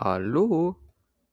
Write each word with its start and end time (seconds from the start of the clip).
Hallo. 0.00 0.76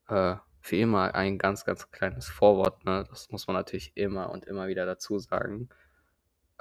Äh, 0.10 0.38
wie 0.64 0.82
immer 0.82 1.14
ein 1.14 1.38
ganz, 1.38 1.66
ganz 1.66 1.92
kleines 1.92 2.28
Vorwort, 2.28 2.84
ne? 2.84 3.06
Das 3.08 3.30
muss 3.30 3.46
man 3.46 3.56
natürlich 3.56 3.92
immer 3.94 4.32
und 4.32 4.46
immer 4.46 4.68
wieder 4.68 4.88
dazu 4.88 5.20
sagen. 5.20 5.70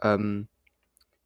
Ähm, 0.02 0.48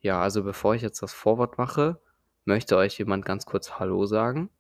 ja, 0.01 0.21
also 0.22 0.45
bevor 0.45 0.77
ich 0.77 0.83
jetzt 0.83 1.03
das 1.03 1.12
Vorwort 1.12 1.59
mache, 1.59 2.01
möchte 2.45 2.77
euch 2.77 2.96
jemand 2.96 3.25
ganz 3.25 3.45
kurz 3.45 3.80
Hallo 3.80 4.06
sagen. 4.06 4.51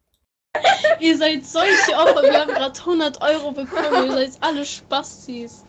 Ihr 0.98 1.16
seid 1.16 1.46
solche 1.46 1.94
Opfer, 1.94 2.24
wir 2.24 2.40
haben 2.40 2.50
gerade 2.52 2.76
100 2.76 3.22
Euro 3.22 3.52
bekommen, 3.52 4.06
ihr 4.06 4.12
seid 4.12 4.42
alle 4.42 4.64
Spastis. 4.64 5.64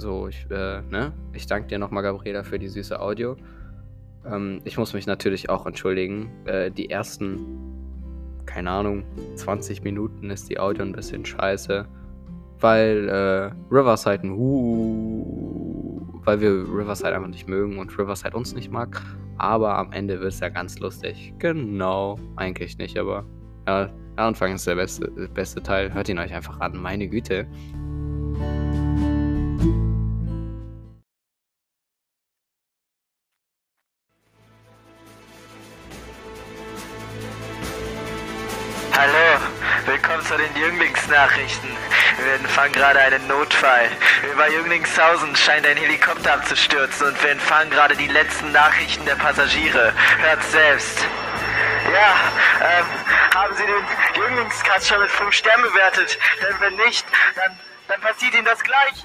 So, 0.00 0.28
ich, 0.28 0.46
äh, 0.50 0.80
ne? 0.90 1.12
Ich 1.34 1.46
danke 1.46 1.68
dir 1.68 1.78
nochmal, 1.78 2.02
Gabriela, 2.02 2.42
für 2.42 2.58
die 2.58 2.68
süße 2.68 2.98
Audio. 2.98 3.36
Ähm, 4.24 4.62
ich 4.64 4.78
muss 4.78 4.94
mich 4.94 5.06
natürlich 5.06 5.50
auch 5.50 5.66
entschuldigen. 5.66 6.30
Äh, 6.46 6.70
die 6.70 6.88
ersten, 6.88 7.38
keine 8.46 8.70
Ahnung, 8.70 9.04
20 9.34 9.84
Minuten 9.84 10.30
ist 10.30 10.48
die 10.48 10.58
Audio 10.58 10.84
ein 10.84 10.92
bisschen 10.92 11.26
scheiße. 11.26 11.86
Weil 12.60 13.08
äh, 13.10 13.50
Riverside 13.70 14.26
ein 14.26 14.32
Hu, 14.32 16.00
weil 16.24 16.40
wir 16.40 16.50
Riverside 16.50 17.14
einfach 17.14 17.28
nicht 17.28 17.46
mögen 17.46 17.78
und 17.78 17.98
Riverside 17.98 18.34
uns 18.34 18.54
nicht 18.54 18.70
mag. 18.70 19.02
Aber 19.36 19.76
am 19.76 19.92
Ende 19.92 20.18
wird 20.18 20.32
es 20.32 20.40
ja 20.40 20.48
ganz 20.48 20.78
lustig. 20.78 21.34
Genau. 21.38 22.18
Eigentlich 22.36 22.78
nicht, 22.78 22.96
aber 22.96 23.26
ja, 23.68 23.90
der 24.16 24.24
Anfang 24.24 24.54
ist 24.54 24.66
der 24.66 24.76
beste, 24.76 25.10
beste 25.34 25.62
Teil. 25.62 25.92
Hört 25.92 26.08
ihn 26.08 26.18
euch 26.18 26.32
einfach 26.32 26.58
an. 26.60 26.78
Meine 26.80 27.06
Güte. 27.06 27.46
Jünglingsnachrichten. 41.20 41.68
Wir 42.24 42.32
empfangen 42.34 42.72
gerade 42.72 43.00
einen 43.00 43.26
Notfall. 43.26 43.90
Über 44.32 44.48
Jünglingshausen 44.50 45.34
scheint 45.36 45.66
ein 45.66 45.76
Helikopter 45.76 46.32
abzustürzen 46.34 47.08
und 47.08 47.20
wir 47.22 47.30
empfangen 47.30 47.70
gerade 47.70 47.96
die 47.96 48.06
letzten 48.06 48.52
Nachrichten 48.52 49.04
der 49.04 49.16
Passagiere. 49.16 49.92
Hört 50.18 50.42
selbst. 50.44 51.04
Ja, 51.92 52.14
ähm, 52.62 52.86
haben 53.34 53.56
Sie 53.56 53.64
den 53.64 53.84
Jünglingskast 54.22 54.86
schon 54.86 55.00
mit 55.00 55.10
5 55.10 55.34
Sternen 55.34 55.64
bewertet? 55.64 56.16
Denn 56.40 56.60
wenn 56.60 56.76
nicht, 56.86 57.04
dann, 57.36 57.58
dann 57.88 58.00
passiert 58.00 58.32
Ihnen 58.34 58.44
das 58.44 58.62
gleich. 58.62 59.02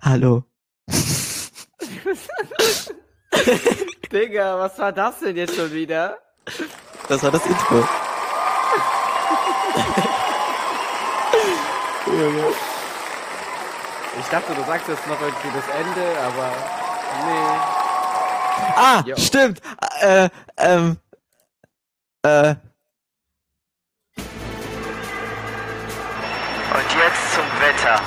Hallo. 0.00 0.44
Digga, 4.12 4.58
was 4.58 4.78
war 4.78 4.92
das 4.92 5.18
denn 5.20 5.36
jetzt 5.36 5.54
schon 5.56 5.72
wieder? 5.72 6.18
Das 7.08 7.22
war 7.22 7.30
das 7.30 7.44
Intro. 7.46 7.76
Junge. 12.06 12.52
Ich 14.20 14.26
dachte, 14.26 14.54
du 14.54 14.62
sagst 14.64 14.88
jetzt 14.88 15.06
noch 15.06 15.20
irgendwie 15.20 15.48
das 15.54 15.68
Ende, 15.68 16.18
aber 16.20 16.52
nee. 17.26 17.58
Ah, 18.76 19.02
Jo. 19.06 19.16
stimmt. 19.16 19.60
Äh, 20.00 20.28
ähm, 20.56 20.96
äh, 22.22 22.54
Und 26.74 26.94
jetzt 26.96 27.34
zum 27.34 27.44
Wetter. 27.60 28.00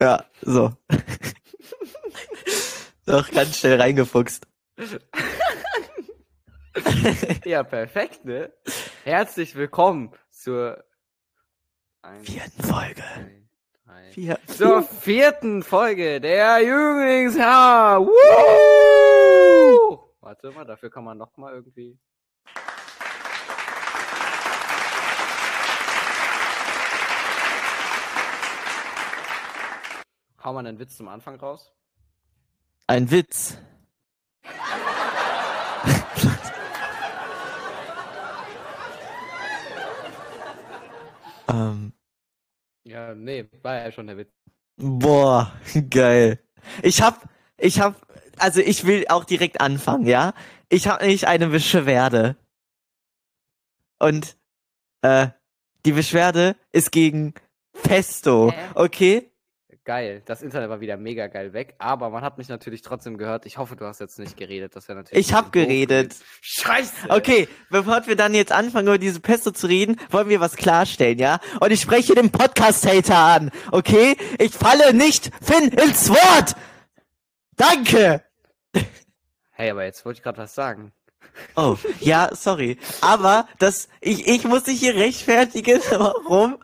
ja, 0.00 0.24
so. 0.42 0.72
Doch 3.06 3.28
ganz 3.30 3.58
schnell 3.58 3.80
reingefuchst. 3.80 4.46
Ja, 7.44 7.62
perfekt, 7.62 8.24
ne? 8.24 8.52
Herzlich 9.04 9.54
willkommen 9.54 10.12
zur 10.30 10.82
Eins, 12.02 12.28
Vierten 12.28 12.62
Folge. 12.62 12.94
zwei, 12.94 12.94
drei. 12.94 14.10
Vier. 14.12 14.38
zur 14.46 14.82
vierten 14.82 15.62
Folge 15.62 16.20
der 16.20 16.60
Jünglingshaar. 16.62 18.00
Warte 20.20 20.50
mal, 20.50 20.64
dafür 20.64 20.90
kann 20.90 21.04
man 21.04 21.18
noch 21.18 21.36
mal 21.36 21.52
irgendwie. 21.54 21.98
Hau 30.42 30.52
mal 30.52 30.66
einen 30.66 30.78
Witz 30.78 30.96
zum 30.96 31.08
Anfang 31.08 31.36
raus. 31.36 31.72
Ein 32.86 33.10
Witz. 33.10 33.56
Ähm, 41.52 41.92
Ja, 42.84 43.14
nee, 43.14 43.48
war 43.62 43.76
ja 43.76 43.92
schon 43.92 44.06
der 44.06 44.16
Witz. 44.18 44.30
boah, 44.76 45.52
geil. 45.90 46.38
Ich 46.82 47.02
hab, 47.02 47.28
ich 47.58 47.80
hab, 47.80 48.06
also 48.38 48.60
ich 48.60 48.86
will 48.86 49.04
auch 49.08 49.24
direkt 49.24 49.60
anfangen, 49.60 50.06
ja? 50.06 50.34
Ich 50.68 50.88
hab 50.88 51.00
nämlich 51.00 51.26
eine 51.26 51.48
Beschwerde. 51.48 52.36
Und, 53.98 54.36
äh, 55.02 55.28
die 55.84 55.92
Beschwerde 55.92 56.56
ist 56.72 56.92
gegen 56.92 57.34
Pesto, 57.82 58.52
Hä? 58.52 58.70
okay? 58.74 59.31
Geil, 59.84 60.22
das 60.26 60.42
Internet 60.42 60.70
war 60.70 60.80
wieder 60.80 60.96
mega 60.96 61.26
geil 61.26 61.52
weg, 61.52 61.74
aber 61.78 62.08
man 62.08 62.22
hat 62.22 62.38
mich 62.38 62.48
natürlich 62.48 62.82
trotzdem 62.82 63.18
gehört. 63.18 63.46
Ich 63.46 63.58
hoffe, 63.58 63.74
du 63.74 63.84
hast 63.84 63.98
jetzt 63.98 64.16
nicht 64.20 64.36
geredet. 64.36 64.76
Das 64.76 64.86
wäre 64.86 64.98
natürlich. 64.98 65.26
Ich 65.26 65.32
ein 65.32 65.38
hab 65.38 65.50
bisschen 65.50 65.66
doof 65.66 65.88
geredet. 65.88 66.16
Scheiße! 66.40 66.92
Okay, 67.08 67.48
bevor 67.68 68.06
wir 68.06 68.14
dann 68.14 68.32
jetzt 68.32 68.52
anfangen, 68.52 68.86
über 68.86 68.98
diese 68.98 69.18
Pesto 69.18 69.50
zu 69.50 69.66
reden, 69.66 69.96
wollen 70.10 70.28
wir 70.28 70.38
was 70.38 70.54
klarstellen, 70.54 71.18
ja? 71.18 71.40
Und 71.58 71.72
ich 71.72 71.80
spreche 71.80 72.14
den 72.14 72.30
Podcast-Hater 72.30 73.16
an, 73.16 73.50
okay? 73.72 74.16
Ich 74.38 74.52
falle 74.52 74.94
nicht 74.94 75.32
Finn 75.42 75.70
ins 75.70 76.08
Wort! 76.08 76.54
Danke! 77.56 78.22
Hey, 79.50 79.70
aber 79.70 79.84
jetzt 79.84 80.04
wollte 80.04 80.18
ich 80.18 80.22
gerade 80.22 80.38
was 80.38 80.54
sagen. 80.54 80.92
Oh, 81.56 81.76
ja, 81.98 82.30
sorry. 82.34 82.78
Aber 83.00 83.48
das, 83.58 83.88
ich, 84.00 84.28
ich 84.28 84.44
muss 84.44 84.62
dich 84.62 84.78
hier 84.78 84.94
rechtfertigen, 84.94 85.80
warum 85.90 86.58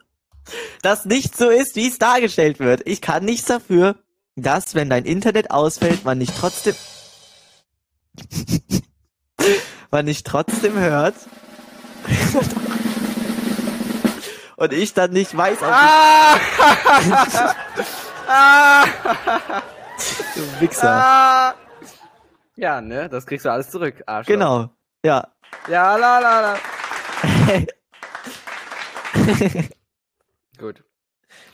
das 0.83 1.05
nicht 1.05 1.37
so 1.37 1.49
ist, 1.51 1.77
wie 1.77 1.89
es 1.89 1.99
dargestellt 1.99 2.59
wird. 2.59 2.83
Ich 2.87 3.01
kann 3.01 3.25
nichts 3.25 3.47
dafür, 3.47 3.97
dass, 4.37 4.75
wenn 4.75 4.91
dein 4.91 5.05
Internet 5.05 5.51
ausfällt, 5.51 6.05
man 6.05 6.19
nicht 6.19 6.35
trotzdem, 6.37 6.75
man 9.91 10.05
nicht 10.05 10.27
trotzdem 10.27 10.79
hört. 10.79 11.15
Und 14.57 14.73
ich 14.73 14.93
dann 14.93 15.13
nicht 15.13 15.37
weiß, 15.37 15.59
ob 15.59 15.69
Ah! 15.69 16.37
ah! 18.27 18.85
du 20.35 20.61
Wichser. 20.61 20.91
ah! 20.91 21.55
Ja, 22.57 22.81
ne? 22.81 23.09
Das 23.09 23.25
kriegst 23.25 23.47
du 23.47 23.53
alles 23.53 23.71
zurück, 23.71 24.03
Arschloch. 24.05 24.33
Genau, 24.35 24.69
ja. 25.05 25.29
Ja, 25.69 25.97
la, 25.97 26.19
la, 26.19 26.41
la. 26.41 26.57
Gut. 30.59 30.85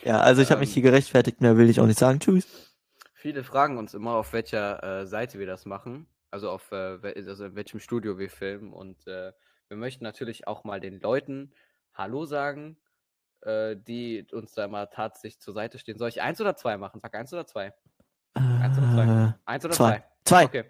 ja, 0.02 0.20
also 0.20 0.42
ich 0.42 0.50
habe 0.50 0.60
mich 0.60 0.70
Ähm. 0.70 0.74
hier 0.74 0.82
gerechtfertigt, 0.82 1.40
mehr 1.40 1.56
will 1.56 1.68
ich 1.70 1.80
auch 1.80 1.86
nicht 1.86 1.98
sagen. 1.98 2.20
Tschüss. 2.20 2.74
Viele 3.14 3.44
fragen 3.44 3.78
uns 3.78 3.94
immer, 3.94 4.12
auf 4.14 4.32
welcher 4.32 4.82
äh, 5.02 5.06
Seite 5.06 5.38
wir 5.38 5.46
das 5.46 5.64
machen. 5.66 6.06
Also 6.30 6.50
auf 6.50 6.72
äh, 6.72 6.98
also 7.26 7.44
in 7.44 7.54
welchem 7.54 7.80
Studio 7.80 8.18
wir 8.18 8.28
filmen. 8.30 8.72
Und 8.72 9.06
äh, 9.06 9.32
wir 9.68 9.76
möchten 9.76 10.04
natürlich 10.04 10.46
auch 10.46 10.64
mal 10.64 10.80
den 10.80 11.00
Leuten 11.00 11.52
Hallo 11.94 12.26
sagen, 12.26 12.76
äh, 13.42 13.76
die 13.76 14.26
uns 14.32 14.52
da 14.52 14.68
mal 14.68 14.86
tatsächlich 14.86 15.40
zur 15.40 15.54
Seite 15.54 15.78
stehen. 15.78 15.98
Soll 15.98 16.08
ich 16.08 16.22
eins 16.22 16.40
oder 16.40 16.56
zwei 16.56 16.76
machen? 16.76 17.00
Sag 17.00 17.14
eins 17.14 17.32
oder 17.32 17.46
zwei? 17.46 17.72
Eins 18.34 18.76
oder 18.78 18.92
zwei? 18.92 19.04
Äh, 19.04 19.32
Eins 19.44 19.64
oder 19.64 19.74
zwei. 19.74 20.04
zwei? 20.24 20.44
Zwei. 20.44 20.44
Okay. 20.44 20.64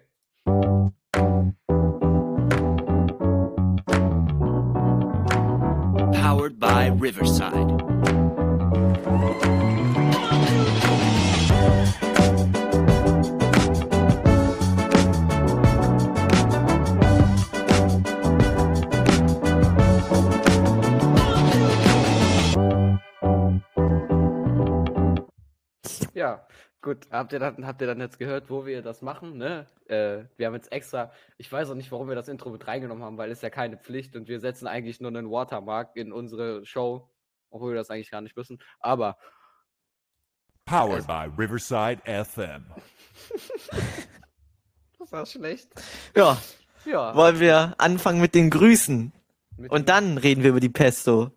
Powered 6.13 6.59
by 6.59 6.89
Riverside. 6.89 8.24
Ja, 26.15 26.47
gut. 26.81 27.07
Habt 27.11 27.33
ihr 27.33 27.39
dann, 27.39 27.67
habt 27.67 27.81
ihr 27.81 27.87
dann 27.87 27.99
jetzt 27.99 28.17
gehört, 28.19 28.49
wo 28.49 28.65
wir 28.65 28.81
das 28.81 29.01
machen? 29.01 29.37
Ne? 29.37 29.67
Äh, 29.87 30.23
wir 30.37 30.47
haben 30.47 30.53
jetzt 30.55 30.71
extra, 30.71 31.11
ich 31.37 31.51
weiß 31.51 31.69
auch 31.69 31.75
nicht, 31.75 31.91
warum 31.91 32.07
wir 32.07 32.15
das 32.15 32.29
Intro 32.29 32.49
mit 32.49 32.65
reingenommen 32.65 33.03
haben, 33.03 33.17
weil 33.17 33.31
es 33.31 33.41
ja 33.41 33.49
keine 33.49 33.77
Pflicht 33.77 34.15
und 34.15 34.29
wir 34.29 34.39
setzen 34.39 34.65
eigentlich 34.65 35.01
nur 35.01 35.09
einen 35.09 35.29
Watermark 35.29 35.95
in 35.95 36.13
unsere 36.13 36.65
Show, 36.65 37.09
obwohl 37.55 37.71
wir 37.71 37.77
das 37.77 37.89
eigentlich 37.89 38.11
gar 38.11 38.21
nicht 38.21 38.35
müssen. 38.35 38.59
Aber 38.79 39.17
Powered 40.65 41.07
by 41.07 41.29
Riverside 41.37 42.01
FM. 42.05 42.65
Das 44.99 45.11
war 45.11 45.25
schlecht. 45.27 45.69
Ja, 46.15 46.41
Ja. 46.83 47.15
wollen 47.15 47.39
wir 47.39 47.75
anfangen 47.77 48.19
mit 48.19 48.33
den 48.33 48.49
Grüßen. 48.49 49.13
Mit 49.57 49.71
Und 49.71 49.87
dann 49.87 50.17
reden 50.17 50.41
wir 50.41 50.49
über 50.49 50.59
die 50.59 50.69
Pesto. 50.69 51.31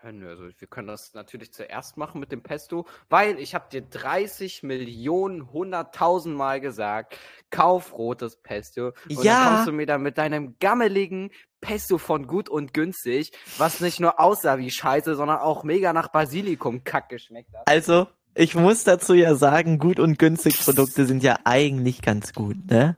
Also 0.00 0.48
wir 0.58 0.68
können 0.68 0.88
das 0.88 1.12
natürlich 1.12 1.52
zuerst 1.52 1.98
machen 1.98 2.18
mit 2.18 2.32
dem 2.32 2.42
Pesto, 2.42 2.86
weil 3.10 3.38
ich 3.38 3.54
habe 3.54 3.68
dir 3.70 3.82
30 3.82 4.62
Millionen, 4.62 5.52
hunderttausend 5.52 6.34
Mal 6.34 6.60
gesagt, 6.62 7.18
kauf 7.50 7.92
rotes 7.92 8.40
Pesto. 8.40 8.92
Und 9.10 9.22
Ja. 9.22 9.34
dann 9.40 9.48
kommst 9.48 9.66
du 9.66 9.72
mir 9.72 9.84
da 9.86 9.98
mit 9.98 10.16
deinem 10.16 10.56
gammeligen 10.60 11.30
Pesto 11.60 11.98
von 11.98 12.26
gut 12.26 12.48
und 12.48 12.72
günstig, 12.74 13.32
was 13.56 13.80
nicht 13.80 14.00
nur 14.00 14.20
aussah 14.20 14.58
wie 14.58 14.70
Scheiße, 14.70 15.16
sondern 15.16 15.38
auch 15.38 15.64
mega 15.64 15.92
nach 15.92 16.08
Basilikum-Kack 16.08 17.08
geschmeckt 17.08 17.54
hat. 17.54 17.66
Also, 17.66 18.06
ich 18.34 18.54
muss 18.54 18.84
dazu 18.84 19.14
ja 19.14 19.34
sagen, 19.34 19.78
gut 19.78 19.98
und 19.98 20.18
günstig 20.18 20.60
Produkte 20.60 21.06
sind 21.06 21.22
ja 21.22 21.40
eigentlich 21.44 22.02
ganz 22.02 22.32
gut, 22.32 22.56
ne? 22.70 22.96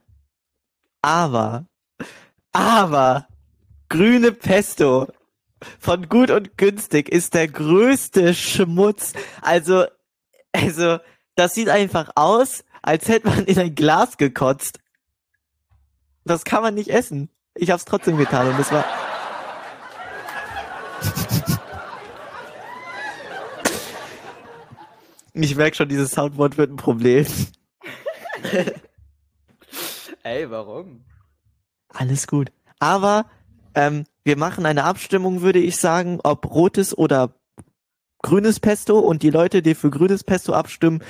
Aber, 1.01 1.65
aber, 2.51 3.27
grüne 3.89 4.31
Pesto 4.31 5.07
von 5.79 6.09
gut 6.09 6.29
und 6.29 6.57
günstig 6.57 7.09
ist 7.09 7.33
der 7.33 7.47
größte 7.47 8.33
Schmutz. 8.33 9.13
Also, 9.41 9.85
also, 10.51 10.99
das 11.35 11.53
sieht 11.53 11.69
einfach 11.69 12.11
aus, 12.15 12.63
als 12.81 13.07
hätte 13.07 13.27
man 13.27 13.45
in 13.45 13.57
ein 13.57 13.75
Glas 13.75 14.17
gekotzt. 14.17 14.79
Das 16.23 16.43
kann 16.43 16.61
man 16.61 16.75
nicht 16.75 16.89
essen. 16.89 17.29
Ich 17.55 17.69
hab's 17.69 17.85
trotzdem 17.85 18.17
getan 18.17 18.47
und 18.47 18.59
es 18.59 18.71
war. 18.71 18.85
Ich 25.33 25.55
merke 25.55 25.75
schon, 25.75 25.89
dieses 25.89 26.11
Soundboard 26.11 26.57
wird 26.57 26.71
ein 26.71 26.75
Problem. 26.75 27.25
Ey, 30.23 30.49
warum? 30.51 31.05
Alles 31.89 32.27
gut. 32.27 32.51
Aber 32.79 33.25
ähm, 33.75 34.05
wir 34.23 34.37
machen 34.37 34.65
eine 34.65 34.83
Abstimmung, 34.83 35.41
würde 35.41 35.59
ich 35.59 35.77
sagen, 35.77 36.19
ob 36.23 36.53
rotes 36.53 36.97
oder 36.97 37.35
grünes 38.21 38.59
Pesto 38.59 38.99
und 38.99 39.23
die 39.23 39.29
Leute, 39.29 39.61
die 39.61 39.73
für 39.73 39.89
grünes 39.89 40.23
Pesto 40.23 40.53
abstimmen, 40.53 41.03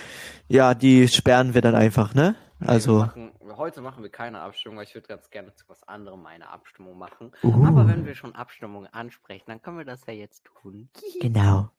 ja, 0.47 0.73
die 0.75 1.07
sperren 1.07 1.53
wir 1.53 1.61
dann 1.61 1.75
einfach, 1.75 2.13
ne? 2.13 2.35
Nee, 2.59 2.67
Also, 2.67 2.99
machen, 2.99 3.30
heute 3.57 3.81
machen 3.81 4.03
wir 4.03 4.09
keine 4.09 4.39
Abstimmung, 4.39 4.77
weil 4.77 4.85
ich 4.85 4.95
würde 4.95 5.07
ganz 5.07 5.29
gerne 5.29 5.53
zu 5.53 5.67
was 5.67 5.83
anderem 5.87 6.25
eine 6.25 6.49
Abstimmung 6.49 6.97
machen. 6.97 7.31
uh, 7.43 7.65
Aber 7.65 7.87
wenn 7.87 8.05
wir 8.05 8.15
schon 8.15 8.35
Abstimmungen 8.35 8.91
ansprechen, 8.93 9.45
dann 9.47 9.61
können 9.61 9.77
wir 9.77 9.85
das 9.85 10.05
ja 10.05 10.13
jetzt 10.13 10.43
tun. 10.45 10.89
genau. 11.21 11.69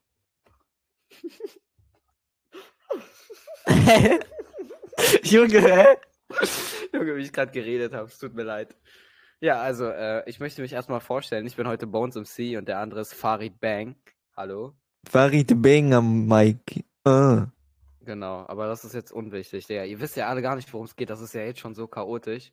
Junge, 5.22 5.60
hä? 5.60 5.86
Junge, 6.92 7.16
wie 7.16 7.22
ich 7.22 7.32
gerade 7.32 7.52
geredet 7.52 7.92
habe, 7.94 8.08
es 8.08 8.18
tut 8.18 8.34
mir 8.34 8.44
leid. 8.44 8.76
Ja, 9.40 9.60
also, 9.60 9.86
äh, 9.86 10.28
ich 10.28 10.40
möchte 10.40 10.62
mich 10.62 10.72
erstmal 10.72 11.00
vorstellen. 11.00 11.46
Ich 11.46 11.56
bin 11.56 11.66
heute 11.66 11.86
Bones 11.86 12.14
MC 12.14 12.56
und 12.56 12.68
der 12.68 12.78
andere 12.78 13.00
ist 13.00 13.12
Farid 13.14 13.60
Bang. 13.60 13.96
Hallo? 14.36 14.74
Farid 15.08 15.60
Bang 15.60 15.92
am 15.94 16.26
Mike. 16.26 16.84
Ah. 17.04 17.46
Genau, 18.04 18.44
aber 18.48 18.66
das 18.66 18.84
ist 18.84 18.94
jetzt 18.94 19.12
unwichtig. 19.12 19.68
Ja, 19.68 19.84
ihr 19.84 20.00
wisst 20.00 20.16
ja 20.16 20.28
alle 20.28 20.42
gar 20.42 20.56
nicht, 20.56 20.72
worum 20.72 20.86
es 20.86 20.96
geht. 20.96 21.10
Das 21.10 21.20
ist 21.20 21.34
ja 21.34 21.42
jetzt 21.42 21.60
schon 21.60 21.74
so 21.74 21.86
chaotisch. 21.86 22.50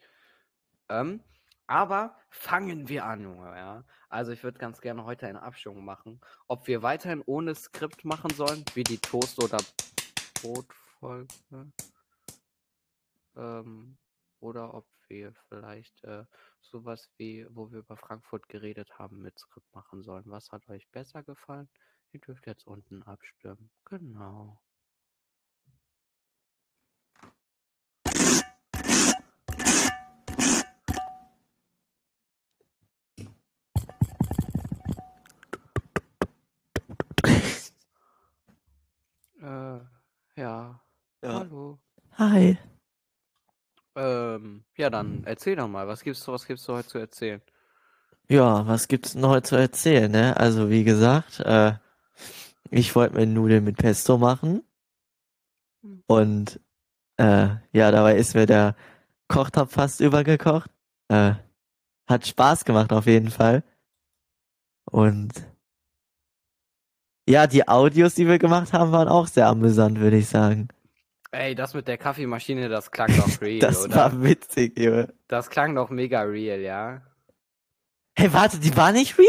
Ähm, 0.90 1.24
aber 1.66 2.16
fangen 2.30 2.88
wir 2.88 3.06
an, 3.06 3.22
Junge, 3.22 3.56
ja. 3.56 3.84
Also 4.10 4.32
ich 4.32 4.44
würde 4.44 4.60
ganz 4.60 4.82
gerne 4.82 5.06
heute 5.06 5.28
eine 5.28 5.42
Abstimmung 5.42 5.86
machen, 5.86 6.20
ob 6.48 6.68
wir 6.68 6.84
weiterhin 6.84 7.24
ohne 7.26 7.56
Skript 7.56 8.06
machen 8.06 8.32
sollen, 8.32 8.64
wie 8.74 8.84
die 8.84 9.00
Toast- 9.00 9.44
oder 9.44 9.58
Brotfolge. 10.42 11.28
Ähm, 13.36 13.98
oder 14.40 14.74
ob 14.74 14.88
wir 15.08 15.34
vielleicht 15.48 16.04
äh, 16.04 16.26
sowas 16.62 17.10
wie, 17.18 17.48
wo 17.50 17.72
wir 17.72 17.80
über 17.80 17.98
Frankfurt 17.98 18.50
geredet 18.50 18.98
haben, 19.00 19.22
mit 19.22 19.40
Skript 19.40 19.74
machen 19.74 20.04
sollen. 20.04 20.26
Was 20.28 20.52
hat 20.52 20.68
euch 20.70 20.88
besser 20.90 21.24
gefallen? 21.24 21.70
Ihr 22.12 22.20
dürft 22.20 22.48
jetzt 22.48 22.66
unten 22.66 23.04
abstimmen. 23.04 23.70
Genau. 23.86 24.60
Äh, 39.42 39.80
ja. 40.36 40.82
Ja. 41.22 41.40
Hallo. 41.40 41.80
Hi. 42.18 42.58
Ähm, 43.96 44.64
ja, 44.78 44.90
dann 44.90 45.24
erzähl 45.26 45.56
doch 45.56 45.68
mal, 45.68 45.88
was 45.88 46.04
gibt's, 46.04 46.28
was 46.28 46.46
gibt's 46.46 46.66
du 46.66 46.74
heute 46.74 46.88
zu 46.88 46.98
erzählen? 46.98 47.42
Ja, 48.28 48.68
was 48.68 48.88
gibt's 48.88 49.14
denn 49.14 49.26
heute 49.26 49.48
zu 49.50 49.56
erzählen, 49.56 50.12
ne? 50.12 50.38
Also, 50.38 50.70
wie 50.70 50.84
gesagt, 50.84 51.40
äh, 51.40 51.74
ich 52.70 52.96
wollte 52.96 53.16
mir 53.16 53.26
Nudeln 53.26 53.64
mit 53.64 53.78
Pesto 53.78 54.18
machen. 54.18 54.64
Und, 56.08 56.60
äh, 57.18 57.50
ja, 57.72 57.92
dabei 57.92 58.18
ist 58.18 58.36
mir 58.36 58.46
der 58.46 58.76
Kochtopf 59.28 59.74
fast 59.74 60.02
übergekocht. 60.02 60.70
Äh, 61.08 61.36
hat 62.08 62.28
Spaß 62.28 62.66
gemacht 62.66 62.92
auf 62.92 63.06
jeden 63.06 63.32
Fall. 63.32 63.64
Und, 64.86 65.34
ja, 67.30 67.48
die 67.48 67.68
Audios, 67.68 68.16
die 68.16 68.28
wir 68.28 68.40
gemacht 68.40 68.74
haben, 68.74 68.92
waren 68.92 69.08
auch 69.08 69.28
sehr 69.28 69.48
amüsant, 69.48 70.00
würde 70.00 70.18
ich 70.18 70.28
sagen. 70.28 70.68
Ey, 71.32 71.54
das 71.56 71.74
mit 71.76 71.88
der 71.88 71.98
Kaffeemaschine, 71.98 72.70
das 72.70 72.90
klang 72.92 73.16
doch 73.16 73.28
real, 73.42 73.60
Das 73.60 73.86
oder? 73.86 73.96
war 73.96 74.24
witzig, 74.24 74.78
Junge. 74.80 75.14
Das 75.28 75.50
klang 75.50 75.76
doch 75.76 75.90
mega 75.90 76.22
real, 76.22 76.60
ja? 76.60 77.02
Hey, 78.16 78.34
warte, 78.34 78.60
die 78.60 78.76
war 78.76 78.92
nicht 78.92 79.18
real? 79.18 79.28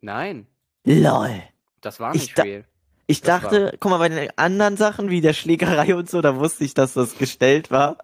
Nein, 0.00 0.46
LOL. 0.84 1.42
das 1.80 2.00
war 2.00 2.14
Ich 2.14 2.22
nicht 2.22 2.38
da- 2.38 2.42
real. 2.42 2.64
Ich 3.06 3.22
Das 3.22 3.42
dachte, 3.42 3.76
guck 3.80 3.90
mal, 3.90 3.98
bei 3.98 4.08
den 4.08 4.30
anderen 4.36 4.76
Sachen 4.76 5.10
wie 5.10 5.20
der 5.20 5.32
Schlägerei 5.32 5.96
und 5.96 6.08
so, 6.08 6.20
da 6.22 6.36
wusste 6.36 6.62
ich, 6.64 6.74
dass 6.74 6.92
das 6.94 7.18
gestellt 7.18 7.70
war. 7.72 7.98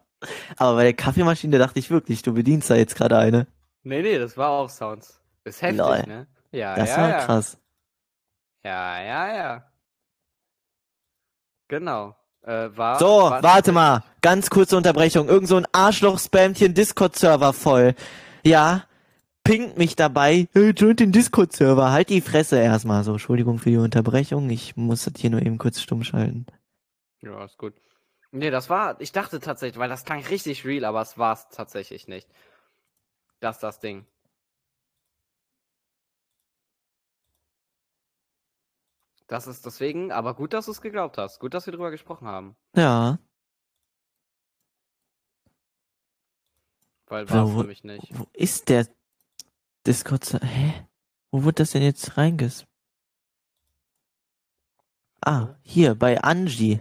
Aber 0.56 0.74
bei 0.76 0.82
der 0.82 0.94
Kaffeemaschine 0.94 1.58
dachte 1.58 1.78
ich 1.78 1.90
wirklich, 1.90 2.22
du 2.22 2.34
bedienst 2.34 2.68
da 2.70 2.74
jetzt 2.74 2.96
gerade 2.96 3.16
eine. 3.18 3.46
Nee, 3.84 4.02
nee, 4.02 4.18
das 4.18 4.36
war 4.36 4.48
auch 4.50 4.68
Sounds. 4.68 5.20
Ist 5.44 5.62
heftig, 5.62 5.78
Lol. 5.78 6.02
ne? 6.08 6.26
Ja, 6.50 6.74
Das 6.74 6.90
ja, 6.90 6.96
war 7.02 7.08
ja. 7.10 7.24
krass. 7.24 7.56
Ja, 8.66 9.00
ja, 9.00 9.36
ja. 9.36 9.64
Genau. 11.68 12.16
Äh, 12.42 12.76
war, 12.76 12.98
So, 12.98 13.06
war 13.06 13.40
warte 13.40 13.70
mal. 13.70 14.02
Ganz 14.22 14.50
kurze 14.50 14.76
Unterbrechung. 14.76 15.28
Irgend 15.28 15.48
so 15.48 15.56
ein 15.56 15.68
Arschloch 15.70 16.18
spammt 16.18 16.58
hier 16.58 16.64
einen 16.64 16.74
Discord-Server 16.74 17.52
voll. 17.52 17.94
Ja, 18.42 18.82
pinkt 19.44 19.78
mich 19.78 19.94
dabei. 19.94 20.48
Hey, 20.52 20.70
joint 20.70 20.98
den 20.98 21.12
Discord-Server. 21.12 21.92
Halt 21.92 22.08
die 22.08 22.20
Fresse 22.20 22.58
erstmal. 22.58 23.04
So, 23.04 23.12
Entschuldigung 23.12 23.60
für 23.60 23.70
die 23.70 23.76
Unterbrechung. 23.76 24.50
Ich 24.50 24.76
muss 24.76 25.04
das 25.04 25.14
hier 25.16 25.30
nur 25.30 25.42
eben 25.42 25.58
kurz 25.58 25.80
stumm 25.80 26.02
schalten. 26.02 26.46
Ja, 27.22 27.44
ist 27.44 27.58
gut. 27.58 27.74
Nee, 28.32 28.50
das 28.50 28.68
war, 28.68 29.00
ich 29.00 29.12
dachte 29.12 29.38
tatsächlich, 29.38 29.78
weil 29.78 29.88
das 29.88 30.04
klang 30.04 30.24
richtig 30.24 30.64
real, 30.64 30.86
aber 30.86 31.02
es 31.02 31.16
war 31.16 31.34
es 31.34 31.46
tatsächlich 31.50 32.08
nicht. 32.08 32.28
Das 33.38 33.56
ist 33.58 33.62
das 33.62 33.78
Ding. 33.78 34.06
Das 39.26 39.46
ist 39.46 39.66
deswegen, 39.66 40.12
aber 40.12 40.34
gut, 40.34 40.52
dass 40.52 40.66
du 40.66 40.70
es 40.70 40.80
geglaubt 40.80 41.18
hast. 41.18 41.40
Gut, 41.40 41.52
dass 41.52 41.66
wir 41.66 41.72
drüber 41.72 41.90
gesprochen 41.90 42.28
haben. 42.28 42.56
Ja. 42.76 43.18
Weil 47.06 47.28
war 47.30 47.44
es 47.46 47.52
Wo- 47.52 47.60
für 47.62 47.66
mich 47.66 47.84
nicht. 47.84 48.06
Wo 48.16 48.26
ist 48.32 48.68
der 48.68 48.86
Discord-Server? 49.86 50.46
Hä? 50.46 50.86
Wo 51.30 51.44
wird 51.44 51.60
das 51.60 51.72
denn 51.72 51.82
jetzt 51.82 52.16
reinges... 52.16 52.64
Ah, 55.20 55.56
hier, 55.62 55.96
bei 55.96 56.22
Angie. 56.22 56.78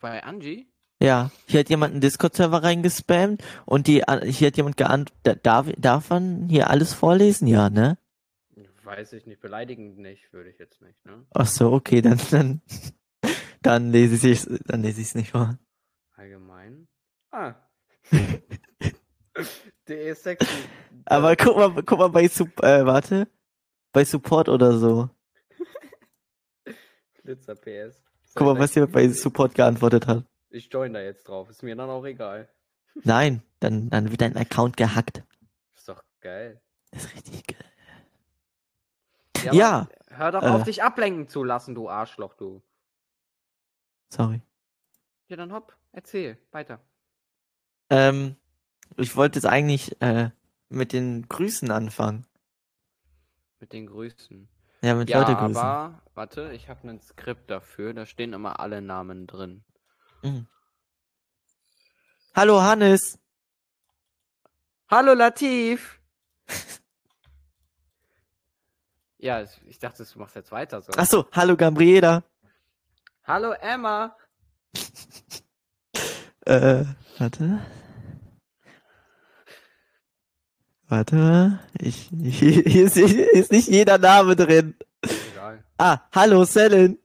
Bei 0.00 0.22
Angie? 0.22 0.72
Ja, 1.02 1.30
hier 1.46 1.60
hat 1.60 1.68
jemand 1.68 1.92
einen 1.92 2.00
Discord-Server 2.00 2.62
reingespammt 2.62 3.44
und 3.66 3.86
die, 3.88 4.02
hier 4.24 4.46
hat 4.46 4.56
jemand 4.56 4.78
geantwortet, 4.78 5.44
darf, 5.44 5.66
darf 5.76 6.08
man 6.08 6.48
hier 6.48 6.70
alles 6.70 6.94
vorlesen? 6.94 7.46
Ja, 7.46 7.68
ne? 7.68 7.98
Weiß 8.90 9.12
ich 9.12 9.24
nicht, 9.24 9.40
beleidigend 9.40 9.98
nicht, 9.98 10.32
würde 10.32 10.50
ich 10.50 10.58
jetzt 10.58 10.82
nicht, 10.82 11.06
ne? 11.06 11.24
Ach 11.30 11.46
so, 11.46 11.72
okay, 11.72 12.02
dann, 12.02 12.20
dann, 12.32 12.60
dann 13.62 13.92
lese 13.92 14.16
ich 14.16 14.40
es, 14.40 14.60
dann 14.64 14.82
lese 14.82 15.00
ich 15.00 15.06
es 15.06 15.14
nicht 15.14 15.30
vor. 15.30 15.56
Allgemein. 16.16 16.88
Ah. 17.30 17.54
Der 19.86 20.06
ist 20.06 20.24
sexy. 20.24 20.50
Aber 21.04 21.36
guck 21.36 21.56
mal, 21.56 21.82
guck 21.84 21.98
mal 22.00 22.08
bei, 22.08 22.26
Sup 22.26 22.48
äh, 22.64 22.84
warte, 22.84 23.28
bei 23.92 24.04
Support 24.04 24.48
oder 24.48 24.76
so. 24.76 25.08
Flitzer 27.22 27.54
PS. 27.54 28.02
Guck 28.34 28.44
mal, 28.44 28.58
was 28.58 28.74
jemand 28.74 28.92
bei 28.92 29.08
Support 29.08 29.54
geantwortet 29.54 30.08
hat. 30.08 30.24
Ich 30.48 30.68
join 30.72 30.94
da 30.94 31.00
jetzt 31.00 31.28
drauf, 31.28 31.48
ist 31.48 31.62
mir 31.62 31.76
dann 31.76 31.90
auch 31.90 32.04
egal. 32.04 32.52
Nein, 33.04 33.44
dann, 33.60 33.88
dann 33.88 34.10
wird 34.10 34.20
dein 34.20 34.36
Account 34.36 34.76
gehackt. 34.76 35.22
Ist 35.76 35.88
doch 35.88 36.02
geil. 36.20 36.60
Das 36.90 37.04
ist 37.04 37.14
richtig 37.14 37.46
geil. 37.46 37.70
Ja. 39.52 39.88
Hör 40.08 40.32
doch 40.32 40.42
äh. 40.42 40.48
auf, 40.48 40.64
dich 40.64 40.82
ablenken 40.82 41.28
zu 41.28 41.44
lassen, 41.44 41.74
du 41.74 41.88
Arschloch, 41.88 42.34
du. 42.34 42.62
Sorry. 44.08 44.40
Ja, 45.28 45.36
dann 45.36 45.52
hopp, 45.52 45.76
erzähl, 45.92 46.36
weiter. 46.50 46.80
Ähm, 47.88 48.36
ich 48.96 49.16
wollte 49.16 49.38
jetzt 49.38 49.46
eigentlich 49.46 50.00
äh, 50.02 50.30
mit 50.68 50.92
den 50.92 51.28
Grüßen 51.28 51.70
anfangen. 51.70 52.26
Mit 53.60 53.72
den 53.72 53.86
Grüßen. 53.86 54.48
Ja, 54.82 54.94
mit 54.94 55.10
Ja, 55.10 55.20
Leute 55.20 55.34
grüßen. 55.34 55.56
aber, 55.56 56.02
warte, 56.14 56.52
ich 56.52 56.68
habe 56.68 56.88
ein 56.88 57.00
Skript 57.00 57.50
dafür, 57.50 57.92
da 57.94 58.06
stehen 58.06 58.32
immer 58.32 58.58
alle 58.60 58.80
Namen 58.80 59.26
drin. 59.26 59.62
Mhm. 60.22 60.46
Hallo 62.34 62.62
Hannes. 62.62 63.18
Hallo 64.88 65.14
Latif! 65.14 65.99
Ja, 69.22 69.44
ich 69.66 69.78
dachte, 69.78 70.04
du 70.04 70.18
machst 70.18 70.34
jetzt 70.36 70.52
weiter 70.52 70.80
so. 70.80 70.92
Achso, 70.92 71.26
hallo 71.32 71.56
Gabriela. 71.56 72.22
Hallo 73.24 73.52
Emma! 73.52 74.16
Äh, 76.46 76.84
warte. 77.18 77.60
Warte. 80.88 81.60
Ich, 81.78 82.08
hier, 82.10 82.86
ist, 82.86 82.96
hier 82.96 83.32
ist 83.34 83.52
nicht 83.52 83.68
jeder 83.68 83.98
Name 83.98 84.34
drin. 84.34 84.74
Egal. 85.02 85.62
Ah, 85.76 85.98
hallo 86.12 86.44
Selen. 86.44 86.98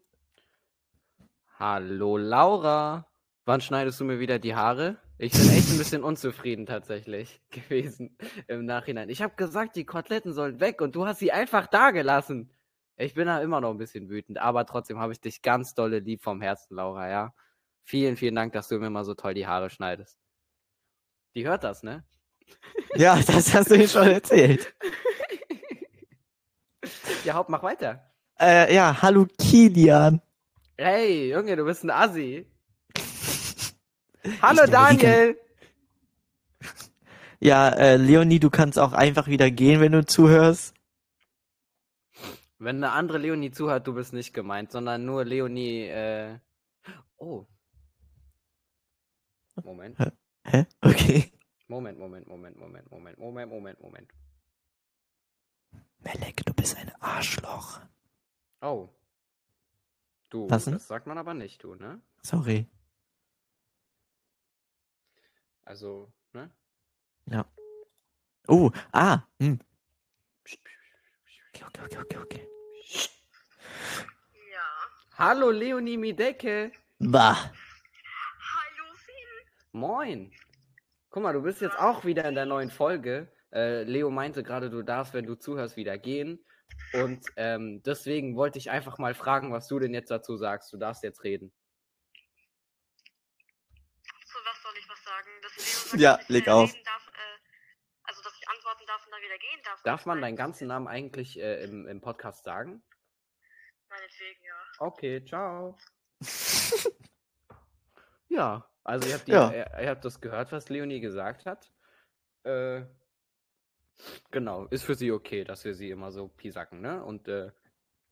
Hallo 1.59 2.17
Laura! 2.17 3.05
Wann 3.43 3.61
schneidest 3.61 3.99
du 3.99 4.05
mir 4.05 4.19
wieder 4.19 4.39
die 4.39 4.55
Haare? 4.55 4.97
Ich 5.17 5.31
bin 5.31 5.49
echt 5.49 5.71
ein 5.71 5.77
bisschen 5.77 6.03
unzufrieden 6.03 6.65
tatsächlich 6.65 7.41
gewesen 7.49 8.17
im 8.47 8.65
Nachhinein. 8.65 9.09
Ich 9.09 9.21
habe 9.21 9.35
gesagt, 9.35 9.77
die 9.77 9.85
Koteletten 9.85 10.33
sollen 10.33 10.59
weg 10.59 10.81
und 10.81 10.95
du 10.95 11.05
hast 11.05 11.19
sie 11.19 11.31
einfach 11.31 11.67
da 11.67 11.91
gelassen. 11.91 12.51
Ich 12.97 13.13
bin 13.13 13.27
da 13.27 13.41
immer 13.41 13.61
noch 13.61 13.71
ein 13.71 13.77
bisschen 13.77 14.09
wütend, 14.09 14.37
aber 14.39 14.65
trotzdem 14.65 14.99
habe 14.99 15.13
ich 15.13 15.21
dich 15.21 15.41
ganz 15.41 15.73
dolle 15.73 15.99
lieb 15.99 16.21
vom 16.21 16.41
Herzen, 16.41 16.75
Laura, 16.75 17.09
ja? 17.09 17.33
Vielen, 17.83 18.17
vielen 18.17 18.35
Dank, 18.35 18.53
dass 18.53 18.67
du 18.67 18.77
mir 18.77 18.89
mal 18.89 19.05
so 19.05 19.13
toll 19.13 19.33
die 19.33 19.47
Haare 19.47 19.69
schneidest. 19.69 20.17
Die 21.35 21.47
hört 21.47 21.63
das, 21.63 21.83
ne? 21.83 22.03
Ja, 22.95 23.19
das 23.19 23.53
hast 23.53 23.71
du 23.71 23.77
mir 23.77 23.89
schon 23.89 24.07
erzählt. 24.07 24.73
Ja, 27.25 27.33
Haupt, 27.33 27.49
mach 27.49 27.61
weiter. 27.61 28.09
Äh, 28.39 28.73
ja, 28.73 29.01
hallo 29.01 29.27
Kilian. 29.37 30.21
Hey, 30.77 31.31
Junge, 31.31 31.57
du 31.57 31.65
bist 31.65 31.83
ein 31.83 31.89
Assi. 31.89 32.47
Hallo 34.41 34.63
Ich 34.65 34.71
kann- 34.71 34.97
Daniel! 34.99 35.39
Ja, 37.39 37.69
äh, 37.69 37.97
Leonie, 37.97 38.39
du 38.39 38.49
kannst 38.49 38.79
auch 38.79 38.93
einfach 38.93 39.27
wieder 39.27 39.51
gehen, 39.51 39.81
wenn 39.81 39.91
du 39.91 40.05
zuhörst. 40.05 40.73
Wenn 42.57 42.77
eine 42.77 42.91
andere 42.93 43.17
Leonie 43.17 43.51
zuhört, 43.51 43.85
du 43.87 43.93
bist 43.93 44.13
nicht 44.13 44.33
gemeint, 44.33 44.71
sondern 44.71 45.05
nur 45.05 45.25
Leonie, 45.25 45.81
äh. 45.83 46.39
Oh. 47.17 47.45
Moment. 49.63 49.97
Hä? 50.45 50.65
Okay. 50.81 51.31
Moment, 51.67 51.99
Moment, 51.99 52.27
Moment, 52.27 52.57
Moment, 52.59 52.89
Moment, 52.91 53.17
Moment, 53.19 53.49
Moment, 53.51 53.81
Moment. 53.81 54.13
Melek, 55.99 56.45
du 56.45 56.53
bist 56.53 56.77
ein 56.77 56.91
Arschloch. 56.99 57.79
Oh. 58.61 58.89
Du, 60.29 60.49
Was 60.49 60.65
denn? 60.65 60.73
das 60.73 60.87
sagt 60.87 61.07
man 61.07 61.17
aber 61.17 61.33
nicht, 61.33 61.63
du, 61.63 61.75
ne? 61.75 62.01
Sorry. 62.21 62.67
Also, 65.65 66.13
ne? 66.33 66.49
Oh, 68.47 68.71
ah, 68.93 69.23
hm. 69.39 69.59
Okay, 70.45 71.63
okay, 71.65 71.83
okay, 71.83 71.97
okay, 71.97 72.17
okay. 72.17 72.49
Hallo 75.17 75.49
Leonie 75.49 75.97
Midecke! 75.97 76.71
Bah. 76.99 77.35
Hallo 78.43 78.93
Finn. 78.95 79.49
Moin! 79.71 80.31
Guck 81.09 81.23
mal, 81.23 81.31
du 81.31 81.41
bist 81.41 81.61
jetzt 81.61 81.79
auch 81.79 82.03
wieder 82.03 82.25
in 82.25 82.35
der 82.35 82.45
neuen 82.45 82.69
Folge. 82.69 83.31
Äh, 83.53 83.83
Leo 83.83 84.09
meinte 84.11 84.43
gerade, 84.43 84.69
du 84.69 84.83
darfst, 84.83 85.13
wenn 85.13 85.25
du 85.25 85.35
zuhörst, 85.35 85.77
wieder 85.77 85.97
gehen. 85.97 86.45
Und 86.91 87.25
ähm, 87.37 87.81
deswegen 87.83 88.35
wollte 88.35 88.59
ich 88.59 88.69
einfach 88.69 88.97
mal 88.97 89.13
fragen, 89.13 89.53
was 89.53 89.69
du 89.69 89.79
denn 89.79 89.93
jetzt 89.93 90.11
dazu 90.11 90.35
sagst. 90.35 90.73
Du 90.73 90.77
darfst 90.77 91.01
jetzt 91.03 91.23
reden. 91.23 91.53
Zu 94.25 94.37
was 94.43 94.61
soll 94.61 94.73
ich 94.77 94.89
was 94.89 95.01
sagen? 95.01 95.29
Dass 95.41 95.55
Leo 95.55 95.65
sagt, 95.65 95.83
Ja, 95.99 96.19
leg 96.27 96.47
auf. 96.47 96.71
Darf, 96.73 97.07
äh, 97.07 97.39
also, 98.03 98.21
dass 98.23 98.33
ich 98.39 98.49
antworten 98.49 98.83
darf 98.87 99.05
und 99.05 99.11
dann 99.11 99.21
wieder 99.21 99.37
gehen 99.37 99.61
darf. 99.63 99.81
Darf 99.83 100.05
man 100.05 100.21
deinen 100.21 100.35
ganzen 100.35 100.67
Namen 100.67 100.87
eigentlich 100.87 101.39
äh, 101.39 101.63
im, 101.63 101.87
im 101.87 102.01
Podcast 102.01 102.43
sagen? 102.43 102.83
Meinetwegen, 103.89 104.43
ja. 104.43 104.55
Okay, 104.79 105.23
ciao. 105.25 105.77
ja, 108.29 108.69
also 108.83 109.07
ihr 109.07 109.13
habt, 109.15 109.27
die, 109.27 109.31
Ja. 109.31 109.51
ihr, 109.51 109.71
ihr 109.81 109.89
habt 109.89 110.05
das 110.05 110.19
gehört, 110.21 110.51
was 110.51 110.69
Leonie 110.69 110.99
gesagt 110.99 111.45
hat. 111.45 111.71
Äh, 112.43 112.85
genau, 114.31 114.65
ist 114.65 114.83
für 114.83 114.95
sie 114.95 115.11
okay, 115.11 115.43
dass 115.43 115.65
wir 115.65 115.73
sie 115.75 115.89
immer 115.89 116.11
so 116.11 116.27
pisacken, 116.27 116.81
ne? 116.81 117.03
Und 117.03 117.27
äh, 117.27 117.51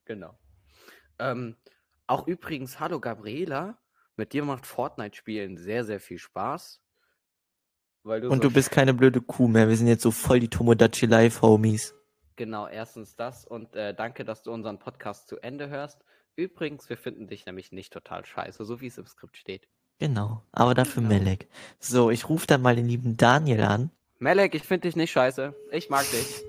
genau. 0.06 0.38
Ähm, 1.20 1.58
auch 2.08 2.28
übrigens, 2.28 2.80
hallo 2.80 3.00
Gabriela, 3.00 3.78
mit 4.16 4.34
dir 4.34 4.44
macht 4.44 4.66
Fortnite-Spielen 4.66 5.58
sehr, 5.58 5.84
sehr 5.84 6.00
viel 6.00 6.20
Spaß. 6.20 6.83
Du 8.04 8.10
Und 8.10 8.44
so 8.44 8.50
du 8.50 8.52
bist 8.52 8.70
keine 8.70 8.94
blöde 8.94 9.22
Kuh 9.22 9.48
mehr. 9.48 9.70
Wir 9.70 9.78
sind 9.78 9.88
jetzt 9.88 10.04
so 10.04 10.12
voll 10.12 10.42
die 10.42 10.50
Tomodachi 10.50 11.06
Live 11.06 11.42
Homies. 11.42 11.96
Genau, 12.36 12.68
erstens 12.68 13.16
das 13.16 13.46
und 13.46 13.76
äh, 13.76 13.94
danke, 13.94 14.26
dass 14.26 14.44
du 14.44 14.52
unseren 14.52 14.78
Podcast 14.80 15.30
zu 15.30 15.40
Ende 15.40 15.70
hörst. 15.70 16.04
Übrigens, 16.36 16.90
wir 16.90 16.98
finden 16.98 17.28
dich 17.28 17.46
nämlich 17.46 17.72
nicht 17.72 17.94
total 17.94 18.26
scheiße, 18.26 18.66
so 18.66 18.82
wie 18.82 18.88
es 18.88 18.98
im 18.98 19.06
Skript 19.06 19.38
steht. 19.38 19.68
Genau. 20.00 20.42
Aber 20.52 20.74
dafür 20.74 21.04
Genau. 21.04 21.14
Melek. 21.14 21.48
So, 21.80 22.10
ich 22.10 22.28
rufe 22.28 22.48
dann 22.48 22.62
mal 22.62 22.76
den 22.76 22.88
lieben 22.88 23.16
Daniel 23.16 23.62
an. 23.62 23.92
Melek, 24.20 24.56
ich 24.56 24.64
finde 24.64 24.88
dich 24.88 24.96
nicht 24.96 25.12
scheiße. 25.12 25.54
Ich 25.72 25.90
mag 25.90 26.06
dich. 26.12 26.44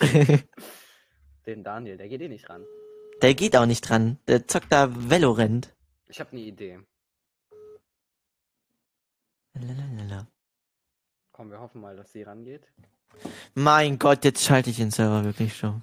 Den 1.46 1.62
Daniel, 1.62 1.96
der 1.98 2.08
geht 2.08 2.22
eh 2.22 2.28
nicht 2.28 2.48
ran. 2.48 2.64
Der 3.22 3.34
geht 3.34 3.56
auch 3.56 3.66
nicht 3.66 3.82
dran. 3.88 4.18
Der 4.26 4.46
zockt 4.48 4.72
da 4.72 4.88
Valorant. 4.90 5.74
Ich 6.08 6.20
habe 6.20 6.32
eine 6.32 6.40
Idee. 6.40 6.78
Lalalala. 9.54 10.26
Komm, 11.32 11.50
wir 11.50 11.60
hoffen 11.60 11.80
mal, 11.80 11.96
dass 11.96 12.12
sie 12.12 12.22
rangeht. 12.22 12.66
Mein 13.54 13.98
Gott, 13.98 14.24
jetzt 14.24 14.44
schalte 14.44 14.70
ich 14.70 14.76
den 14.76 14.90
Server 14.90 15.24
wirklich 15.24 15.56
schon. 15.56 15.82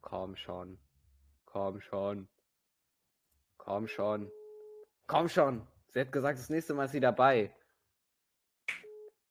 Komm 0.00 0.36
schon. 0.36 0.78
Komm 1.44 1.80
schon. 1.80 2.28
Komm 3.56 3.88
schon. 3.88 4.30
Komm 5.06 5.28
schon. 5.28 5.66
Sie 5.88 6.00
hat 6.00 6.12
gesagt, 6.12 6.38
das 6.38 6.50
nächste 6.50 6.74
Mal 6.74 6.86
ist 6.86 6.92
sie 6.92 7.00
dabei. 7.00 7.54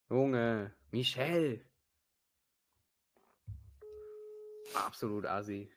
Junge, 0.09 0.73
Michelle. 0.91 1.61
Absolut 4.73 5.25
assi. 5.25 5.71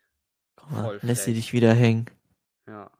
Voll 0.56 1.00
lässt 1.02 1.24
sie 1.24 1.34
dich 1.34 1.52
wieder 1.52 1.74
hängen. 1.74 2.06
Ja. 2.66 2.90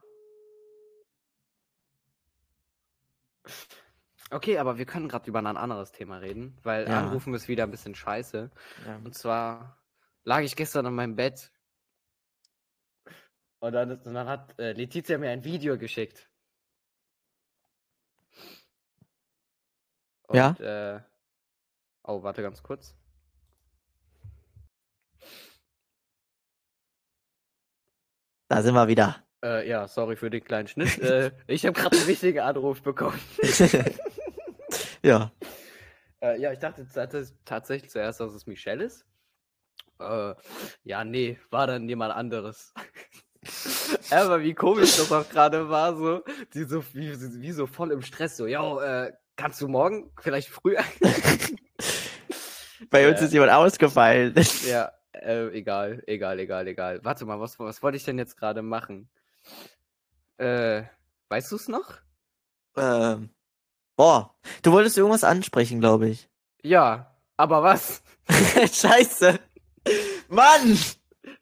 Okay, 4.31 4.59
aber 4.59 4.79
wir 4.79 4.87
können 4.87 5.09
gerade 5.09 5.29
über 5.29 5.41
ein 5.41 5.47
anderes 5.47 5.93
Thema 5.93 6.19
reden, 6.19 6.57
weil 6.63 6.89
Ja. 6.89 7.01
Anrufen 7.01 7.35
ist 7.35 7.49
wieder 7.49 7.65
ein 7.65 7.71
bisschen 7.71 7.95
scheiße. 7.95 8.51
Ja. 8.87 8.97
Und 8.97 9.15
zwar 9.15 9.77
lag 10.25 10.41
ich 10.41 10.57
gestern 10.57 10.87
in 10.87 10.95
meinem 10.95 11.17
Bett 11.17 11.53
und 13.63 13.73
dann, 13.75 13.93
und 13.93 14.15
dann 14.15 14.27
hat 14.27 14.59
äh, 14.59 14.73
Letizia 14.73 15.19
mir 15.19 15.31
ein 15.31 15.45
Video 15.45 15.79
geschickt. 15.79 16.29
Und, 20.27 20.37
Ja? 20.37 20.97
Äh, 20.97 21.03
oh, 22.03 22.25
warte 22.25 22.43
ganz 22.43 22.61
kurz. 22.63 22.97
Da 28.49 28.63
sind 28.63 28.75
wir 28.75 28.89
wieder. 28.89 29.25
Äh, 29.45 29.69
ja, 29.69 29.89
sorry 29.89 30.17
für 30.17 30.31
den 30.31 30.45
kleinen 30.45 30.69
Schnitt. 30.69 30.99
äh, 31.03 31.33
ich 31.47 31.67
habe 31.67 31.79
gerade 31.79 31.97
einen 31.97 32.07
wichtigen 32.07 32.41
Anruf 32.41 32.83
bekommen. 32.83 33.19
ja. 35.03 35.33
Äh, 36.21 36.41
ja, 36.41 36.53
ich 36.53 36.59
dachte 36.61 36.83
tats- 36.85 37.35
tatsächlich 37.45 37.91
zuerst, 37.91 38.21
dass 38.21 38.33
es 38.33 38.47
Michelle 38.47 38.85
ist. 38.85 39.05
Äh, 39.99 40.35
ja, 40.85 41.05
nee, 41.05 41.39
war 41.51 41.67
dann 41.67 41.89
jemand 41.89 42.15
anderes. 42.15 42.73
Aber 44.11 44.41
wie 44.43 44.55
komisch 44.55 44.97
das 44.97 45.11
auch 45.11 45.29
gerade 45.29 45.69
war, 45.69 45.97
so, 45.97 46.23
die 46.55 46.63
so 46.65 46.85
wie, 46.93 47.13
wie 47.43 47.53
so 47.53 47.67
voll 47.67 47.91
im 47.91 48.03
Stress, 48.03 48.37
so, 48.37 48.47
yo, 48.47 48.79
äh, 48.81 49.13
kannst 49.37 49.61
du 49.61 49.67
morgen 49.69 50.13
vielleicht 50.21 50.49
früher? 50.49 50.83
Bei 52.91 53.09
uns 53.09 53.21
Äh. 53.21 53.25
ist 53.25 53.33
jemand 53.33 53.53
ausgefallen. 53.53 54.35
ja, 54.69 54.93
äh, 55.13 55.49
egal, 55.49 56.03
egal, 56.07 56.39
egal, 56.39 56.69
egal. 56.69 57.01
Warte 57.03 57.25
mal, 57.25 57.41
was, 57.41 57.59
was 57.59 57.83
wollte 57.83 57.97
ich 57.97 58.05
denn 58.05 58.19
jetzt 58.19 58.37
gerade 58.37 58.63
machen? 58.63 59.09
Äh, 60.43 60.85
weißt 61.29 61.53
du 61.53 61.57
es 61.57 61.69
noch? 61.69 61.95
ähm. 62.77 63.31
Boah, 63.97 64.35
du 64.63 64.73
wolltest 64.73 64.97
irgendwas 64.97 65.23
ansprechen, 65.23 65.79
glaube 65.79 66.09
ich. 66.09 66.29
Ja, 66.63 67.15
aber 67.37 67.63
was? 67.63 68.03
Scheiße. 68.73 69.39
Mann! 70.29 70.79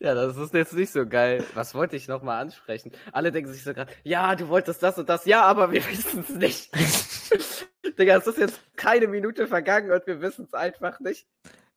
Ja, 0.01 0.15
das 0.15 0.37
ist 0.37 0.53
jetzt 0.53 0.73
nicht 0.75 0.93
so 0.93 1.07
geil. 1.07 1.47
Was 1.55 1.75
wollte 1.75 1.95
ich 1.97 2.09
nochmal 2.09 2.43
ansprechen? 2.43 2.91
Alle 3.13 3.31
denken 3.33 3.53
sich 3.53 3.63
so 3.63 3.73
gerade, 3.73 3.93
ja, 4.03 4.35
du 4.35 4.49
wolltest 4.49 4.83
das 4.83 4.99
und 4.99 5.09
das, 5.09 5.25
ja, 5.27 5.43
aber 5.43 5.71
wir 5.73 5.87
wissen 5.89 6.21
es 6.21 6.29
nicht. 6.31 6.71
Digga, 7.99 8.17
es 8.17 8.27
ist 8.27 8.39
jetzt 8.39 8.61
keine 8.77 9.07
Minute 9.07 9.47
vergangen 9.47 9.91
und 9.93 10.07
wir 10.07 10.21
wissen 10.21 10.45
es 10.47 10.53
einfach 10.55 11.01
nicht. 11.01 11.27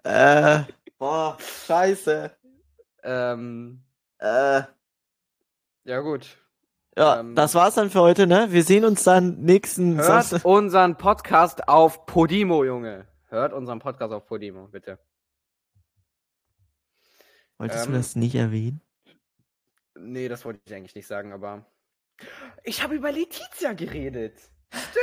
Äh, 0.04 0.64
boah, 0.98 1.38
scheiße. 1.68 2.36
Ähm, 3.04 3.84
Äh, 4.20 4.64
ja 5.86 6.00
gut. 6.00 6.38
Ja, 6.98 7.20
Ähm, 7.20 7.36
das 7.36 7.56
war's 7.56 7.76
dann 7.76 7.90
für 7.90 8.02
heute, 8.02 8.28
ne? 8.28 8.48
Wir 8.52 8.64
sehen 8.64 8.86
uns 8.86 9.04
dann 9.04 9.42
nächsten 9.42 9.96
Hört 9.98 10.06
Samstag. 10.06 10.46
unseren 10.46 10.98
Podcast 10.98 11.68
auf 11.68 12.06
Podimo, 12.06 12.64
Junge. 12.64 13.08
Hört 13.30 13.54
unseren 13.54 13.80
Podcast 13.80 14.14
auf 14.14 14.26
Podimo, 14.26 14.68
bitte. 14.68 15.00
Wolltest 17.58 17.86
ähm, 17.86 17.92
du 17.94 17.98
das 17.98 18.16
nicht 18.16 18.36
erwähnen? 18.36 18.82
Nee, 19.96 20.28
das 20.28 20.44
wollte 20.46 20.60
ich 20.66 20.74
eigentlich 20.74 20.96
nicht 20.96 21.08
sagen, 21.08 21.34
aber. 21.34 21.66
Ich 22.64 22.84
habe 22.84 22.96
über 22.96 23.12
Letizia 23.12 23.74
geredet. 23.74 24.38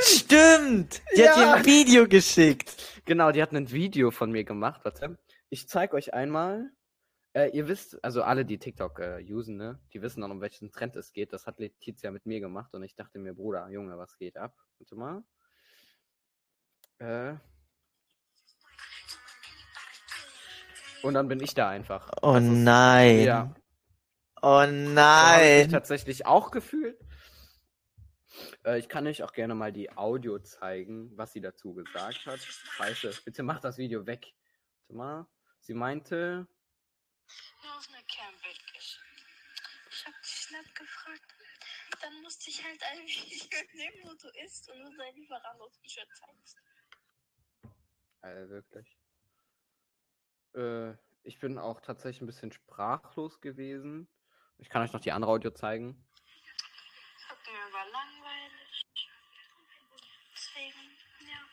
Stimmt! 0.01 1.01
Die 1.15 1.27
hat 1.27 1.37
dir 1.37 1.41
Ja. 1.41 1.53
ein 1.55 1.65
Video 1.65 2.07
geschickt. 2.07 2.75
Genau, 3.05 3.31
die 3.31 3.41
hat 3.41 3.51
ein 3.53 3.71
Video 3.71 4.11
von 4.11 4.31
mir 4.31 4.43
gemacht. 4.43 4.81
Warte. 4.83 5.17
Ich 5.49 5.67
zeige 5.69 5.95
euch 5.95 6.13
einmal. 6.13 6.71
Äh, 7.33 7.49
ihr 7.55 7.67
wisst, 7.67 8.03
also 8.03 8.23
alle, 8.23 8.43
die 8.45 8.57
TikTok 8.59 8.99
äh, 8.99 9.23
usen, 9.29 9.55
ne, 9.55 9.79
die 9.93 10.01
wissen 10.01 10.21
dann, 10.21 10.31
um 10.31 10.41
welchen 10.41 10.71
Trend 10.71 10.95
es 10.97 11.13
geht. 11.13 11.31
Das 11.31 11.47
hat 11.47 11.59
Letizia 11.59 12.11
mit 12.11 12.25
mir 12.25 12.41
gemacht 12.41 12.73
und 12.73 12.83
ich 12.83 12.95
dachte 12.95 13.19
mir, 13.19 13.33
Bruder, 13.33 13.69
Junge, 13.69 13.97
was 13.97 14.17
geht 14.17 14.35
ab? 14.37 14.53
Warte 14.79 14.95
mal. 14.95 15.23
Äh. 16.99 17.35
Und 21.03 21.13
dann 21.15 21.27
bin 21.27 21.39
ich 21.41 21.53
da 21.53 21.69
einfach. 21.69 22.11
Oh 22.21 22.35
ist- 22.35 22.43
nein. 22.43 23.23
Ja. 23.23 23.55
Oh 24.41 24.41
So 24.41 24.51
habe 24.57 24.71
ich 24.73 24.77
mich 24.77 24.93
nein. 24.93 25.69
tatsächlich 25.69 26.25
auch 26.25 26.51
gefühlt. 26.51 26.99
Äh, 28.65 28.77
ich 28.79 28.89
kann 28.89 29.07
euch 29.07 29.23
auch 29.23 29.33
gerne 29.33 29.55
mal 29.55 29.71
die 29.71 29.91
Audio 29.95 30.37
zeigen, 30.39 31.11
was 31.17 31.31
sie 31.33 31.41
dazu 31.41 31.73
gesagt 31.73 32.25
hat. 32.25 32.39
Scheiße, 32.39 33.13
bitte 33.23 33.41
mach 33.43 33.59
das 33.61 33.77
Video 33.77 34.05
weg. 34.05 34.33
Warte 34.87 34.97
mal. 34.97 35.27
Sie 35.61 35.73
meinte, 35.73 36.47
nur 37.63 37.77
auf 37.77 37.87
einer 37.89 38.03
geschickt. 38.03 39.21
Ich 39.89 40.05
hab 40.05 40.21
dich 40.21 40.51
nett 40.51 40.75
gefragt. 40.75 41.35
Dann 42.01 42.21
musste 42.21 42.49
ich 42.49 42.63
halt 42.63 42.81
ein 42.83 43.05
Video 43.05 43.59
nehmen, 43.73 44.03
wo 44.03 44.13
du 44.15 44.29
isst 44.43 44.69
und 44.69 44.79
nur 44.79 44.95
dein 44.97 45.15
Lieferando-T-Shirt 45.15 46.07
zeigst. 46.15 46.57
äh, 48.21 48.49
wirklich. 48.49 48.97
Äh, 50.55 50.93
ich 51.23 51.39
bin 51.39 51.57
auch 51.57 51.81
tatsächlich 51.81 52.21
ein 52.21 52.27
bisschen 52.27 52.51
sprachlos 52.51 53.41
gewesen. 53.41 54.07
Ich 54.57 54.69
kann 54.69 54.81
euch 54.81 54.93
noch 54.93 55.01
die 55.01 55.11
andere 55.11 55.31
Audio 55.31 55.51
zeigen. 55.51 56.07
Hat 57.27 57.37
mir 57.45 57.73
war 57.73 57.85
langweilig. 57.89 58.85
Deswegen, 60.33 60.97
ja. 61.19 61.45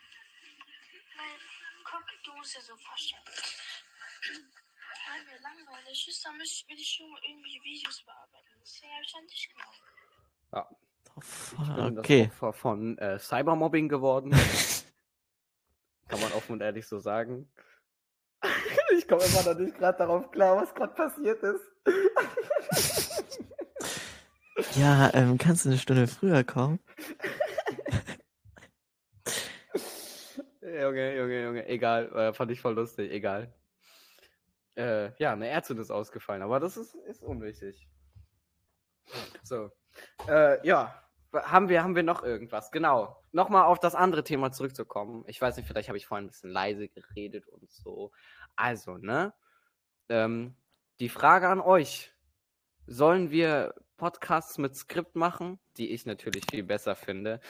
Weil, 1.16 1.38
guck, 1.84 2.04
du 2.24 2.32
musst 2.34 2.56
dir 2.56 2.62
so 2.62 2.76
vorstellen. 2.76 3.24
Mir 5.26 5.40
langweilig 5.40 6.08
ist, 6.08 6.24
dann 6.24 6.36
müsste 6.36 6.72
ich, 6.72 6.88
schon 6.88 7.10
mal 7.10 7.20
irgendwie 7.28 7.60
Videos 7.64 8.02
bearbeiten. 8.02 8.46
Deswegen 8.60 8.92
habe 8.92 9.04
ich 9.04 9.14
an 9.14 9.26
dich 9.26 9.48
gemacht. 9.50 9.82
Ja, 10.52 10.68
ich 11.16 11.74
bin 11.74 11.94
das 11.94 12.04
Okay. 12.04 12.24
Opfer 12.26 12.52
von 12.52 12.98
äh, 12.98 13.18
Cybermobbing 13.18 13.88
geworden. 13.88 14.30
Kann 16.08 16.20
man 16.20 16.32
offen 16.32 16.52
und 16.52 16.60
ehrlich 16.60 16.86
so 16.86 16.98
sagen. 16.98 17.50
Ich 18.96 19.06
komme 19.06 19.22
immer 19.24 19.42
noch 19.42 19.58
nicht 19.58 19.76
gerade 19.76 19.98
darauf 19.98 20.30
klar, 20.30 20.56
was 20.56 20.74
gerade 20.74 20.94
passiert 20.94 21.42
ist. 21.42 21.62
Ja, 24.74 25.10
ähm, 25.14 25.38
kannst 25.38 25.64
du 25.64 25.70
eine 25.70 25.78
Stunde 25.78 26.06
früher 26.06 26.42
kommen? 26.44 26.80
Junge, 30.60 31.16
Junge, 31.16 31.44
Junge, 31.44 31.68
egal, 31.68 32.12
äh, 32.14 32.32
fand 32.32 32.50
ich 32.50 32.60
voll 32.60 32.74
lustig, 32.74 33.10
egal. 33.10 33.52
Äh, 34.78 35.10
ja, 35.18 35.32
eine 35.32 35.48
Ärztin 35.48 35.78
ist 35.78 35.90
ausgefallen, 35.90 36.40
aber 36.40 36.60
das 36.60 36.76
ist, 36.76 36.94
ist 36.94 37.24
unwichtig. 37.24 37.88
So, 39.42 39.72
äh, 40.28 40.64
ja, 40.64 41.02
haben 41.32 41.68
wir, 41.68 41.82
haben 41.82 41.96
wir 41.96 42.04
noch 42.04 42.22
irgendwas? 42.22 42.70
Genau, 42.70 43.20
nochmal 43.32 43.64
auf 43.64 43.80
das 43.80 43.96
andere 43.96 44.22
Thema 44.22 44.52
zurückzukommen. 44.52 45.24
Ich 45.26 45.42
weiß 45.42 45.56
nicht, 45.56 45.66
vielleicht 45.66 45.88
habe 45.88 45.98
ich 45.98 46.06
vorhin 46.06 46.26
ein 46.26 46.30
bisschen 46.30 46.50
leise 46.50 46.88
geredet 46.88 47.48
und 47.48 47.68
so. 47.68 48.12
Also, 48.54 48.98
ne, 48.98 49.34
ähm, 50.08 50.54
die 51.00 51.08
Frage 51.08 51.48
an 51.48 51.60
euch. 51.60 52.12
Sollen 52.86 53.30
wir 53.30 53.74
Podcasts 53.98 54.56
mit 54.56 54.74
Skript 54.76 55.16
machen, 55.16 55.58
die 55.76 55.90
ich 55.90 56.06
natürlich 56.06 56.44
viel 56.50 56.62
besser 56.62 56.94
finde? 56.94 57.40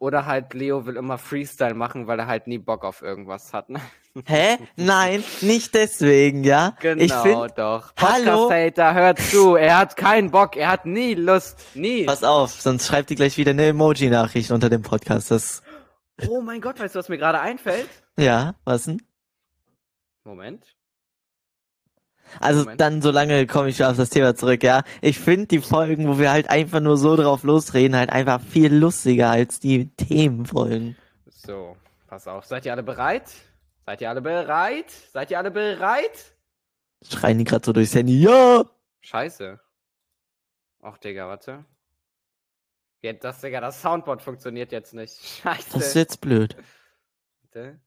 Oder 0.00 0.26
halt 0.26 0.54
Leo 0.54 0.86
will 0.86 0.96
immer 0.96 1.18
Freestyle 1.18 1.74
machen, 1.74 2.06
weil 2.08 2.18
er 2.18 2.26
halt 2.26 2.46
nie 2.48 2.58
Bock 2.58 2.84
auf 2.84 3.02
irgendwas 3.02 3.52
hat. 3.52 3.68
Ne? 3.68 3.80
Hä? 4.26 4.56
Nein, 4.74 5.22
nicht 5.42 5.74
deswegen, 5.74 6.42
ja? 6.42 6.74
Genau, 6.80 7.02
Ich 7.04 7.12
finde, 7.12 7.48
doch. 7.54 7.92
Hallo? 8.00 8.48
Podcast-Hater, 8.48 8.94
hört 8.94 9.18
zu. 9.20 9.54
Er 9.54 9.78
hat 9.78 9.96
keinen 9.96 10.30
Bock. 10.32 10.56
Er 10.56 10.70
hat 10.72 10.86
nie 10.86 11.14
Lust. 11.14 11.64
Nie. 11.74 12.04
pass 12.06 12.24
auf, 12.24 12.52
sonst 12.60 12.88
schreibt 12.88 13.10
ihr 13.10 13.16
gleich 13.16 13.36
wieder 13.36 13.50
eine 13.52 13.66
Emoji-Nachricht 13.66 14.50
unter 14.50 14.68
dem 14.70 14.82
Podcast. 14.82 15.30
Das, 15.30 15.62
Oh 16.28 16.40
mein 16.40 16.60
Gott, 16.60 16.80
weißt 16.80 16.96
du, 16.96 16.98
was 16.98 17.08
mir 17.08 17.18
gerade 17.18 17.38
einfällt? 17.38 17.88
ja, 18.18 18.56
was 18.64 18.86
denn? 18.86 19.00
Moment. 20.24 20.64
Also 22.40 22.60
Moment. 22.60 22.80
dann, 22.80 23.02
solange 23.02 23.46
komme 23.46 23.68
ich 23.68 23.78
wieder 23.78 23.90
auf 23.90 23.96
das 23.96 24.10
Thema 24.10 24.34
zurück, 24.34 24.62
ja. 24.62 24.82
Ich 25.00 25.18
finde 25.18 25.46
die 25.46 25.60
Folgen, 25.60 26.08
wo 26.08 26.18
wir 26.18 26.30
halt 26.30 26.50
einfach 26.50 26.80
nur 26.80 26.96
so 26.96 27.16
drauf 27.16 27.42
losreden, 27.42 27.96
halt 27.96 28.10
einfach 28.10 28.40
viel 28.40 28.74
lustiger 28.74 29.30
als 29.30 29.60
die 29.60 29.88
Themenfolgen. 29.96 30.96
So, 31.26 31.76
pass 32.06 32.26
auf. 32.28 32.44
Seid 32.44 32.66
ihr 32.66 32.72
alle 32.72 32.82
bereit? 32.82 33.30
Seid 33.86 34.00
ihr 34.00 34.10
alle 34.10 34.20
bereit? 34.20 34.90
Seid 35.12 35.30
ihr 35.30 35.38
alle 35.38 35.50
bereit? 35.50 36.34
Schreien 37.02 37.38
die 37.38 37.44
gerade 37.44 37.64
so 37.64 37.72
durchs 37.72 37.94
Handy, 37.94 38.20
ja! 38.20 38.64
Scheiße. 39.00 39.58
Ach, 40.82 40.98
Digga, 40.98 41.28
warte. 41.28 41.64
Jetzt, 43.00 43.24
das, 43.24 43.40
Digga, 43.40 43.60
das 43.60 43.80
Soundboard 43.80 44.22
funktioniert 44.22 44.72
jetzt 44.72 44.94
nicht. 44.94 45.16
Scheiße. 45.42 45.70
Das 45.72 45.88
ist 45.88 45.94
jetzt 45.94 46.20
blöd. 46.20 46.56
Warte. 47.42 47.80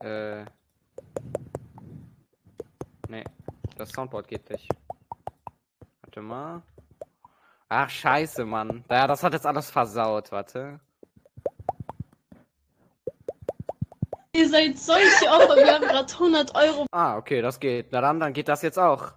Äh. 0.00 0.44
Nee, 3.08 3.24
das 3.76 3.90
Soundboard 3.90 4.28
geht 4.28 4.48
nicht. 4.50 4.68
Warte 6.02 6.22
mal. 6.22 6.62
Ach, 7.68 7.88
scheiße, 7.88 8.44
Mann. 8.44 8.84
Ja, 8.90 9.06
das 9.06 9.22
hat 9.22 9.32
jetzt 9.32 9.46
alles 9.46 9.70
versaut, 9.70 10.32
warte. 10.32 10.80
Ihr 14.32 14.48
seid 14.48 14.78
solche 14.78 15.26
Opfer. 15.28 15.56
Wir 15.56 15.74
haben 15.74 15.84
gerade 15.84 16.12
100 16.12 16.54
Euro. 16.54 16.86
Ah, 16.92 17.16
okay, 17.16 17.42
das 17.42 17.60
geht. 17.60 17.92
Na 17.92 18.00
dann, 18.00 18.20
dann 18.20 18.32
geht 18.32 18.48
das 18.48 18.62
jetzt 18.62 18.78
auch. 18.78 19.12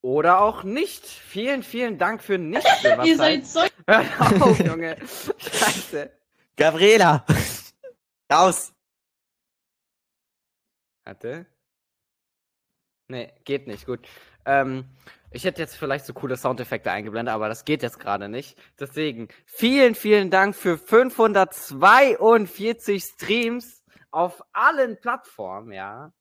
Oder 0.00 0.40
auch 0.40 0.62
nicht. 0.62 1.04
Vielen, 1.04 1.62
vielen 1.62 1.98
Dank 1.98 2.22
für 2.22 2.38
nichts. 2.38 2.84
Ihr 3.04 3.16
seid 3.16 3.46
solche. 3.46 3.72
Hört 3.86 4.42
auf, 4.42 4.58
Junge. 4.60 4.96
Scheiße. 5.38 6.10
Gabriela! 6.56 7.24
Raus! 8.32 8.75
Warte. 11.06 11.46
Nee, 13.08 13.32
geht 13.44 13.68
nicht. 13.68 13.86
Gut. 13.86 14.00
Ähm, 14.44 14.84
ich 15.30 15.44
hätte 15.44 15.62
jetzt 15.62 15.76
vielleicht 15.76 16.04
so 16.04 16.12
coole 16.12 16.36
Soundeffekte 16.36 16.90
eingeblendet, 16.90 17.32
aber 17.32 17.48
das 17.48 17.64
geht 17.64 17.84
jetzt 17.84 18.00
gerade 18.00 18.28
nicht. 18.28 18.58
Deswegen 18.80 19.28
vielen, 19.44 19.94
vielen 19.94 20.28
Dank 20.30 20.56
für 20.56 20.76
542 20.76 23.04
Streams 23.04 23.84
auf 24.10 24.42
allen 24.52 24.98
Plattformen, 25.00 25.72
ja. 25.72 26.12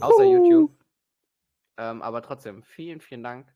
Außer 0.00 0.24
YouTube. 0.24 0.72
Ähm, 1.78 2.00
aber 2.02 2.22
trotzdem, 2.22 2.62
vielen, 2.62 3.00
vielen 3.00 3.24
Dank. 3.24 3.52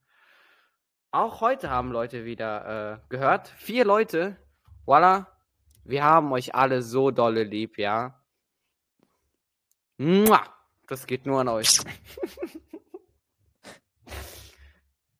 Auch 1.12 1.40
heute 1.40 1.70
haben 1.70 1.92
Leute 1.92 2.24
wieder 2.24 2.94
äh, 2.94 2.98
gehört. 3.08 3.48
Vier 3.56 3.84
Leute. 3.84 4.36
Voila. 4.84 5.28
Wir 5.84 6.02
haben 6.04 6.32
euch 6.32 6.54
alle 6.54 6.82
so 6.82 7.10
dolle 7.12 7.44
lieb, 7.44 7.78
ja. 7.78 8.19
Mua! 10.00 10.42
Das 10.88 11.06
geht 11.06 11.26
nur 11.26 11.40
an 11.40 11.48
euch. 11.48 11.78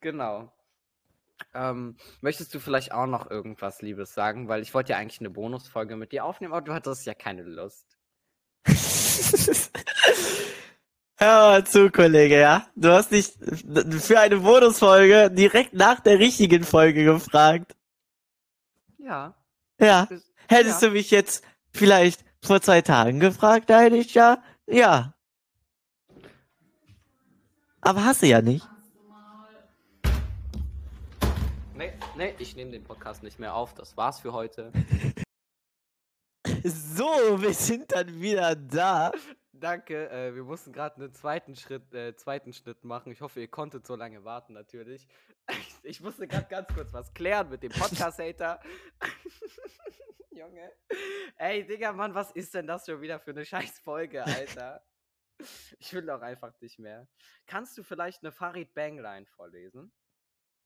genau. 0.00 0.50
Ähm, 1.52 1.98
möchtest 2.22 2.54
du 2.54 2.60
vielleicht 2.60 2.92
auch 2.92 3.04
noch 3.04 3.30
irgendwas 3.30 3.82
Liebes 3.82 4.14
sagen? 4.14 4.48
Weil 4.48 4.62
ich 4.62 4.72
wollte 4.72 4.92
ja 4.92 4.98
eigentlich 4.98 5.20
eine 5.20 5.28
Bonusfolge 5.28 5.96
mit 5.96 6.12
dir 6.12 6.24
aufnehmen, 6.24 6.54
aber 6.54 6.62
du 6.62 6.72
hattest 6.72 7.04
ja 7.04 7.12
keine 7.12 7.42
Lust. 7.42 7.98
Hör 11.18 11.50
mal 11.50 11.66
zu, 11.66 11.90
Kollege, 11.90 12.40
ja? 12.40 12.66
Du 12.74 12.88
hast 12.88 13.12
dich 13.12 13.34
für 14.00 14.18
eine 14.18 14.38
Bonusfolge 14.38 15.30
direkt 15.30 15.74
nach 15.74 16.00
der 16.00 16.18
richtigen 16.18 16.64
Folge 16.64 17.04
gefragt. 17.04 17.76
Ja. 18.96 19.34
Ja. 19.78 20.08
Hättest 20.48 20.80
ja. 20.80 20.88
du 20.88 20.94
mich 20.94 21.10
jetzt 21.10 21.44
vielleicht 21.70 22.24
vor 22.42 22.62
zwei 22.62 22.80
Tagen 22.80 23.20
gefragt, 23.20 23.68
da 23.68 23.80
hätte 23.80 23.96
ich 23.96 24.14
ja 24.14 24.42
Ja. 24.70 25.14
Aber 27.80 28.04
hast 28.04 28.22
du 28.22 28.26
ja 28.26 28.40
nicht. 28.40 28.66
Nee, 31.74 31.92
nee, 32.16 32.34
ich 32.38 32.54
nehme 32.54 32.70
den 32.70 32.84
Podcast 32.84 33.22
nicht 33.22 33.38
mehr 33.38 33.54
auf. 33.54 33.74
Das 33.74 33.96
war's 33.96 34.20
für 34.20 34.32
heute. 34.32 34.72
So, 36.62 37.40
wir 37.40 37.54
sind 37.54 37.90
dann 37.92 38.20
wieder 38.20 38.54
da. 38.54 39.12
Danke. 39.60 40.08
Äh, 40.10 40.34
wir 40.34 40.42
mussten 40.44 40.72
gerade 40.72 40.96
einen 40.96 41.12
zweiten 41.12 41.54
Schritt, 41.54 41.92
äh, 41.94 42.16
zweiten 42.16 42.52
Schnitt 42.52 42.82
machen. 42.84 43.12
Ich 43.12 43.20
hoffe, 43.20 43.40
ihr 43.40 43.48
konntet 43.48 43.86
so 43.86 43.94
lange 43.94 44.24
warten, 44.24 44.52
natürlich. 44.54 45.06
Ich 45.82 46.00
musste 46.00 46.28
gerade 46.28 46.46
ganz 46.46 46.68
kurz 46.72 46.92
was 46.92 47.12
klären 47.14 47.48
mit 47.48 47.62
dem 47.62 47.72
Podcast-Hater. 47.72 48.60
Junge. 50.30 50.72
Ey, 51.36 51.66
Digga, 51.66 51.92
Mann, 51.92 52.14
was 52.14 52.30
ist 52.32 52.54
denn 52.54 52.66
das 52.66 52.86
schon 52.86 53.00
wieder 53.00 53.18
für 53.18 53.30
eine 53.32 53.44
scheiß 53.44 53.80
Folge, 53.80 54.24
Alter? 54.24 54.84
Ich 55.78 55.92
will 55.92 56.04
doch 56.06 56.20
einfach 56.20 56.52
nicht 56.60 56.78
mehr. 56.78 57.08
Kannst 57.46 57.76
du 57.78 57.82
vielleicht 57.82 58.22
eine 58.22 58.30
Farid 58.30 58.74
Bangline 58.74 59.26
vorlesen? 59.26 59.90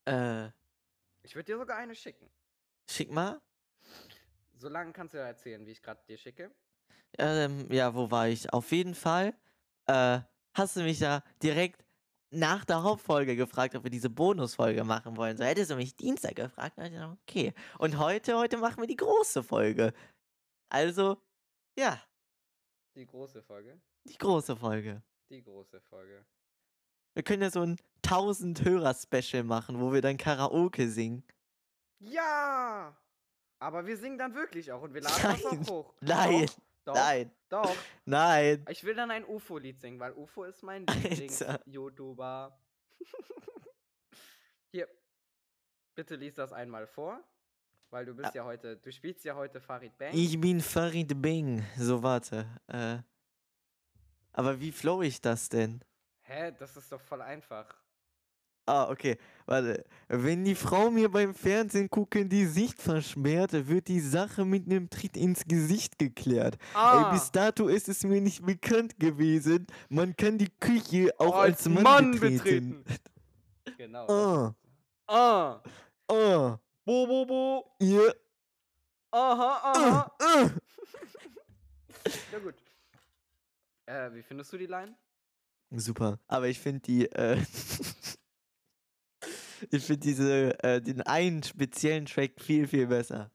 Äh, 0.05 0.49
Ich 1.23 1.33
würde 1.33 1.45
dir 1.53 1.57
sogar 1.57 1.77
eine 1.77 1.95
schicken. 1.95 2.29
schick 2.89 3.09
mal. 3.09 3.41
Solange 4.57 4.91
kannst 4.93 5.13
du 5.13 5.17
ja 5.17 5.25
erzählen, 5.25 5.65
wie 5.65 5.71
ich 5.71 5.81
gerade 5.81 6.03
dir 6.07 6.17
schicke. 6.17 6.53
Ähm, 7.17 7.71
ja, 7.71 7.93
wo 7.95 8.09
war 8.11 8.27
ich? 8.27 8.51
Auf 8.53 8.71
jeden 8.71 8.95
Fall 8.95 9.33
äh, 9.87 10.19
hast 10.53 10.75
du 10.75 10.81
mich 10.83 10.99
ja 10.99 11.21
direkt 11.43 11.83
nach 12.31 12.65
der 12.65 12.83
Hauptfolge 12.83 13.35
gefragt, 13.35 13.75
ob 13.75 13.83
wir 13.83 13.91
diese 13.91 14.09
Bonusfolge 14.09 14.83
machen 14.83 15.15
wollen. 15.15 15.37
So 15.37 15.43
hättest 15.43 15.71
du 15.71 15.75
mich 15.75 15.95
Dienstag 15.95 16.35
gefragt, 16.35 16.77
dann 16.77 16.87
ich 16.87 16.91
gesagt, 16.93 17.17
okay. 17.27 17.53
Und 17.79 17.97
heute, 17.97 18.37
heute 18.37 18.57
machen 18.57 18.81
wir 18.81 18.87
die 18.87 18.95
große 18.97 19.43
Folge. 19.43 19.93
Also, 20.69 21.21
ja, 21.77 22.01
Die 22.95 23.05
große 23.05 23.41
Folge. 23.43 23.79
die 24.05 24.17
große 24.17 24.55
Folge. 24.55 25.01
Die 25.29 25.41
große 25.43 25.79
Folge. 25.81 26.25
Wir 27.13 27.23
können 27.23 27.43
ja 27.43 27.49
so 27.49 27.61
ein 27.61 27.77
1000 28.03 28.63
Hörer-Special 28.65 29.43
machen, 29.43 29.79
wo 29.79 29.93
wir 29.93 30.01
dann 30.01 30.17
Karaoke 30.17 30.89
singen. 30.89 31.23
Ja! 31.99 32.95
Aber 33.59 33.85
wir 33.85 33.97
singen 33.97 34.17
dann 34.17 34.35
wirklich 34.35 34.71
auch 34.71 34.81
und 34.81 34.93
wir 34.93 35.01
laden 35.01 35.15
das 35.23 35.43
Nein, 35.43 35.61
auch 35.65 35.69
hoch. 35.69 35.93
nein, 36.01 36.45
Doch, 36.47 36.55
Nein, 36.93 37.31
Doch, 37.49 37.63
doch. 37.63 37.75
nein. 38.05 38.65
Ich 38.69 38.83
will 38.83 38.95
dann 38.95 39.11
ein 39.11 39.25
UFO-Lied 39.25 39.79
singen, 39.79 39.99
weil 39.99 40.13
UFO 40.13 40.43
ist 40.43 40.63
mein. 40.63 40.85
Lieblings-YouTuber. 41.03 42.57
Hier, 44.71 44.87
bitte 45.95 46.15
lies 46.15 46.35
das 46.35 46.53
einmal 46.53 46.85
vor, 46.87 47.23
weil 47.89 48.05
du 48.05 48.13
bist 48.15 48.35
ja 48.35 48.43
heute, 48.43 48.77
du 48.77 48.91
spielst 48.91 49.23
ja 49.25 49.35
heute 49.35 49.59
Farid 49.61 49.97
Bang. 49.97 50.13
Ich 50.13 50.39
bin 50.39 50.61
Farid 50.61 51.21
Bang. 51.21 51.65
So, 51.77 52.03
warte. 52.03 52.45
Äh, 52.67 52.97
aber 54.33 54.59
wie 54.59 54.71
flow 54.71 55.01
ich 55.01 55.21
das 55.21 55.47
denn? 55.49 55.83
Hä, 56.23 56.51
das 56.59 56.75
ist 56.75 56.91
doch 56.91 57.01
voll 57.01 57.21
einfach. 57.21 57.73
Ah, 58.67 58.89
okay. 58.89 59.17
Warte. 59.45 59.85
Wenn 60.07 60.43
die 60.43 60.55
Frau 60.55 60.89
mir 60.89 61.09
beim 61.09 61.35
Fernsehen 61.35 61.89
gucken 61.89 62.29
die 62.29 62.45
Sicht 62.45 62.81
verschmäht, 62.81 63.51
wird 63.67 63.87
die 63.87 63.99
Sache 63.99 64.43
mit 64.43 64.65
einem 64.65 64.89
Tritt 64.89 65.15
ins 65.17 65.45
Gesicht 65.45 65.99
geklärt. 65.99 66.57
Ah, 66.73 67.09
Ey, 67.09 67.13
bis 67.13 67.31
dato 67.31 67.67
ist 67.67 67.87
es 67.89 68.03
mir 68.03 68.21
nicht 68.21 68.43
bekannt 68.45 68.99
gewesen. 68.99 69.67
Man 69.89 70.15
kann 70.15 70.37
die 70.39 70.49
Küche 70.59 71.11
auch 71.19 71.35
Oh, 71.35 71.39
als, 71.39 71.67
Mann, 71.69 72.19
betreten. 72.19 72.83
Genau. 73.77 74.07
Ah, 74.07 74.55
Ah, 75.07 75.61
ah, 76.07 76.59
bo, 76.85 77.05
bo, 77.07 77.25
bo. 77.25 77.75
ja, 77.79 78.11
Aha, 79.11 79.61
ah, 79.63 79.73
aha. 79.75 80.11
ah. 80.19 80.49
Ja 82.31 82.39
gut. 82.39 82.55
Äh, 83.85 84.11
wie 84.13 84.23
findest 84.23 84.51
du 84.53 84.57
die 84.57 84.65
Line? 84.65 84.95
Super. 85.71 86.19
Aber 86.27 86.47
ich 86.47 86.59
finde 86.59 86.79
die, 86.81 87.05
äh, 87.11 87.37
ich 89.71 89.83
finde 89.85 89.99
diese, 90.01 90.63
äh, 90.63 90.81
den 90.81 91.01
einen 91.01 91.43
speziellen 91.43 92.05
Track 92.05 92.39
viel, 92.41 92.67
viel 92.67 92.87
besser. 92.87 93.31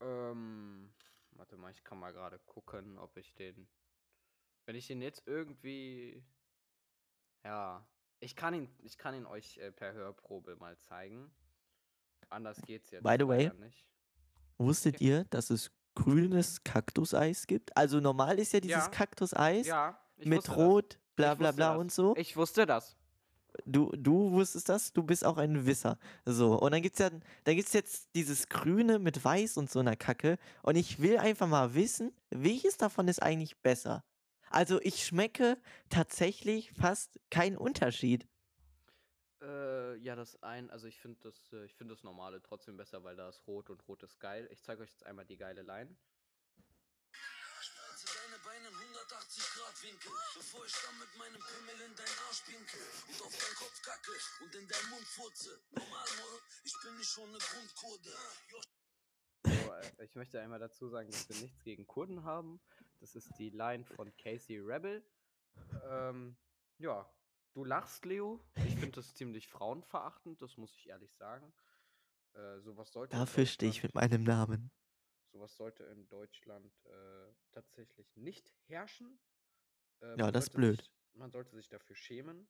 Ähm, 0.00 0.92
warte 1.32 1.56
mal, 1.56 1.70
ich 1.70 1.82
kann 1.84 1.98
mal 1.98 2.12
gerade 2.12 2.38
gucken, 2.40 2.98
ob 2.98 3.16
ich 3.16 3.34
den. 3.34 3.68
Wenn 4.66 4.76
ich 4.76 4.86
den 4.86 5.02
jetzt 5.02 5.22
irgendwie. 5.26 6.22
Ja. 7.44 7.86
Ich 8.20 8.34
kann 8.34 8.52
ihn, 8.54 8.68
ich 8.80 8.98
kann 8.98 9.14
ihn 9.14 9.26
euch 9.26 9.58
äh, 9.58 9.70
per 9.70 9.92
Hörprobe 9.92 10.56
mal 10.56 10.76
zeigen. 10.78 11.30
Anders 12.30 12.60
geht's 12.62 12.90
jetzt. 12.90 13.04
By 13.04 13.16
the 13.18 13.26
way, 13.28 13.50
nicht. 13.60 13.86
Wusstet 14.58 14.96
Okay. 14.96 15.04
ihr, 15.04 15.24
dass 15.24 15.50
es 15.50 15.70
grünes 15.94 16.62
Kaktuseis 16.64 17.46
gibt? 17.46 17.76
Also 17.76 18.00
normal 18.00 18.38
ist 18.38 18.52
ja 18.52 18.60
dieses 18.60 18.84
Ja. 18.84 18.88
Kaktuseis 18.90 19.66
Ja, 19.66 19.98
mit 20.16 20.48
Rot, 20.56 20.98
bla 21.16 21.32
Ich 21.32 21.38
bla 21.38 21.48
wusste 21.48 21.56
bla 21.56 21.68
das. 21.72 21.78
und 21.80 21.92
so. 21.92 22.14
Das. 22.14 22.20
Ich 22.22 22.36
wusste 22.36 22.66
das. 22.66 22.96
Du, 23.64 23.90
du 23.96 24.32
wusstest 24.32 24.68
das, 24.68 24.92
du 24.92 25.02
bist 25.02 25.24
auch 25.24 25.36
ein 25.36 25.66
Wisser. 25.66 25.98
So, 26.24 26.58
und 26.58 26.72
dann 26.72 26.82
gibt's 26.82 26.98
ja, 26.98 27.10
dann 27.10 27.56
gibt's 27.56 27.72
jetzt 27.72 28.14
dieses 28.14 28.48
Grüne 28.48 28.98
mit 28.98 29.24
Weiß 29.24 29.56
und 29.56 29.70
so 29.70 29.80
einer 29.80 29.96
Kacke. 29.96 30.38
Und 30.62 30.76
ich 30.76 31.00
will 31.00 31.18
einfach 31.18 31.48
mal 31.48 31.74
wissen, 31.74 32.12
welches 32.30 32.76
davon 32.76 33.08
ist 33.08 33.22
eigentlich 33.22 33.58
besser? 33.58 34.04
Also 34.50 34.80
ich 34.82 35.04
schmecke 35.04 35.58
tatsächlich 35.90 36.72
fast 36.72 37.20
keinen 37.30 37.56
Unterschied. 37.56 38.26
Äh, 39.42 39.96
ja, 39.98 40.16
das 40.16 40.42
ein, 40.42 40.70
also 40.70 40.86
ich 40.86 40.98
finde 40.98 41.18
das, 41.22 41.52
äh, 41.52 41.64
ich 41.64 41.74
finde 41.74 41.94
das 41.94 42.02
normale 42.02 42.42
trotzdem 42.42 42.76
besser, 42.76 43.04
weil 43.04 43.16
da 43.16 43.28
ist 43.28 43.46
rot 43.46 43.70
und 43.70 43.86
rot 43.86 44.02
ist 44.02 44.18
geil. 44.18 44.48
Ich 44.50 44.62
zeige 44.62 44.82
euch 44.82 44.90
jetzt 44.90 45.06
einmal 45.06 45.26
die 45.26 45.36
geile 45.36 45.62
Line. 45.62 45.94
180 49.78 49.78
Grad 49.78 49.82
Winkel, 49.82 50.12
bevor 50.34 50.66
ich 50.66 50.74
dann 50.82 50.98
mit 50.98 51.18
meinem 51.18 51.40
Pimmel 51.40 51.86
in 51.86 51.94
deinen 51.94 52.18
Arsch 52.26 52.42
pinkel 52.42 52.80
und 53.08 53.22
auf 53.22 53.36
deinen 53.36 53.54
Kopf 53.54 53.82
kacke 53.82 54.10
und 54.42 54.54
in 54.54 54.68
deinen 54.68 54.90
Mund 54.90 55.06
furze. 55.06 55.60
Normal, 55.70 56.06
ich 56.64 56.74
bin 56.82 56.96
nicht 56.96 57.08
schon 57.08 57.28
eine 57.28 57.38
Grundkurde. 57.38 58.10
Jo, 58.50 58.60
So, 59.44 60.02
ich 60.02 60.14
möchte 60.14 60.40
einmal 60.40 60.58
dazu 60.58 60.88
sagen, 60.88 61.10
dass 61.10 61.28
wir 61.28 61.36
nichts 61.36 61.62
gegen 61.62 61.86
Kurden 61.86 62.24
haben. 62.24 62.60
Das 63.00 63.14
ist 63.14 63.30
die 63.38 63.50
Line 63.50 63.84
von 63.84 64.14
Casey 64.16 64.58
Rebel. 64.58 65.04
Ähm, 65.88 66.36
ja, 66.78 67.08
du 67.52 67.64
lachst, 67.64 68.04
Leo. 68.04 68.44
Ich 68.56 68.74
finde 68.74 68.92
das 68.92 69.14
ziemlich 69.14 69.48
frauenverachtend, 69.48 70.42
das 70.42 70.56
muss 70.56 70.74
ich 70.74 70.88
ehrlich 70.88 71.14
sagen. 71.14 71.52
Äh, 72.34 72.60
sowas 72.60 72.90
sollte 72.92 73.14
in 73.14 73.20
Dafür 73.20 73.46
stehe 73.46 73.70
ich 73.70 73.82
mit 73.82 73.94
meinem 73.94 74.24
Namen. 74.24 74.70
Sowas 75.30 75.54
sollte 75.54 75.84
in 75.84 76.08
Deutschland 76.08 76.72
äh, 76.86 77.32
tatsächlich 77.52 78.16
nicht 78.16 78.52
herrschen. 78.66 79.20
Äh, 80.00 80.16
Ja, 80.18 80.30
das 80.30 80.44
ist 80.44 80.50
blöd. 80.50 80.80
Sich, 80.80 80.90
man 81.14 81.30
sollte 81.30 81.54
sich 81.56 81.68
dafür 81.68 81.96
schämen. 81.96 82.48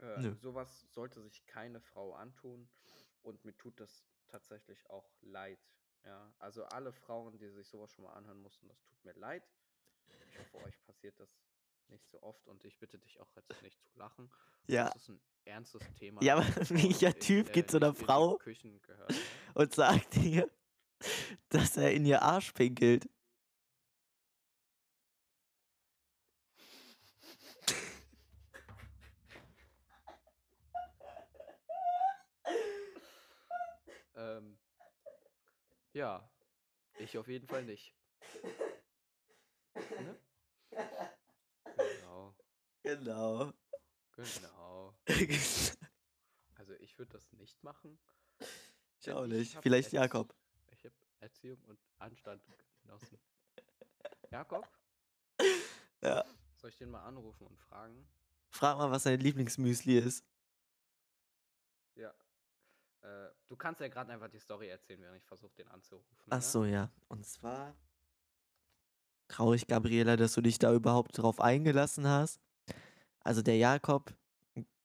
Äh, 0.00 0.20
Nö. 0.20 0.34
sowas 0.34 0.86
sollte 0.92 1.20
sich 1.22 1.44
keine 1.46 1.80
Frau 1.80 2.14
antun. 2.14 2.68
Und 3.22 3.44
mir 3.44 3.56
tut 3.56 3.78
das 3.80 4.04
tatsächlich 4.28 4.88
auch 4.90 5.10
leid. 5.20 5.58
Ja, 6.04 6.34
also 6.38 6.64
alle 6.64 6.92
Frauen, 6.92 7.38
die 7.38 7.48
sich 7.48 7.66
sowas 7.68 7.90
schon 7.92 8.04
mal 8.04 8.12
anhören 8.12 8.40
mussten, 8.42 8.68
das 8.68 8.82
tut 8.84 9.02
mir 9.04 9.14
leid. 9.14 9.48
Ich 10.30 10.38
hoffe, 10.38 10.58
euch 10.66 10.82
passiert 10.82 11.18
das 11.18 11.30
nicht 11.88 12.06
so 12.10 12.22
oft 12.22 12.46
und 12.48 12.62
ich 12.64 12.78
bitte 12.78 12.98
dich 12.98 13.20
auch 13.20 13.34
jetzt 13.36 13.62
nicht 13.62 13.82
zu 13.82 13.98
lachen. 13.98 14.30
Ja. 14.66 14.90
Das 14.90 14.96
ist 15.02 15.08
ein 15.08 15.20
ernstes 15.44 15.82
Thema. 15.94 16.22
Ja, 16.22 16.36
aber 16.36 16.44
welcher 16.70 17.18
Typ 17.18 17.52
geht 17.52 17.70
zu 17.70 17.78
einer 17.78 17.94
Frau? 17.94 18.36
Gehört. 18.36 19.10
ne? 19.10 19.16
Und 19.54 19.72
sagt 19.74 20.16
ihr, 20.18 20.50
dass 21.48 21.76
er 21.78 21.92
in 21.92 22.04
ihr 22.04 22.20
Arsch 22.22 22.52
pinkelt. 22.52 23.08
Ähm, 34.16 34.58
ja, 35.94 36.28
ich 36.98 37.16
auf 37.18 37.28
jeden 37.28 37.46
Fall 37.48 37.64
nicht. 37.64 37.94
Ne? 39.74 40.18
Genau, 41.76 42.34
Genau. 42.82 43.52
genau. 44.12 44.94
ich 45.06 45.72
Also 46.56 46.72
ich 46.74 46.96
würde 46.98 47.12
das 47.12 47.30
nicht 47.32 47.62
machen. 47.62 47.98
denn 49.04 49.14
auch 49.14 49.24
ich 49.24 49.30
nicht. 49.32 49.56
hab 49.56 49.62
Vielleicht 49.62 49.88
Erzie- 49.88 49.96
Jakob. 49.96 50.34
Ich 50.72 50.84
habe 50.84 50.94
Erziehung 51.20 51.62
und 51.64 51.78
Anstand 51.98 52.42
genossen. 52.82 53.18
Jakob? 54.30 54.66
Ja. 56.00 56.24
Soll 56.56 56.70
ich 56.70 56.76
den 56.78 56.90
mal 56.90 57.02
anrufen 57.04 57.46
und 57.46 57.58
fragen? 57.58 58.06
Frag 58.50 58.78
mal, 58.78 58.90
was 58.90 59.02
sein 59.02 59.20
Lieblingsmüsli 59.20 59.98
ist. 59.98 60.24
Ja. 61.96 62.14
Äh, 63.04 63.28
du 63.48 63.56
kannst 63.56 63.80
ja 63.80 63.88
gerade 63.88 64.12
einfach 64.12 64.28
die 64.28 64.38
Story 64.38 64.68
erzählen, 64.68 65.00
während 65.02 65.18
ich 65.18 65.24
versuche, 65.24 65.54
den 65.56 65.68
anzurufen. 65.68 66.16
Ach 66.30 66.36
ne? 66.36 66.42
so, 66.42 66.64
ja. 66.64 66.90
Und 67.08 67.26
zwar 67.26 67.74
traurig, 69.28 69.66
Gabriela, 69.66 70.16
dass 70.16 70.32
du 70.34 70.40
dich 70.40 70.58
da 70.58 70.72
überhaupt 70.72 71.18
drauf 71.18 71.40
eingelassen 71.40 72.08
hast. 72.08 72.40
Also 73.20 73.42
der 73.42 73.56
Jakob, 73.56 74.14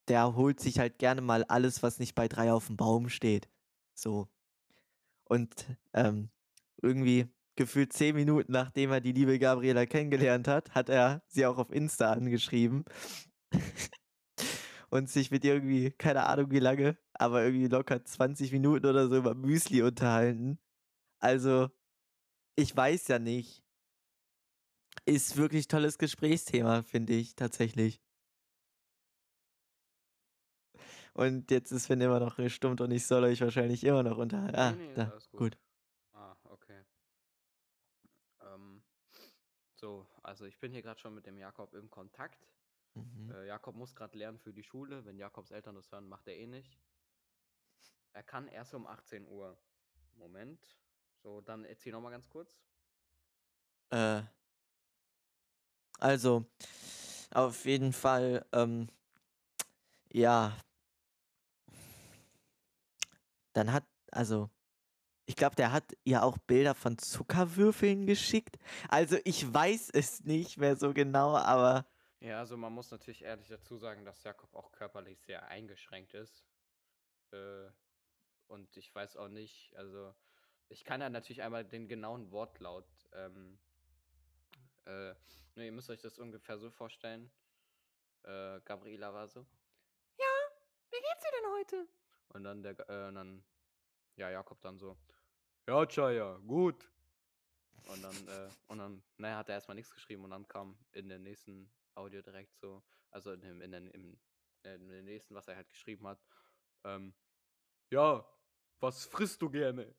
der 0.08 0.36
holt 0.36 0.60
sich 0.60 0.80
halt 0.80 0.98
gerne 0.98 1.22
mal 1.22 1.44
alles, 1.46 1.82
was 1.82 2.00
nicht 2.00 2.16
bei 2.16 2.28
drei 2.28 2.52
auf 2.52 2.68
dem 2.68 2.78
Baum 2.78 3.10
steht. 3.10 3.48
So. 3.94 4.28
Und 5.26 5.68
ähm, 5.94 6.30
irgendwie 6.82 7.28
gefühlt 7.56 7.94
zehn 7.94 8.16
Minuten 8.16 8.52
nachdem 8.52 8.92
er 8.92 9.02
die 9.02 9.12
liebe 9.12 9.38
Gabriela 9.38 9.86
kennengelernt 9.86 10.48
hat, 10.48 10.74
hat 10.74 10.90
er 10.90 11.22
sie 11.28 11.46
auch 11.46 11.58
auf 11.58 11.72
Insta 11.72 12.12
angeschrieben. 12.12 12.86
und 14.90 15.10
sich 15.10 15.32
mit 15.32 15.46
irgendwie, 15.46 15.92
keine 15.92 16.26
Ahnung 16.26 16.52
wie 16.52 16.60
lange, 16.60 16.98
aber 17.14 17.44
irgendwie 17.44 17.68
locker 17.68 18.04
20 18.04 18.52
Minuten 18.52 18.86
oder 18.86 19.08
so 19.08 19.18
über 19.18 19.36
Müsli 19.36 19.82
unterhalten. 19.82 20.60
Also, 21.20 21.70
ich 22.56 22.76
weiß 22.76 23.08
ja 23.10 23.20
nicht. 23.20 23.64
Ist 25.06 25.38
wirklich 25.38 25.68
tolles 25.68 25.98
Gesprächsthema, 25.98 26.84
finde 26.84 27.14
ich, 27.14 27.36
tatsächlich. 27.36 28.02
Und 31.14 31.52
jetzt 31.52 31.72
ist 31.72 31.88
Finn 31.88 32.02
immer 32.02 32.20
noch 32.20 32.38
gestummt 32.38 32.82
und 32.82 32.92
ich 32.92 33.06
soll 33.06 33.24
euch 33.24 33.42
wahrscheinlich 33.42 33.84
immer 33.84 34.04
noch 34.04 34.18
unterhalten. 34.18 34.56
Ah, 34.56 34.72
Nee, 34.72 34.88
nee, 34.88 34.94
da, 34.96 35.06
gut. 35.32 35.40
gut. 35.40 35.58
Ah, 36.14 36.36
okay. 36.46 36.86
Ähm, 38.42 38.82
so, 39.76 40.08
also 40.24 40.46
ich 40.46 40.60
bin 40.60 40.72
hier 40.72 40.82
gerade 40.82 41.00
schon 41.00 41.14
mit 41.14 41.26
dem 41.26 41.38
Jakob 41.38 41.74
im 41.74 41.90
Kontakt. 41.90 42.46
Mhm. 43.00 43.32
Äh, 43.32 43.48
Jakob 43.48 43.76
muss 43.76 43.96
gerade 43.96 44.18
lernen 44.18 44.40
für 44.40 44.54
die 44.54 44.64
Schule. 44.64 45.06
Wenn 45.06 45.18
Jakobs 45.18 45.52
Eltern 45.52 45.76
das 45.76 45.92
hören, 45.92 46.08
macht 46.08 46.28
er 46.28 46.38
eh 46.38 46.48
nicht. 46.48 46.80
Er 48.14 48.24
kann 48.24 48.48
erst 48.48 48.74
um 48.74 48.88
18 48.88 49.28
Uhr. 49.28 49.58
Moment. 50.16 50.60
So, 51.24 51.42
dann 51.42 51.66
erzähl 51.66 51.94
noch 51.94 52.02
mal 52.02 52.12
ganz 52.12 52.30
kurz. 52.30 52.58
Äh, 53.90 54.22
also, 56.00 56.46
auf 57.32 57.66
jeden 57.66 57.94
Fall, 57.94 58.46
ähm, 58.54 58.90
ja. 60.12 60.56
Dann 63.54 63.74
hat, 63.74 63.86
also, 64.12 64.50
ich 65.26 65.36
glaube, 65.36 65.56
der 65.56 65.72
hat 65.72 65.96
ihr 66.04 66.24
auch 66.24 66.38
Bilder 66.38 66.74
von 66.74 66.98
Zuckerwürfeln 66.98 68.06
geschickt. 68.06 68.58
Also, 68.88 69.18
ich 69.24 69.52
weiß 69.52 69.90
es 69.92 70.24
nicht 70.24 70.58
mehr 70.58 70.76
so 70.76 70.94
genau, 70.94 71.36
aber 71.36 71.86
Ja, 72.22 72.40
also 72.40 72.58
man 72.58 72.74
muss 72.74 72.92
natürlich 72.92 73.24
ehrlich 73.24 73.48
dazu 73.48 73.78
sagen, 73.78 74.04
dass 74.04 74.24
Jakob 74.24 74.54
auch 74.54 74.72
körperlich 74.74 75.22
sehr 75.22 75.48
eingeschränkt 75.48 76.14
ist. 76.14 76.46
Äh, 77.32 77.70
und 78.48 78.76
ich 78.76 78.94
weiß 78.94 79.16
auch 79.16 79.30
nicht, 79.30 79.74
also 79.78 80.14
ich 80.68 80.84
kann 80.84 81.00
ja 81.00 81.10
natürlich 81.10 81.42
einmal 81.42 81.64
den 81.64 81.88
genauen 81.88 82.32
Wortlaut. 82.32 82.90
Ähm, 83.14 83.58
äh, 84.86 85.14
ne, 85.56 85.66
ihr 85.66 85.72
müsst 85.72 85.90
euch 85.90 86.02
das 86.02 86.20
ungefähr 86.20 86.58
so 86.58 86.70
vorstellen. 86.70 87.32
Äh, 88.24 88.60
Gabriela 88.66 89.14
war 89.14 89.28
so. 89.28 89.46
Ja, 90.18 90.26
wie 90.92 90.98
geht's 90.98 91.22
dir 91.22 91.32
denn 91.42 91.52
heute? 91.58 91.88
Und 92.30 92.44
dann 92.44 92.64
der, 92.64 92.90
äh, 92.90 93.08
und 93.08 93.16
dann, 93.16 93.44
ja, 94.18 94.30
Jakob 94.30 94.60
dann 94.62 94.78
so. 94.78 94.98
Ja, 95.68 95.86
Chaya, 95.86 96.38
gut. 96.46 96.92
Und 97.86 98.02
dann, 98.04 98.28
äh, 98.28 98.50
und 98.68 98.78
dann, 98.80 99.04
naja, 99.18 99.38
hat 99.38 99.50
er 99.50 99.56
erstmal 99.56 99.76
nichts 99.76 99.94
geschrieben 99.94 100.26
und 100.26 100.32
dann 100.32 100.48
kam 100.48 100.78
in 100.92 101.08
der 101.08 101.20
nächsten 101.20 101.72
Audio 102.00 102.22
direkt 102.22 102.56
so, 102.58 102.84
also 103.12 103.32
in 103.34 103.42
dem, 103.42 103.62
in 103.62 103.72
den, 103.72 103.92
im, 103.92 104.20
äh, 104.64 104.76
in 104.76 104.88
dem 104.88 105.06
nächsten, 105.06 105.36
was 105.36 105.48
er 105.48 105.56
halt 105.56 105.70
geschrieben 105.70 106.08
hat, 106.08 106.20
ähm, 106.84 107.14
ja, 107.92 108.26
was 108.80 109.06
frisst 109.06 109.42
du 109.42 109.50
gerne? 109.50 109.96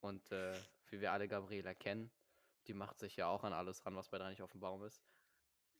Und 0.00 0.30
äh, 0.32 0.60
wie 0.88 1.00
wir 1.00 1.12
alle 1.12 1.28
Gabriela 1.28 1.74
kennen, 1.74 2.10
die 2.66 2.74
macht 2.74 2.98
sich 2.98 3.16
ja 3.16 3.28
auch 3.28 3.44
an 3.44 3.52
alles 3.52 3.84
ran, 3.84 3.96
was 3.96 4.08
bei 4.08 4.18
drei 4.18 4.30
nicht 4.30 4.42
auf 4.42 4.52
dem 4.52 4.60
Baum 4.60 4.84
ist. 4.84 5.02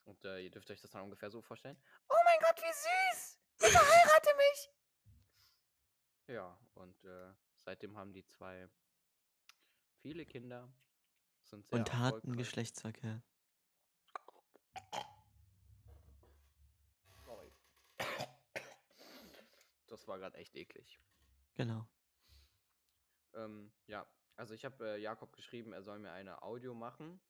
Und 0.05 0.25
äh, 0.25 0.40
ihr 0.40 0.51
dürft 0.51 0.71
euch 0.71 0.81
das 0.81 0.90
dann 0.90 1.03
ungefähr 1.03 1.31
so 1.31 1.42
vorstellen. 1.42 1.81
Oh 2.09 2.16
mein 2.25 2.38
Gott, 2.40 2.62
wie 2.62 2.73
süß! 2.73 3.38
Bitte 3.59 3.79
heirate 3.79 4.31
mich! 4.37 4.71
Ja, 6.29 6.59
und 6.75 7.05
äh, 7.05 7.33
seitdem 7.57 7.97
haben 7.97 8.12
die 8.12 8.25
zwei 8.27 8.69
viele 10.01 10.27
Kinder. 10.27 10.73
Sind 11.42 11.66
sehr 11.69 11.79
und 11.79 11.92
harten. 11.95 12.37
Geschlechtsverkehr. 12.37 13.23
Sorry. 17.25 17.53
Das 19.87 20.07
war 20.09 20.19
gerade 20.19 20.37
echt 20.37 20.55
eklig. 20.57 21.01
Genau. 21.57 21.87
Ähm, 23.35 23.73
ja, 23.87 24.07
also 24.37 24.55
ich 24.55 24.65
habe 24.65 24.85
äh, 24.87 25.01
Jakob 25.01 25.33
geschrieben, 25.33 25.73
er 25.73 25.83
soll 25.83 25.99
mir 25.99 26.12
eine 26.12 26.43
Audio 26.43 26.75
machen. 26.75 27.21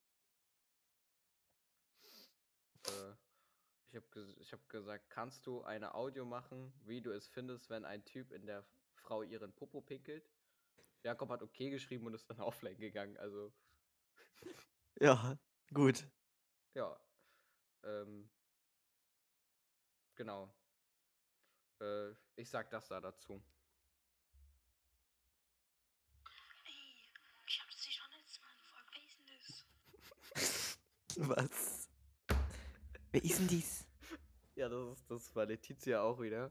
Äh, 2.86 3.12
ich 3.90 3.96
habe 3.96 4.06
ges 4.10 4.36
ich 4.38 4.52
hab 4.52 4.68
gesagt, 4.68 5.10
kannst 5.10 5.46
du 5.46 5.62
eine 5.62 5.94
Audio 5.94 6.24
machen, 6.24 6.72
wie 6.84 7.00
du 7.00 7.12
es 7.12 7.28
findest, 7.28 7.70
wenn 7.70 7.84
ein 7.84 8.04
Typ 8.04 8.32
in 8.32 8.46
der 8.46 8.64
Frau 8.94 9.22
ihren 9.22 9.52
Popo 9.52 9.80
pinkelt? 9.80 10.28
Jakob 11.02 11.30
hat 11.30 11.42
okay 11.42 11.70
geschrieben 11.70 12.06
und 12.06 12.14
ist 12.14 12.28
dann 12.28 12.40
offline 12.40 12.78
gegangen. 12.78 13.16
Also, 13.18 13.52
Ja, 15.00 15.38
gut. 15.72 16.06
ja. 16.74 16.98
Ähm, 17.86 18.28
genau. 20.16 20.52
Äh, 21.80 22.10
ich 22.34 22.50
sag 22.50 22.68
das 22.70 22.88
da 22.88 23.00
dazu. 23.00 23.40
Ey, 26.64 26.72
ich 27.46 27.60
hab 27.60 27.68
das 27.70 27.80
dir 27.80 27.92
schon 27.92 28.10
letztes 28.18 28.40
Mal 28.40 28.54
gefragt. 28.56 28.90
Wer 28.92 29.04
ist 29.04 29.18
denn 29.18 29.68
das? 30.34 30.78
Was? 31.28 31.88
Wer 33.12 33.24
ist 33.24 33.38
denn 33.38 33.48
dies? 33.48 33.86
Ja, 34.56 34.68
das 34.68 34.98
ist, 34.98 35.10
das 35.10 35.36
war 35.36 35.46
Letizia 35.46 36.02
auch 36.02 36.20
wieder. 36.20 36.50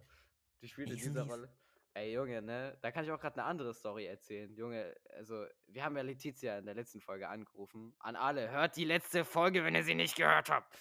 Die 0.61 0.69
spielt 0.69 0.89
in 0.89 0.95
dieser 0.95 1.23
dies? 1.23 1.31
Rolle. 1.31 1.53
Ey, 1.95 2.13
Junge, 2.13 2.41
ne? 2.41 2.77
Da 2.81 2.91
kann 2.91 3.03
ich 3.05 3.11
auch 3.11 3.19
gerade 3.19 3.35
eine 3.35 3.45
andere 3.45 3.73
Story 3.73 4.05
erzählen. 4.05 4.53
Junge, 4.53 4.95
also, 5.09 5.45
wir 5.67 5.83
haben 5.83 5.95
ja 5.95 6.03
Letizia 6.03 6.57
in 6.57 6.65
der 6.65 6.75
letzten 6.75 7.01
Folge 7.01 7.27
angerufen. 7.27 7.93
An 7.99 8.15
alle, 8.15 8.49
hört 8.51 8.75
die 8.75 8.85
letzte 8.85 9.25
Folge, 9.25 9.63
wenn 9.63 9.75
ihr 9.75 9.83
sie 9.83 9.95
nicht 9.95 10.15
gehört 10.15 10.49
habt. 10.49 10.77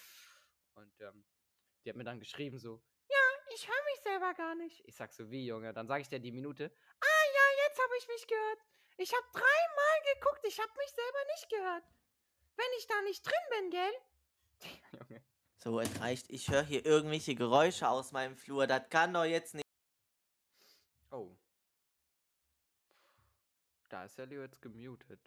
Und 0.75 1.01
ähm, 1.01 1.25
die 1.83 1.89
hat 1.89 1.95
mir 1.95 2.03
dann 2.03 2.19
geschrieben 2.19 2.59
so, 2.59 2.81
ja, 3.09 3.53
ich 3.53 3.67
höre 3.67 3.83
mich 3.93 4.01
selber 4.01 4.33
gar 4.33 4.55
nicht. 4.55 4.81
Ich 4.85 4.95
sag 4.95 5.13
so, 5.13 5.29
wie, 5.29 5.45
Junge? 5.45 5.73
Dann 5.73 5.87
sage 5.87 6.01
ich 6.01 6.09
dir 6.09 6.19
die 6.19 6.31
Minute. 6.31 6.71
Ah, 6.99 7.25
ja, 7.33 7.67
jetzt 7.67 7.79
habe 7.81 7.93
ich 7.97 8.07
mich 8.07 8.27
gehört. 8.27 8.59
Ich 8.97 9.13
habe 9.13 9.25
dreimal 9.33 10.13
geguckt, 10.13 10.45
ich 10.45 10.59
habe 10.59 10.71
mich 10.77 10.89
selber 10.89 11.25
nicht 11.33 11.49
gehört. 11.49 11.83
Wenn 12.55 12.77
ich 12.77 12.87
da 12.87 13.01
nicht 13.01 13.25
drin 13.25 13.33
bin, 13.59 13.69
gell? 13.71 13.93
Junge. 14.99 15.23
So, 15.57 15.79
es 15.79 15.99
reicht. 15.99 16.29
Ich 16.29 16.49
höre 16.49 16.63
hier 16.63 16.85
irgendwelche 16.85 17.35
Geräusche 17.35 17.89
aus 17.89 18.11
meinem 18.11 18.35
Flur. 18.35 18.67
Das 18.67 18.87
kann 18.89 19.13
doch 19.13 19.25
jetzt 19.25 19.55
nicht. 19.55 19.65
Oh. 21.11 21.35
Da 23.89 24.05
ist 24.05 24.17
ja 24.17 24.25
Leo 24.25 24.41
jetzt 24.41 24.61
gemutet. 24.61 25.19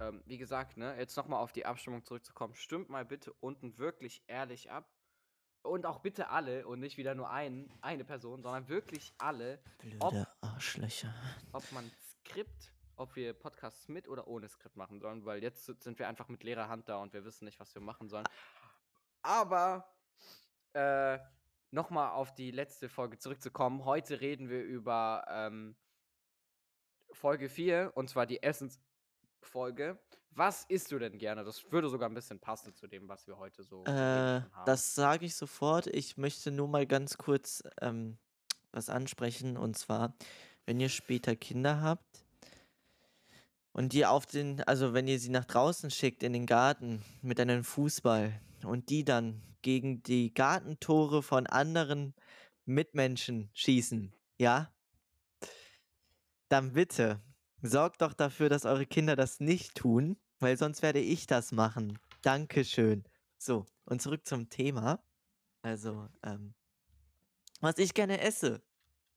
Ähm, 0.00 0.22
wie 0.26 0.38
gesagt, 0.38 0.76
ne, 0.76 0.96
jetzt 0.98 1.16
nochmal 1.16 1.40
auf 1.40 1.52
die 1.52 1.66
Abstimmung 1.66 2.04
zurückzukommen. 2.04 2.54
Stimmt 2.54 2.88
mal 2.88 3.04
bitte 3.04 3.32
unten 3.34 3.78
wirklich 3.78 4.22
ehrlich 4.26 4.70
ab. 4.70 4.90
Und 5.62 5.86
auch 5.86 6.00
bitte 6.00 6.28
alle 6.28 6.66
und 6.66 6.80
nicht 6.80 6.98
wieder 6.98 7.14
nur 7.14 7.30
ein, 7.30 7.72
eine 7.80 8.04
Person, 8.04 8.42
sondern 8.42 8.68
wirklich 8.68 9.14
alle, 9.16 9.62
ob, 9.98 10.10
Blöde 10.10 10.28
Arschlöcher. 10.42 11.14
ob 11.52 11.72
man 11.72 11.90
Skript, 12.02 12.74
ob 12.96 13.16
wir 13.16 13.32
Podcasts 13.32 13.88
mit 13.88 14.06
oder 14.06 14.28
ohne 14.28 14.46
Skript 14.46 14.76
machen 14.76 15.00
sollen, 15.00 15.24
weil 15.24 15.42
jetzt 15.42 15.64
sind 15.64 15.98
wir 15.98 16.06
einfach 16.06 16.28
mit 16.28 16.42
leerer 16.42 16.68
Hand 16.68 16.90
da 16.90 16.98
und 16.98 17.14
wir 17.14 17.24
wissen 17.24 17.46
nicht, 17.46 17.60
was 17.60 17.74
wir 17.74 17.80
machen 17.80 18.10
sollen. 18.10 18.26
Aber 19.22 19.90
äh, 20.74 21.18
nochmal 21.70 22.10
auf 22.10 22.34
die 22.34 22.50
letzte 22.50 22.90
Folge 22.90 23.18
zurückzukommen. 23.18 23.86
Heute 23.86 24.20
reden 24.20 24.50
wir 24.50 24.62
über 24.62 25.24
ähm, 25.28 25.76
Folge 27.12 27.48
4 27.48 27.92
und 27.94 28.10
zwar 28.10 28.26
die 28.26 28.42
Essensfolge. 29.44 29.98
Was 30.36 30.64
isst 30.64 30.90
du 30.90 30.98
denn 30.98 31.16
gerne? 31.18 31.44
Das 31.44 31.70
würde 31.70 31.88
sogar 31.88 32.08
ein 32.08 32.14
bisschen 32.14 32.40
passen 32.40 32.74
zu 32.74 32.88
dem, 32.88 33.08
was 33.08 33.26
wir 33.28 33.38
heute 33.38 33.62
so 33.62 33.84
Äh, 33.84 33.90
haben. 33.90 34.50
das 34.66 34.94
sage 34.94 35.26
ich 35.26 35.36
sofort. 35.36 35.86
Ich 35.86 36.16
möchte 36.16 36.50
nur 36.50 36.66
mal 36.66 36.86
ganz 36.86 37.18
kurz 37.18 37.62
ähm, 37.80 38.18
was 38.72 38.88
ansprechen. 38.88 39.56
Und 39.56 39.78
zwar, 39.78 40.14
wenn 40.66 40.80
ihr 40.80 40.88
später 40.88 41.36
Kinder 41.36 41.80
habt 41.82 42.24
und 43.72 43.92
die 43.92 44.06
auf 44.06 44.26
den, 44.26 44.60
also 44.64 44.92
wenn 44.92 45.06
ihr 45.06 45.20
sie 45.20 45.28
nach 45.30 45.44
draußen 45.44 45.90
schickt 45.90 46.24
in 46.24 46.32
den 46.32 46.46
Garten 46.46 47.04
mit 47.22 47.38
einem 47.38 47.62
Fußball 47.62 48.40
und 48.64 48.88
die 48.90 49.04
dann 49.04 49.40
gegen 49.62 50.02
die 50.02 50.34
Gartentore 50.34 51.22
von 51.22 51.46
anderen 51.46 52.12
Mitmenschen 52.64 53.50
schießen, 53.54 54.12
ja, 54.38 54.72
dann 56.48 56.72
bitte 56.72 57.20
sorgt 57.68 58.02
doch 58.02 58.12
dafür, 58.12 58.48
dass 58.48 58.64
eure 58.64 58.86
Kinder 58.86 59.16
das 59.16 59.40
nicht 59.40 59.74
tun, 59.74 60.16
weil 60.38 60.56
sonst 60.56 60.82
werde 60.82 61.00
ich 61.00 61.26
das 61.26 61.52
machen. 61.52 61.98
Dankeschön. 62.22 63.04
So, 63.38 63.66
und 63.84 64.02
zurück 64.02 64.26
zum 64.26 64.48
Thema. 64.48 65.02
Also, 65.62 66.08
ähm, 66.22 66.54
was 67.60 67.78
ich 67.78 67.94
gerne 67.94 68.20
esse. 68.20 68.62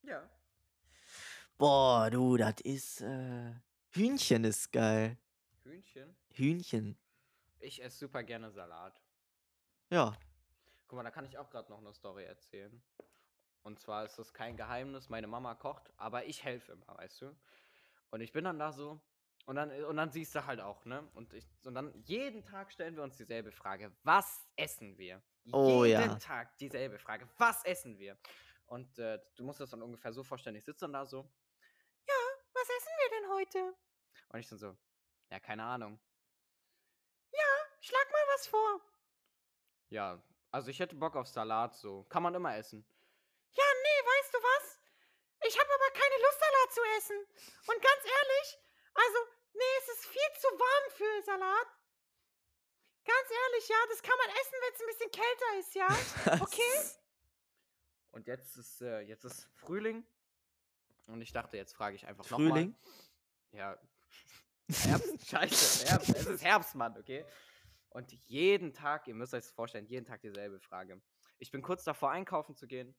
ja. 0.04 0.28
Boah, 1.58 2.10
du, 2.12 2.38
das 2.38 2.62
ist, 2.64 3.02
äh, 3.02 3.54
Hühnchen 3.90 4.44
ist 4.44 4.72
geil. 4.72 5.18
Hühnchen. 5.64 6.16
Hühnchen. 6.30 6.98
Ich 7.60 7.84
esse 7.84 7.98
super 7.98 8.24
gerne 8.24 8.52
Salat. 8.52 9.02
Ja. 9.90 10.16
Guck 10.88 10.98
mal, 10.98 11.04
da 11.04 11.10
kann 11.10 11.26
ich 11.26 11.38
auch 11.38 11.50
gerade 11.50 11.72
noch 11.72 11.80
eine 11.80 11.94
Story 11.94 12.26
erzählen. 12.26 12.82
Und 13.64 13.80
zwar 13.80 14.06
ist 14.06 14.18
das 14.20 14.34
kein 14.34 14.56
Geheimnis, 14.56 15.10
meine 15.10 15.28
Mama 15.28 15.56
kocht, 15.56 15.92
aber 15.98 16.26
ich 16.26 16.44
helfe 16.44 16.74
immer, 16.74 16.98
weißt 16.98 17.24
du? 17.24 17.36
Und 18.12 18.22
ich 18.22 18.32
bin 18.32 18.46
dann 18.46 18.60
da 18.60 18.72
so 18.72 19.02
Und 19.46 19.56
dann, 19.56 19.72
und 19.86 19.96
dann 19.98 20.12
siehst 20.12 20.36
du 20.36 20.46
halt 20.46 20.60
auch, 20.60 20.84
ne? 20.86 21.10
Und, 21.14 21.34
ich, 21.34 21.48
und 21.64 21.74
dann 21.74 21.94
jeden 22.04 22.44
Tag 22.44 22.72
stellen 22.72 22.96
wir 22.98 23.04
uns 23.04 23.16
dieselbe 23.18 23.52
Frage. 23.52 23.96
Was 24.04 24.46
essen 24.58 24.98
wir? 24.98 25.22
Oh, 25.54 25.86
jeden 25.86 26.02
ja. 26.02 26.16
Tag 26.20 26.58
dieselbe 26.58 27.00
Frage. 27.00 27.30
Was 27.38 27.64
essen 27.64 27.98
wir? 27.98 28.18
Und 28.66 29.00
äh, 29.00 29.20
du 29.38 29.44
musst 29.46 29.62
das 29.62 29.70
dann 29.70 29.82
ungefähr 29.82 30.12
so 30.12 30.24
vorstellen. 30.24 30.58
Ich 30.58 30.66
sitze 30.66 30.82
dann 30.82 30.94
da 30.94 31.06
so. 31.06 31.20
Ja, 32.08 32.16
was 32.54 32.64
essen 32.64 32.92
wir 33.00 33.10
denn 33.20 33.30
heute? 33.36 33.78
Und 34.30 34.40
ich 34.40 34.50
dann 34.50 34.60
so. 34.60 34.78
Ja, 35.32 35.40
keine 35.40 35.64
Ahnung. 35.64 35.98
Ja, 37.32 37.48
schlag 37.80 38.12
mal 38.12 38.26
was 38.36 38.48
vor. 38.48 38.82
Ja, 39.90 40.22
also 40.52 40.70
ich 40.70 40.80
hätte 40.80 40.96
Bock 40.98 41.16
auf 41.16 41.28
Salat 41.28 41.76
so. 41.76 42.04
Kann 42.10 42.24
man 42.24 42.36
immer 42.36 42.56
essen. 42.58 42.86
Ja, 43.54 43.64
nee, 43.84 44.08
weißt 44.08 44.34
du 44.34 44.38
was? 44.40 44.77
Ich 45.48 45.58
habe 45.58 45.70
aber 45.74 45.90
keine 45.94 46.18
Lust, 46.24 46.40
Salat 46.40 46.70
zu 46.74 46.82
essen. 46.98 47.18
Und 47.68 47.82
ganz 47.82 48.04
ehrlich, 48.04 48.48
also, 48.94 49.18
nee, 49.54 49.74
es 49.82 49.88
ist 49.96 50.06
viel 50.08 50.32
zu 50.40 50.48
warm 50.48 50.92
für 50.92 51.24
Salat. 51.24 51.68
Ganz 53.06 53.32
ehrlich, 53.32 53.70
ja, 53.70 53.78
das 53.90 54.02
kann 54.04 54.18
man 54.18 54.30
essen, 54.36 54.54
wenn 54.62 54.74
es 54.74 54.82
ein 54.82 54.88
bisschen 54.88 55.12
kälter 55.12 55.60
ist, 55.60 55.76
ja? 55.76 56.44
Okay? 56.44 56.98
Und 58.12 58.28
jetzt 58.28 58.58
ist, 58.58 58.82
äh, 58.82 59.02
jetzt 59.02 59.24
ist 59.24 59.48
Frühling. 59.56 60.06
Und 61.08 61.22
ich 61.22 61.32
dachte, 61.32 61.56
jetzt 61.56 61.74
frage 61.74 61.96
ich 61.96 62.06
einfach 62.06 62.30
nochmal. 62.30 62.50
Frühling? 62.50 62.76
Ja. 63.52 63.78
Herbst, 64.70 65.26
scheiße, 65.30 65.88
Herbst. 65.88 66.10
Es 66.10 66.26
ist 66.26 66.44
Herbst, 66.44 66.76
Mann, 66.76 66.98
okay? 66.98 67.26
Und 67.90 68.12
jeden 68.12 68.74
Tag, 68.74 69.08
ihr 69.08 69.16
müsst 69.16 69.34
euch 69.34 69.44
das 69.44 69.52
vorstellen, 69.52 69.86
jeden 69.86 70.06
Tag 70.06 70.22
dieselbe 70.22 70.60
Frage. 70.60 71.02
Ich 71.40 71.52
bin 71.52 71.62
kurz 71.62 71.84
davor, 71.84 72.12
einkaufen 72.12 72.56
zu 72.56 72.68
gehen. 72.68 72.96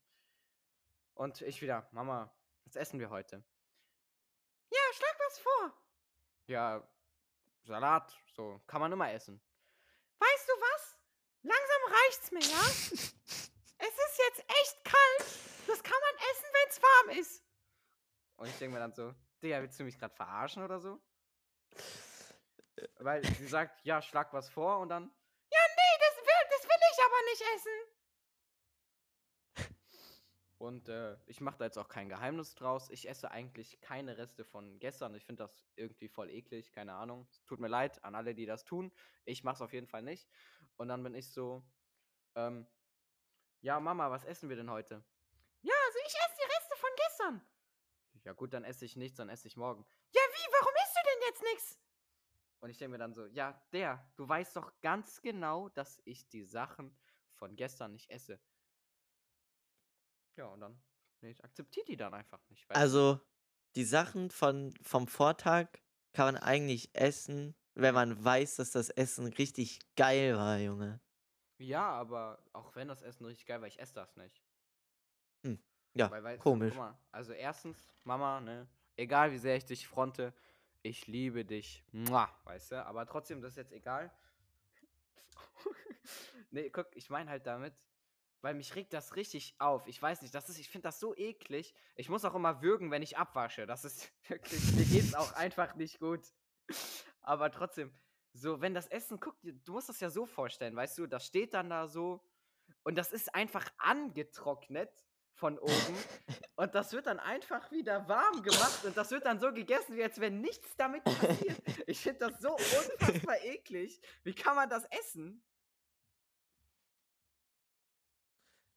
Und 1.15 1.43
ich 1.43 1.61
wieder, 1.61 1.89
Mama, 1.93 2.33
was 2.69 2.77
essen 2.77 3.01
wir 3.01 3.09
heute? 3.09 3.43
Ja, 4.71 4.81
schlag 4.93 5.17
was 5.27 5.39
vor. 5.39 5.73
Ja, 6.47 6.87
Salat, 7.65 8.15
so, 8.35 8.61
kann 8.67 8.83
man 8.83 8.93
immer 8.93 9.11
essen. 9.11 9.41
Weißt 10.19 10.49
du 10.49 10.53
was? 10.53 10.99
Langsam 11.43 11.83
reicht's 11.89 12.31
mir, 12.31 12.41
ja? 12.41 12.61
es 12.61 13.93
ist 13.93 14.19
jetzt 14.19 14.41
echt 14.41 14.85
kalt. 14.85 15.39
Das 15.67 15.83
kann 15.83 15.97
man 15.99 16.15
essen, 16.31 16.45
wenn's 16.53 16.83
warm 16.83 17.19
ist. 17.19 17.45
Und 18.37 18.49
ich 18.49 18.59
denke 18.59 18.75
mir 18.75 18.81
dann 18.81 18.93
so, 18.93 19.15
Digga, 19.43 19.63
willst 19.63 19.81
du 19.81 19.85
mich 19.85 19.99
gerade 19.99 20.15
verarschen 20.15 20.63
oder 20.63 20.79
so? 20.79 21.01
Weil 22.99 23.25
sie 23.25 23.47
sagt, 23.47 23.83
ja, 23.85 24.03
schlag 24.03 24.33
was 24.35 24.51
vor 24.51 24.79
und 24.81 24.91
dann, 24.91 25.05
ja, 25.05 25.61
nee, 25.75 25.99
das 26.01 26.17
will, 26.17 26.49
das 26.51 26.65
will 26.65 26.81
ich 26.93 27.05
aber 27.05 27.23
nicht 27.31 27.43
essen. 27.57 27.98
Und 30.59 30.89
äh, 30.89 31.17
ich 31.27 31.41
mache 31.41 31.59
da 31.59 31.67
jetzt 31.67 31.79
auch 31.79 31.89
kein 31.89 32.09
Geheimnis 32.09 32.57
draus. 32.57 32.91
Ich 32.91 33.09
esse 33.09 33.31
eigentlich 33.31 33.81
keine 33.81 34.19
Reste 34.19 34.45
von 34.45 34.81
gestern. 34.81 35.15
Ich 35.15 35.25
finde 35.25 35.45
das 35.45 35.65
irgendwie 35.77 36.09
voll 36.09 36.31
eklig, 36.31 36.73
keine 36.73 36.95
Ahnung. 36.95 37.29
Tut 37.47 37.61
mir 37.61 37.69
leid 37.69 38.03
an 38.05 38.17
alle, 38.17 38.35
die 38.35 38.45
das 38.45 38.65
tun. 38.65 38.93
Ich 39.25 39.45
mache 39.45 39.55
es 39.55 39.63
auf 39.63 39.73
jeden 39.73 39.87
Fall 39.87 40.03
nicht. 40.03 40.29
Und 40.77 40.89
dann 40.89 41.05
bin 41.05 41.15
ich 41.15 41.31
so, 41.33 41.63
ähm, 42.35 42.67
ja, 43.61 43.79
Mama, 43.79 44.11
was 44.11 44.25
essen 44.25 44.49
wir 44.49 44.57
denn 44.57 44.71
heute? 44.71 45.05
Ja, 45.63 45.75
also 45.87 45.99
ich 46.01 46.15
esse 46.15 46.37
die 46.37 46.53
Reste 46.57 46.77
von 46.77 46.91
gestern. 46.97 47.49
Ja 48.25 48.33
gut, 48.33 48.53
dann 48.53 48.65
esse 48.65 48.85
ich 48.85 48.97
nichts, 48.97 49.17
dann 49.17 49.29
esse 49.29 49.47
ich 49.47 49.57
morgen. 49.57 49.87
Ja, 50.13 50.21
wie? 50.21 50.53
Warum 50.53 50.75
isst 50.85 50.97
du 50.97 51.01
denn 51.05 51.29
jetzt 51.29 51.43
nichts? 51.43 51.79
Und 52.61 52.71
ich 52.71 52.79
denke 52.79 52.93
mir 52.93 52.99
dann 52.99 53.15
so, 53.15 53.27
ja, 53.27 53.61
der, 53.73 54.05
du 54.17 54.29
weißt 54.29 54.57
doch 54.57 54.73
ganz 54.81 55.23
genau, 55.23 55.69
dass 55.69 56.01
ich 56.05 56.29
die 56.29 56.43
Sachen 56.43 56.97
von 57.35 57.55
gestern 57.55 57.93
nicht 57.93 58.11
esse. 58.11 58.41
Ja, 60.39 60.47
und 60.47 60.61
dann, 60.61 60.81
nee, 61.21 61.31
ich 61.31 61.45
akzeptiere 61.45 61.85
die 61.87 61.97
dann 61.97 62.15
einfach 62.15 62.41
nicht. 62.49 62.65
Also, 62.71 63.21
die 63.75 63.85
Sachen 63.85 64.31
von, 64.31 64.73
vom 64.83 65.07
Vortag 65.07 65.69
kann 66.13 66.35
man 66.35 66.43
eigentlich 66.43 66.95
essen, 66.95 67.55
wenn 67.75 67.95
man 67.95 68.25
weiß, 68.25 68.57
dass 68.57 68.71
das 68.71 68.89
Essen 68.89 69.27
richtig 69.27 69.81
geil 69.97 70.37
war, 70.37 70.59
Junge. 70.59 71.01
Ja, 71.59 71.91
aber 71.91 72.43
auch 72.53 72.75
wenn 72.77 72.89
das 72.89 73.03
Essen 73.03 73.25
richtig 73.27 73.47
geil 73.47 73.61
war, 73.61 73.69
ich 73.69 73.81
esse 73.81 73.95
das 73.95 74.17
nicht. 74.17 74.41
Ja, 75.95 76.11
Weil, 76.11 76.23
weißt 76.23 76.45
komisch. 76.45 76.75
mal, 76.75 76.97
also 77.11 77.33
erstens, 77.33 77.77
Mama, 78.05 78.41
ne, 78.41 78.69
egal 78.97 79.33
wie 79.33 79.39
sehr 79.39 79.57
ich 79.57 79.65
dich 79.65 79.89
fronte, 79.89 80.33
ich 80.83 81.09
liebe 81.09 81.45
dich, 81.45 81.83
Mua, 81.91 82.31
weißt 82.45 82.73
du, 82.73 82.87
aber 82.87 83.05
trotzdem, 83.05 83.41
das 83.41 83.53
ist 83.53 83.57
jetzt 83.57 83.73
egal. 83.73 84.13
nee, 86.53 86.71
guck, 86.71 86.87
ich 86.95 87.11
meine 87.11 87.29
halt 87.29 87.47
damit, 87.47 87.75
weil 88.41 88.55
mich 88.55 88.75
regt 88.75 88.93
das 88.93 89.17
richtig 89.17 89.55
auf. 89.59 89.87
Ich 89.87 90.01
weiß 90.01 90.23
nicht, 90.23 90.35
das 90.35 90.49
ist, 90.49 90.59
ich 90.59 90.69
finde 90.69 90.89
das 90.89 91.01
so 91.01 91.15
eklig. 91.17 91.75
Ich 91.97 92.09
muss 92.09 92.25
auch 92.25 92.35
immer 92.35 92.63
würgen, 92.63 92.91
wenn 92.91 93.03
ich 93.03 93.17
abwasche. 93.19 93.67
Das 93.67 93.85
ist 93.85 94.11
wirklich, 94.29 94.73
mir 94.73 94.85
geht's 94.85 95.15
auch 95.15 95.33
einfach 95.35 95.75
nicht 95.75 95.99
gut. 95.99 96.21
Aber 97.21 97.51
trotzdem, 97.51 97.93
so, 98.33 98.61
wenn 98.61 98.75
das 98.75 98.87
Essen, 98.89 99.19
guck, 99.21 99.41
dir- 99.41 99.55
du 99.55 99.73
musst 99.73 99.89
das 99.89 100.01
ja 100.01 100.11
so 100.11 100.27
vorstellen, 100.27 100.77
weißt 100.77 100.99
du, 100.99 101.07
das 101.07 101.27
steht 101.27 101.55
dann 101.55 101.71
da 101.71 101.89
so 101.89 102.23
und 102.85 102.97
das 102.97 103.13
ist 103.13 103.35
einfach 103.35 103.67
angetrocknet 103.79 104.91
von 105.35 105.59
oben 105.59 105.97
und 106.57 106.75
das 106.75 106.93
wird 106.93 107.07
dann 107.07 107.21
einfach 107.21 107.71
wieder 107.71 108.09
warm 108.09 108.43
gemacht 108.43 108.85
und 108.85 108.97
das 108.97 109.11
wird 109.13 109.25
dann 109.25 109.39
so 109.39 109.53
gegessen, 109.53 109.97
wie 109.97 110.03
als 110.03 110.21
wenn 110.21 110.41
nichts 110.41 110.77
damit 110.77 111.05
passiert. 111.05 111.61
Ich 111.87 112.01
finde 112.01 112.29
das 112.31 112.41
so 112.41 112.53
unfassbar 112.55 113.41
eklig. 113.45 114.01
Wie 114.25 114.35
kann 114.35 114.57
man 114.57 114.69
das 114.69 114.85
essen? 114.87 115.43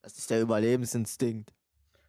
Das 0.02 0.18
ist 0.18 0.30
der 0.30 0.42
Überlebensinstinkt. 0.42 1.54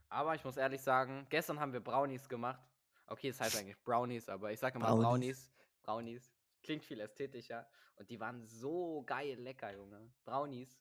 Aber 0.09 0.35
ich 0.35 0.45
muss 0.45 0.57
ehrlich 0.57 0.81
sagen, 0.81 1.27
gestern 1.31 1.61
haben 1.61 1.73
wir 1.73 1.81
Brownies 1.81 2.29
gemacht. 2.29 2.61
Okay, 3.07 3.29
es 3.29 3.41
heißt 3.41 3.57
eigentlich 3.57 3.83
Brownies, 3.83 4.29
aber 4.29 4.53
ich 4.53 4.61
sage 4.61 4.79
immer 4.79 4.87
Brownies. 4.87 5.03
Brownies. 5.03 5.53
Brownies. 5.83 6.33
Klingt 6.63 6.85
viel 6.85 7.01
ästhetischer. 7.01 7.67
Und 7.97 8.09
die 8.09 8.21
waren 8.21 8.45
so 8.45 9.03
geil 9.07 9.39
lecker, 9.39 9.73
Junge. 9.73 10.11
Brownies. 10.25 10.81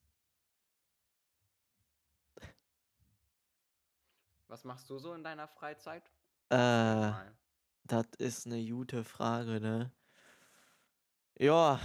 Was 4.47 4.63
machst 4.63 4.89
du 4.89 4.97
so 4.99 5.13
in 5.13 5.23
deiner 5.23 5.47
Freizeit? 5.47 6.11
Äh, 6.49 7.11
das 7.83 8.05
ist 8.17 8.45
eine 8.45 8.63
gute 8.65 9.03
Frage, 9.03 9.61
ne? 9.61 9.91
Ja, 11.37 11.79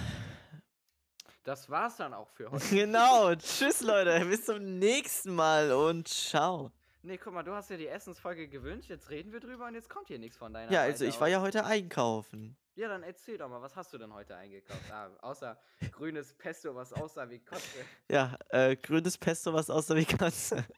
Das 1.46 1.70
war's 1.70 1.96
dann 1.96 2.12
auch 2.12 2.28
für 2.28 2.50
heute. 2.50 2.66
genau. 2.74 3.32
Tschüss, 3.36 3.80
Leute. 3.80 4.24
Bis 4.26 4.44
zum 4.46 4.78
nächsten 4.80 5.32
Mal 5.32 5.70
und 5.70 6.08
ciao. 6.08 6.72
Nee, 7.02 7.18
guck 7.18 7.34
mal, 7.34 7.44
du 7.44 7.52
hast 7.52 7.70
dir 7.70 7.78
die 7.78 7.86
Essensfolge 7.86 8.48
gewünscht, 8.48 8.90
jetzt 8.90 9.10
reden 9.10 9.32
wir 9.32 9.38
drüber 9.38 9.66
und 9.66 9.74
jetzt 9.74 9.88
kommt 9.88 10.08
hier 10.08 10.18
nichts 10.18 10.36
von 10.36 10.52
deiner 10.52 10.72
Ja, 10.72 10.80
also 10.82 10.98
Seite 10.98 11.08
ich 11.10 11.20
war 11.20 11.28
aus. 11.28 11.32
ja 11.32 11.40
heute 11.40 11.64
einkaufen. 11.64 12.56
Ja, 12.74 12.88
dann 12.88 13.04
erzähl 13.04 13.38
doch 13.38 13.48
mal, 13.48 13.62
was 13.62 13.76
hast 13.76 13.92
du 13.92 13.98
denn 13.98 14.12
heute 14.12 14.34
eingekauft? 14.36 14.90
Ah, 14.90 15.08
außer 15.22 15.56
grünes 15.92 16.34
Pesto, 16.34 16.74
was 16.74 16.92
aussah 16.92 17.30
wie 17.30 17.38
Kotze. 17.38 17.84
Ja, 18.10 18.36
äh, 18.48 18.74
grünes 18.74 19.16
Pesto, 19.16 19.54
was 19.54 19.70
aussah 19.70 19.94
wie 19.94 20.04
Katze. 20.04 20.64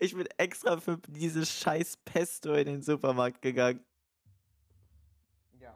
Ich 0.00 0.14
bin 0.14 0.26
extra 0.36 0.78
für 0.78 0.98
dieses 1.08 1.48
scheiß 1.50 1.96
Pesto 2.04 2.52
in 2.52 2.66
den 2.66 2.82
Supermarkt 2.82 3.40
gegangen. 3.40 3.82
Ja. 5.58 5.74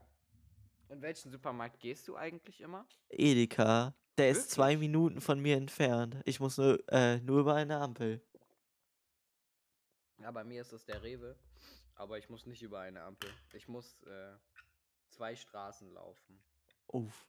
In 0.91 1.01
welchen 1.01 1.31
Supermarkt 1.31 1.81
gehst 1.81 2.07
du 2.09 2.15
eigentlich 2.17 2.61
immer? 2.61 2.85
Edeka. 3.09 3.95
Der 4.19 4.31
ist 4.31 4.51
zwei 4.51 4.77
Minuten 4.77 5.21
von 5.21 5.41
mir 5.41 5.57
entfernt. 5.57 6.17
Ich 6.25 6.41
muss 6.41 6.57
nur, 6.57 6.83
äh, 6.93 7.19
nur 7.21 7.41
über 7.41 7.55
eine 7.55 7.79
Ampel. 7.79 8.23
Ja, 10.19 10.31
bei 10.31 10.43
mir 10.45 10.63
ist 10.63 10.73
es 10.73 10.85
der 10.87 11.03
Rewe, 11.03 11.37
aber 11.95 12.17
ich 12.19 12.31
muss 12.31 12.47
nicht 12.47 12.63
über 12.63 12.81
eine 12.81 13.03
Ampel. 13.03 13.31
Ich 13.53 13.69
muss 13.69 14.03
äh, 14.05 14.35
zwei 15.11 15.37
Straßen 15.37 15.93
laufen. 15.93 16.43
Uff, 16.87 17.27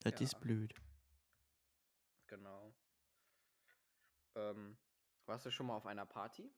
das 0.00 0.12
Ja. 0.14 0.20
ist 0.20 0.40
blöd. 0.40 0.72
Genau. 2.28 2.72
Ähm, 4.36 4.76
warst 5.26 5.46
du 5.46 5.50
schon 5.50 5.66
mal 5.66 5.76
auf 5.76 5.86
einer 5.86 6.06
Party? 6.06 6.48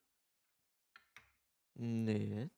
Nee, 1.75 2.50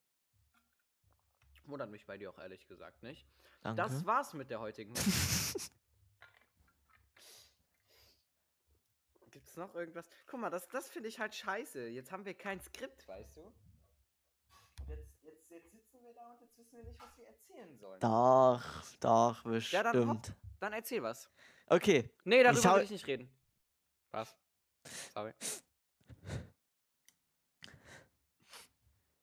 Wundert 1.67 1.91
mich 1.91 2.05
bei 2.07 2.19
dir 2.19 2.29
auch 2.31 2.39
ehrlich 2.39 2.67
gesagt 2.67 3.05
nicht. 3.05 3.25
danke. 3.63 3.81
Das 3.81 4.05
war's 4.05 4.35
mit 4.35 4.51
der 4.51 4.59
heutigen. 4.59 4.93
Gibt's 9.53 9.69
noch 9.69 9.75
irgendwas? 9.75 10.09
Guck 10.27 10.41
mal, 10.41 10.49
das, 10.49 10.67
das 10.69 10.89
finde 10.89 11.11
ich 11.11 11.19
halt 11.21 11.35
scheiße. 11.35 11.89
Jetzt 11.89 12.11
haben 12.11 12.25
wir 12.25 12.33
kein 12.33 12.59
Skript, 12.63 13.07
weißt 13.07 13.37
du? 13.37 13.53
Jetzt, 14.89 15.23
jetzt, 15.23 15.51
jetzt 15.51 15.71
sitzen 15.73 16.03
wir 16.03 16.15
da 16.15 16.31
und 16.33 16.41
jetzt 16.41 16.57
wissen 16.57 16.79
wir 16.79 16.85
nicht, 16.85 16.99
was 16.99 17.19
wir 17.19 17.27
erzählen 17.27 17.77
sollen. 17.79 18.01
Doch, 18.01 18.83
doch, 19.01 19.45
Ja, 19.71 19.83
dann 19.83 20.09
hopp. 20.09 20.23
bestimmt. 20.23 20.37
Dann 20.59 20.73
erzähl 20.73 21.03
was. 21.03 21.29
Okay, 21.67 22.11
Nee, 22.25 22.43
darüber 22.43 22.71
hau- 22.71 22.77
will 22.77 22.85
ich 22.85 22.91
nicht 22.93 23.07
reden. 23.07 23.31
Was? 24.11 24.35
Sorry. 25.13 25.35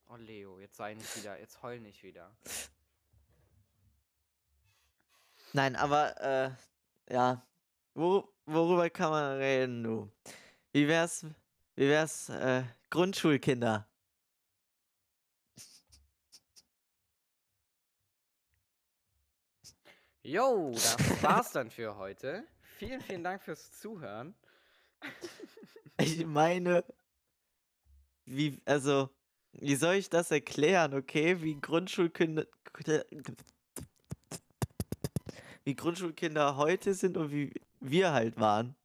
Oh, 0.10 0.16
Leo, 0.16 0.60
jetzt 0.60 0.78
sei 0.78 0.94
nicht 0.94 1.18
wieder, 1.18 1.40
jetzt 1.40 1.60
heul 1.64 1.80
nicht 1.80 2.04
wieder. 2.04 2.36
nein, 5.54 5.76
aber, 5.76 6.22
äh, 6.22 6.52
ja, 7.14 7.44
Wor 7.96 8.32
worüber 8.54 8.90
kann 8.90 9.12
man 9.12 9.38
reden, 9.38 9.84
du? 9.84 10.12
Wie 10.72 10.88
wär's, 10.88 11.26
wie 11.76 11.88
wär's, 11.88 12.30
äh, 12.30 12.64
Grundschulkinder? 12.90 13.88
Jo, 20.24 20.72
das 20.74 21.24
war's 21.24 21.52
dann 21.52 21.70
für 21.70 21.96
heute. 21.96 22.44
Vielen, 22.78 23.02
vielen 23.02 23.24
Dank 23.24 23.42
fürs 23.42 23.72
Zuhören. 23.80 24.36
Ich 26.02 26.26
meine, 26.26 26.86
wie, 28.24 28.62
also, 28.64 29.10
wie 29.52 29.76
soll 29.76 29.96
ich 29.96 30.10
das 30.10 30.32
erklären, 30.32 30.94
okay? 30.94 31.42
Wie 31.42 31.60
Grundschulkinder, 31.60 32.46
wie 35.66 35.76
Grundschulkinder 35.76 36.56
heute 36.56 36.94
sind 36.94 37.18
und 37.18 37.32
wie 37.32 37.52
wir 37.80 38.12
halt 38.12 38.40
waren. 38.40 38.76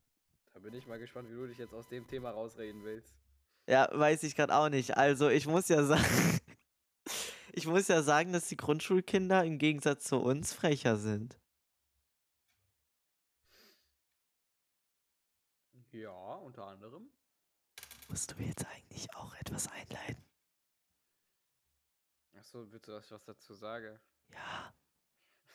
Da 0.52 0.60
bin 0.60 0.74
ich 0.74 0.86
mal 0.86 0.98
gespannt, 0.98 1.28
wie 1.30 1.34
du 1.34 1.46
dich 1.46 1.58
jetzt 1.58 1.74
aus 1.74 1.88
dem 1.88 2.06
Thema 2.06 2.30
rausreden 2.30 2.84
willst. 2.84 3.14
Ja, 3.66 3.88
weiß 3.92 4.22
ich 4.24 4.36
gerade 4.36 4.54
auch 4.54 4.68
nicht. 4.68 4.96
Also, 4.96 5.28
ich 5.28 5.46
muss 5.46 5.68
ja 5.68 5.84
sagen, 5.84 6.04
ich 7.52 7.66
muss 7.66 7.88
ja 7.88 8.02
sagen, 8.02 8.32
dass 8.32 8.48
die 8.48 8.56
Grundschulkinder 8.56 9.44
im 9.44 9.58
Gegensatz 9.58 10.04
zu 10.04 10.16
uns 10.16 10.52
frecher 10.52 10.96
sind. 10.96 11.38
Ja, 15.92 16.10
unter 16.10 16.66
anderem. 16.66 17.08
Musst 18.08 18.32
du 18.32 18.36
mir 18.36 18.48
jetzt 18.48 18.66
eigentlich 18.66 19.14
auch 19.14 19.34
etwas 19.36 19.68
einleiten? 19.68 20.22
Achso, 22.36 22.70
willst 22.70 22.86
du, 22.86 22.92
dass 22.92 23.06
ich 23.06 23.10
was 23.10 23.24
dazu 23.24 23.54
sage? 23.54 23.98
Ja. 24.30 24.74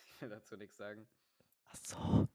Ich 0.05 0.21
will 0.21 0.29
dazu 0.29 0.57
nichts 0.57 0.77
sagen. 0.77 1.07
Ach 1.65 1.75
so. 1.83 2.27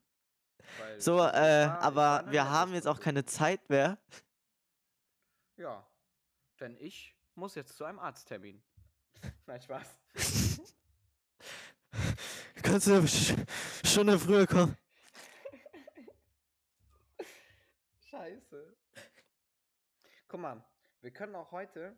Weil 0.79 0.99
So, 1.01 1.17
äh, 1.17 1.21
war- 1.21 1.81
aber 1.81 2.25
wir 2.31 2.49
haben 2.49 2.73
jetzt 2.73 2.87
auch 2.87 2.99
keine 2.99 3.25
Zeit 3.25 3.69
mehr. 3.69 3.97
Ja. 5.57 5.85
Denn 6.59 6.75
ich 6.77 7.15
muss 7.35 7.55
jetzt 7.55 7.75
zu 7.77 7.83
einem 7.85 7.99
Arzttermin. 7.99 8.61
Nein, 9.45 9.61
Spaß. 9.61 9.97
Kannst 12.63 12.87
du 12.87 12.95
eine 12.95 13.07
Stunde 13.07 14.17
früher 14.19 14.47
kommen? 14.47 14.75
Scheiße. 18.09 18.75
Guck 20.27 20.39
mal, 20.39 20.63
wir 21.01 21.11
können 21.11 21.35
auch 21.35 21.51
heute. 21.51 21.97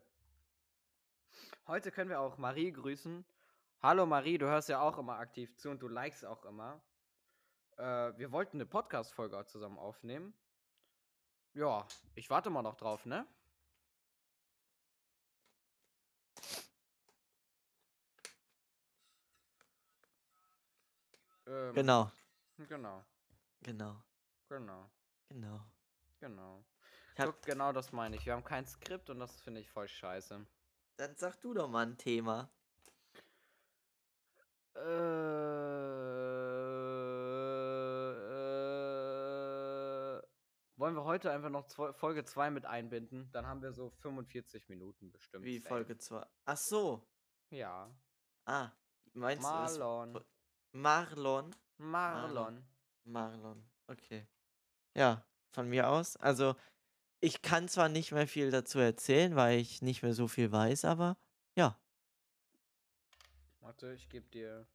Heute 1.66 1.90
können 1.90 2.10
wir 2.10 2.20
auch 2.20 2.38
Marie 2.38 2.72
grüßen. 2.72 3.24
Hallo 3.80 4.06
Marie, 4.06 4.38
du 4.38 4.46
hörst 4.46 4.68
ja 4.68 4.80
auch 4.80 4.98
immer 4.98 5.18
aktiv 5.18 5.54
zu 5.56 5.70
und 5.70 5.80
du 5.80 5.88
likest 5.88 6.24
auch 6.24 6.44
immer. 6.44 6.80
Äh, 7.78 8.18
wir 8.18 8.32
wollten 8.32 8.56
eine 8.56 8.66
Podcast-Folge 8.66 9.44
zusammen 9.46 9.78
aufnehmen. 9.78 10.34
Ja, 11.54 11.86
ich 12.14 12.28
warte 12.30 12.50
mal 12.50 12.62
noch 12.62 12.76
drauf, 12.76 13.06
ne? 13.06 13.26
Ähm, 21.46 21.74
Genau, 21.74 22.10
Genau, 22.68 23.04
genau, 23.62 24.02
genau, 24.48 24.90
genau. 25.28 25.60
genau. 26.20 26.64
Guck, 27.16 27.42
genau 27.42 27.72
das 27.72 27.92
meine 27.92 28.16
ich. 28.16 28.26
Wir 28.26 28.32
haben 28.32 28.44
kein 28.44 28.66
Skript 28.66 29.10
und 29.10 29.18
das 29.20 29.40
finde 29.40 29.60
ich 29.60 29.70
voll 29.70 29.88
scheiße. 29.88 30.44
dann 30.96 31.16
sag 31.16 31.40
du 31.40 31.54
doch 31.54 31.68
mal 31.68 31.86
ein 31.86 31.96
Thema. 31.96 32.50
Äh, 34.74 36.27
wollen 40.78 40.94
wir 40.94 41.04
heute 41.04 41.30
einfach 41.30 41.50
noch 41.50 41.68
Folge 41.94 42.24
2 42.24 42.50
mit 42.50 42.64
einbinden? 42.64 43.30
Dann 43.32 43.46
haben 43.46 43.62
wir 43.62 43.72
so 43.72 43.90
45 43.90 44.68
Minuten 44.68 45.10
bestimmt. 45.12 45.44
Wie. 45.44 45.60
Folge 45.60 45.98
2? 45.98 46.24
Ach 46.44 46.56
so. 46.56 47.06
Ja. 47.50 47.90
Ah, 48.44 48.70
meinst 49.12 49.44
du 49.44 49.48
es? 49.48 49.78
Marlon. 49.78 50.24
Marlon? 50.72 51.56
Marlon. 51.78 52.64
Marlon, 53.04 53.64
okay. 53.86 54.26
Ja, 54.94 55.24
von 55.50 55.68
mir 55.68 55.88
aus. 55.88 56.16
Also, 56.16 56.54
ich 57.20 57.42
kann 57.42 57.68
zwar 57.68 57.88
nicht 57.88 58.12
mehr 58.12 58.28
viel 58.28 58.50
dazu 58.50 58.78
erzählen, 58.78 59.34
weil 59.34 59.58
ich 59.58 59.82
nicht 59.82 60.02
mehr 60.02 60.14
so 60.14 60.28
viel 60.28 60.52
weiß, 60.52 60.84
aber 60.84 61.16
ja. 61.54 61.78
Warte, 63.60 63.92
ich 63.94 64.08
gebe 64.08 64.28
dir. 64.28 64.66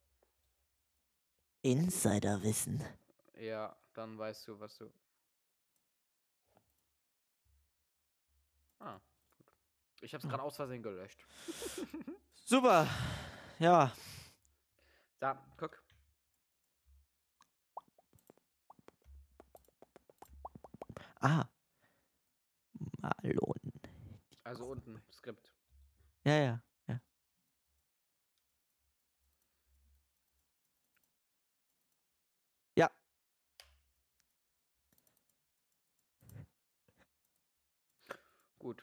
Insiderwissen. 1.62 2.84
Ja, 3.38 3.76
dann 3.94 4.18
weißt 4.18 4.48
du, 4.48 4.60
was 4.60 4.76
du. 4.76 4.92
Ah, 8.84 9.00
gut. 9.38 9.52
Ich 10.02 10.12
hab's 10.12 10.28
gerade 10.28 10.42
aus 10.42 10.56
Versehen 10.56 10.82
gelöscht. 10.82 11.24
Super. 12.44 12.86
Ja. 13.58 13.90
Da, 15.20 15.42
guck. 15.56 15.82
Ah. 21.20 21.46
Marlon. 23.00 23.72
Also 24.42 24.66
unten, 24.66 25.02
Skript. 25.10 25.50
Ja. 26.24 26.34
Ja. 26.36 26.60
Gut. 38.64 38.82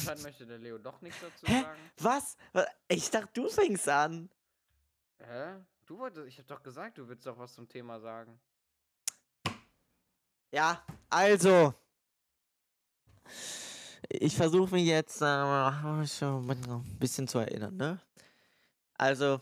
Anscheinend 0.00 0.22
möchte 0.22 0.46
der 0.46 0.58
Leo 0.58 0.78
doch 0.78 1.00
nichts 1.02 1.20
dazu 1.20 1.46
Hä? 1.46 1.62
sagen. 1.62 1.80
Was? 1.98 2.36
Was? 2.52 2.66
Ich 2.88 3.10
dachte, 3.10 3.30
du 3.34 3.48
fängst 3.48 3.88
an. 3.88 4.30
Hä? 5.18 5.56
Du 5.86 5.98
wolltest, 5.98 6.28
ich 6.28 6.38
hab 6.38 6.46
doch 6.46 6.62
gesagt, 6.62 6.98
du 6.98 7.08
willst 7.08 7.26
doch 7.26 7.36
was 7.38 7.54
zum 7.54 7.68
Thema 7.68 8.00
sagen. 8.00 8.40
Ja, 10.52 10.84
also. 11.08 11.74
Ich 14.08 14.36
versuche 14.36 14.74
mich 14.74 14.86
jetzt 14.86 15.20
äh, 15.20 15.26
ein 15.26 16.98
bisschen 16.98 17.28
zu 17.28 17.38
erinnern, 17.38 17.76
ne? 17.76 18.00
Also, 18.94 19.40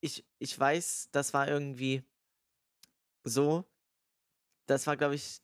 ich, 0.00 0.24
ich 0.38 0.58
weiß, 0.58 1.08
das 1.12 1.34
war 1.34 1.48
irgendwie 1.48 2.02
so. 3.24 3.64
Das 4.66 4.86
war, 4.86 4.96
glaube 4.96 5.16
ich, 5.16 5.40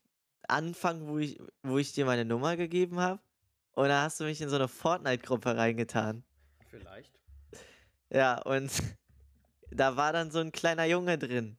Anfang, 0.47 1.07
wo 1.07 1.17
ich, 1.17 1.39
wo 1.63 1.77
ich 1.77 1.93
dir 1.93 2.05
meine 2.05 2.25
Nummer 2.25 2.55
gegeben 2.57 2.99
habe. 2.99 3.21
Und 3.75 3.89
da 3.89 4.03
hast 4.03 4.21
du 4.21 4.23
mich 4.23 4.41
in 4.41 4.49
so 4.49 4.55
eine 4.55 4.69
Fortnite-Gruppe 4.69 5.57
reingetan. 5.57 6.23
Vielleicht. 6.69 7.19
Ja, 8.09 8.41
und 8.41 8.71
da 9.69 9.97
war 9.97 10.13
dann 10.13 10.31
so 10.31 10.39
ein 10.39 10.53
kleiner 10.53 10.85
Junge 10.85 11.17
drin. 11.17 11.57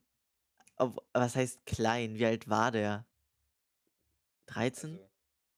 Ob, 0.77 1.05
was 1.13 1.37
heißt 1.37 1.67
klein? 1.67 2.19
Wie 2.19 2.25
alt 2.25 2.49
war 2.49 2.73
der? 2.73 3.05
13? 4.47 4.93
Also, 4.93 5.11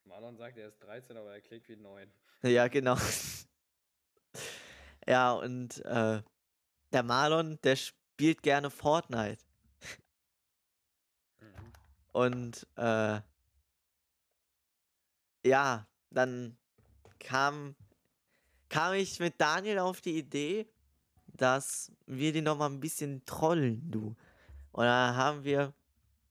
Marlon 0.04 0.36
sagt, 0.36 0.58
er 0.58 0.68
ist 0.68 0.82
13, 0.82 1.16
aber 1.16 1.32
er 1.32 1.40
klingt 1.40 1.68
wie 1.68 1.76
9. 1.76 2.12
Ja, 2.42 2.68
genau. 2.68 2.96
ja, 5.08 5.32
und 5.32 5.84
äh, 5.84 6.22
der 6.92 7.02
Marlon, 7.02 7.60
der 7.62 7.74
spielt 7.74 8.42
gerne 8.42 8.70
Fortnite. 8.70 9.44
Mhm. 11.40 11.72
Und 12.12 12.66
äh, 12.76 13.20
ja, 15.44 15.87
dann 16.10 16.56
kam, 17.18 17.74
kam 18.68 18.94
ich 18.94 19.20
mit 19.20 19.40
Daniel 19.40 19.78
auf 19.78 20.00
die 20.00 20.18
Idee, 20.18 20.66
dass 21.26 21.92
wir 22.06 22.32
den 22.32 22.44
noch 22.44 22.58
mal 22.58 22.70
ein 22.70 22.80
bisschen 22.80 23.24
trollen, 23.24 23.90
du. 23.90 24.16
Und 24.72 24.84
da 24.84 25.14
haben 25.14 25.44
wir, 25.44 25.74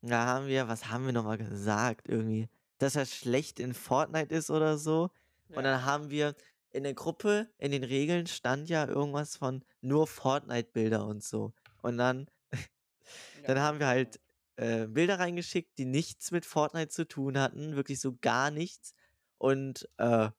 da 0.02 0.26
haben 0.26 0.48
wir, 0.48 0.68
was 0.68 0.90
haben 0.90 1.06
wir 1.06 1.14
noch 1.14 1.24
mal 1.24 1.38
gesagt 1.38 2.08
irgendwie, 2.08 2.50
dass 2.78 2.96
er 2.96 3.06
schlecht 3.06 3.60
in 3.60 3.74
Fortnite 3.74 4.34
ist 4.34 4.50
oder 4.50 4.78
so. 4.78 5.10
Und 5.50 5.64
dann 5.64 5.86
haben 5.86 6.10
wir 6.10 6.36
in 6.72 6.84
der 6.84 6.94
Gruppe, 6.94 7.50
in 7.58 7.72
den 7.72 7.84
Regeln 7.84 8.28
stand 8.28 8.70
ja 8.70 8.88
irgendwas 8.88 9.38
von 9.38 9.64
nur 9.82 10.08
Fortnite-Bilder 10.08 11.06
und 11.06 11.24
so. 11.24 11.54
Und 11.82 11.98
dann, 11.98 12.28
dann 13.46 13.60
haben 13.60 13.80
wir 13.80 13.88
halt 13.88 14.20
äh, 14.58 14.88
Bilder 14.88 15.20
reingeschickt, 15.20 15.78
die 15.78 15.86
nichts 15.86 16.32
mit 16.32 16.46
Fortnite 16.46 16.90
zu 16.90 17.08
tun 17.08 17.38
hatten, 17.38 17.76
wirklich 17.76 18.00
so 18.00 18.18
gar 18.22 18.52
nichts. 18.52 18.94
Und 19.38 19.88
äh, 19.98 20.30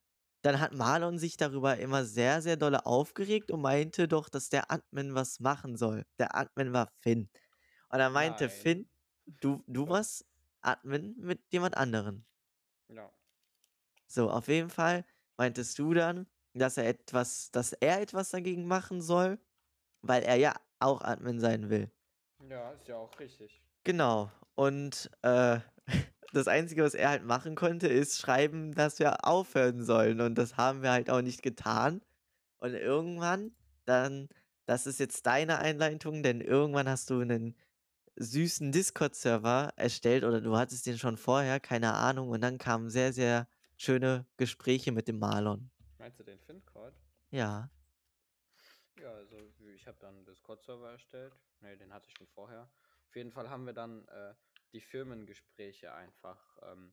dann 0.43 0.61
hat 0.61 0.73
Marlon 0.73 1.19
sich 1.19 1.37
darüber 1.37 1.77
immer 1.79 2.05
sehr, 2.05 2.43
sehr 2.43 2.57
dolle 2.57 2.87
aufgeregt 2.87 3.51
und 3.51 3.61
meinte 3.61 4.09
doch, 4.09 4.29
dass 4.29 4.49
der 4.49 4.71
Admin 4.71 5.15
was 5.15 5.41
machen 5.41 5.77
soll. 5.77 6.05
Der 6.19 6.37
Admin 6.37 6.73
war 6.73 6.89
Finn. 7.01 7.29
Und 7.91 7.99
dann 7.99 8.13
meinte 8.13 8.45
Nein. 8.45 8.53
Finn, 8.53 8.91
du, 9.41 9.63
du 9.67 9.89
warst 9.89 10.25
Admin 10.61 11.17
mit 11.19 11.41
jemand 11.51 11.77
anderen. 11.77 12.27
Ja. 12.89 13.11
So, 14.07 14.31
auf 14.31 14.49
jeden 14.49 14.71
Fall 14.71 15.05
meintest 15.37 15.79
du 15.79 15.95
dann, 15.95 16.27
dass 16.55 16.77
er 16.77 16.89
etwas, 16.89 17.51
dass 17.51 17.73
er 17.73 18.01
etwas 18.01 18.31
dagegen 18.31 18.67
machen 18.67 19.03
soll, 19.03 19.39
weil 20.03 20.23
er 20.23 20.37
ja 20.37 20.55
auch 20.79 21.03
Admin 21.03 21.41
sein 21.41 21.71
will. 21.71 21.91
Ja, 22.49 22.71
ist 22.73 22.89
ja 22.89 22.97
auch 22.97 23.19
richtig. 23.19 23.61
Genau. 23.85 24.31
Und 24.55 25.11
äh, 25.23 25.61
das 26.33 26.49
Einzige, 26.49 26.83
was 26.83 26.95
er 26.95 27.11
halt 27.11 27.25
machen 27.25 27.55
konnte, 27.55 27.89
ist 27.89 28.19
schreiben, 28.19 28.75
dass 28.75 28.99
wir 28.99 29.25
aufhören 29.25 29.85
sollen. 29.85 30.21
Und 30.21 30.37
das 30.37 30.57
haben 30.57 30.83
wir 30.83 30.91
halt 30.91 31.11
auch 31.11 31.23
nicht 31.23 31.43
getan. 31.43 32.03
Und 32.59 32.75
irgendwann, 32.75 33.53
dann, 33.85 34.29
das 34.67 34.87
ist 34.87 35.01
jetzt 35.01 35.27
deine 35.27 35.59
Einleitung, 35.59 36.23
denn 36.23 36.41
irgendwann 36.41 36.89
hast 36.89 37.11
du 37.11 37.21
einen 37.21 37.57
süßen 38.17 38.73
Discord-Server 38.73 39.73
erstellt 39.77 40.25
oder 40.25 40.41
du 40.41 40.57
hattest 40.57 40.87
den 40.87 40.99
schon 40.99 41.17
vorher, 41.17 41.61
keine 41.61 41.95
Ahnung, 41.95 42.31
und 42.31 42.41
dann 42.41 42.59
kamen 42.59 42.91
sehr, 42.91 43.13
sehr 43.13 43.47
schöne 43.77 44.27
Gespräche 44.37 44.91
mit 44.91 45.07
dem 45.07 45.21
Marlon. 45.21 45.71
Meinst 45.99 46.19
du 46.19 46.25
den 46.25 46.39
FinCode? 46.41 46.95
Ja. 47.31 47.71
Ja, 49.01 49.13
also 49.13 49.37
ich 49.73 49.87
habe 49.87 49.97
dann 50.01 50.17
einen 50.17 50.25
Discord-Server 50.25 50.91
erstellt. 50.91 51.33
Ne, 51.61 51.77
den 51.77 51.93
hatte 51.93 52.09
ich 52.09 52.15
schon 52.17 52.27
vorher. 52.27 52.69
Auf 53.09 53.17
jeden 53.17 53.31
Fall 53.31 53.49
haben 53.49 53.67
wir 53.67 53.73
dann 53.73 54.07
äh, 54.09 54.35
die 54.73 54.81
Firmengespräche 54.81 55.93
einfach 55.95 56.59
ähm, 56.63 56.93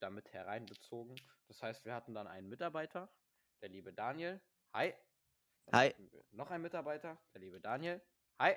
damit 0.00 0.32
hereinbezogen. 0.32 1.16
Das 1.48 1.62
heißt, 1.62 1.84
wir 1.84 1.94
hatten 1.94 2.14
dann 2.14 2.26
einen 2.26 2.48
Mitarbeiter, 2.48 3.12
der 3.60 3.68
liebe 3.68 3.92
Daniel. 3.92 4.40
Hi. 4.72 4.94
Dann 5.66 5.80
Hi. 5.80 5.94
Noch 6.30 6.50
ein 6.50 6.62
Mitarbeiter, 6.62 7.18
der 7.34 7.40
liebe 7.40 7.60
Daniel. 7.60 8.00
Hi. 8.38 8.54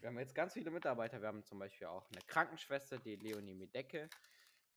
Wir 0.00 0.08
haben 0.08 0.18
jetzt 0.18 0.34
ganz 0.34 0.52
viele 0.52 0.70
Mitarbeiter. 0.70 1.20
Wir 1.20 1.28
haben 1.28 1.44
zum 1.44 1.58
Beispiel 1.58 1.86
auch 1.86 2.10
eine 2.10 2.20
Krankenschwester, 2.22 2.98
die 2.98 3.16
Leonie 3.16 3.54
Medecke. 3.54 4.08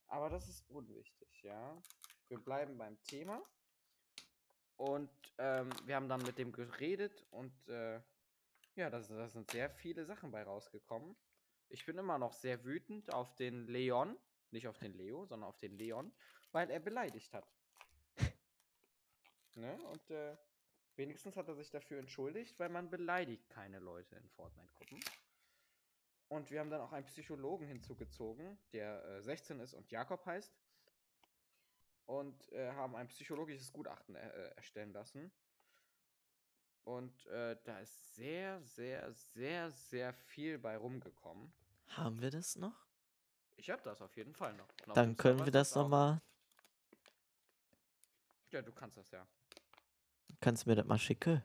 Aber 0.06 0.28
das 0.28 0.48
ist 0.48 0.68
unwichtig, 0.68 1.42
ja. 1.42 1.80
Wir 2.28 2.38
bleiben 2.38 2.78
beim 2.78 3.00
Thema. 3.02 3.42
Und 4.76 5.10
ähm, 5.38 5.70
wir 5.84 5.96
haben 5.96 6.08
dann 6.08 6.22
mit 6.22 6.38
dem 6.38 6.52
geredet 6.52 7.26
und 7.30 7.52
äh, 7.68 8.00
ja, 8.76 8.88
da 8.88 9.02
sind 9.02 9.50
sehr 9.50 9.68
viele 9.68 10.06
Sachen 10.06 10.30
bei 10.30 10.42
rausgekommen. 10.42 11.14
Ich 11.70 11.86
bin 11.86 11.96
immer 11.98 12.18
noch 12.18 12.32
sehr 12.32 12.64
wütend 12.64 13.12
auf 13.12 13.34
den 13.36 13.66
Leon, 13.66 14.16
nicht 14.50 14.66
auf 14.66 14.78
den 14.78 14.92
Leo, 14.94 15.24
sondern 15.24 15.48
auf 15.48 15.58
den 15.58 15.78
Leon, 15.78 16.12
weil 16.52 16.68
er 16.70 16.80
beleidigt 16.80 17.32
hat. 17.32 17.46
Ne? 19.54 19.78
Und 19.84 20.10
äh, 20.10 20.36
wenigstens 20.96 21.36
hat 21.36 21.48
er 21.48 21.54
sich 21.54 21.70
dafür 21.70 21.98
entschuldigt, 21.98 22.58
weil 22.58 22.68
man 22.68 22.90
beleidigt 22.90 23.48
keine 23.50 23.78
Leute 23.78 24.16
in 24.16 24.28
Fortnite-Gruppen. 24.30 25.00
Und 26.28 26.50
wir 26.50 26.60
haben 26.60 26.70
dann 26.70 26.80
auch 26.80 26.92
einen 26.92 27.06
Psychologen 27.06 27.66
hinzugezogen, 27.66 28.58
der 28.72 29.04
äh, 29.04 29.22
16 29.22 29.60
ist 29.60 29.74
und 29.74 29.90
Jakob 29.90 30.24
heißt. 30.26 30.52
Und 32.06 32.52
äh, 32.52 32.72
haben 32.72 32.96
ein 32.96 33.08
psychologisches 33.08 33.72
Gutachten 33.72 34.16
äh, 34.16 34.48
erstellen 34.56 34.92
lassen. 34.92 35.32
Und 36.84 37.26
äh, 37.26 37.56
da 37.64 37.78
ist 37.80 38.14
sehr, 38.14 38.60
sehr, 38.62 39.12
sehr, 39.12 39.70
sehr 39.70 40.12
viel 40.12 40.58
bei 40.58 40.76
rumgekommen. 40.76 41.52
Haben 41.90 42.20
wir 42.20 42.30
das 42.30 42.56
noch? 42.56 42.86
Ich 43.56 43.68
habe 43.68 43.82
das 43.82 44.00
auf 44.00 44.16
jeden 44.16 44.34
Fall 44.34 44.54
noch. 44.54 44.68
Auf 44.86 44.94
Dann 44.94 45.16
können 45.16 45.44
wir 45.44 45.52
das 45.52 45.74
nochmal. 45.74 46.22
Ja, 48.50 48.62
du 48.62 48.72
kannst 48.72 48.96
das 48.96 49.10
ja. 49.10 49.26
Kannst 50.40 50.64
du 50.64 50.70
mir 50.70 50.76
das 50.76 50.86
mal 50.86 50.98
schicken? 50.98 51.42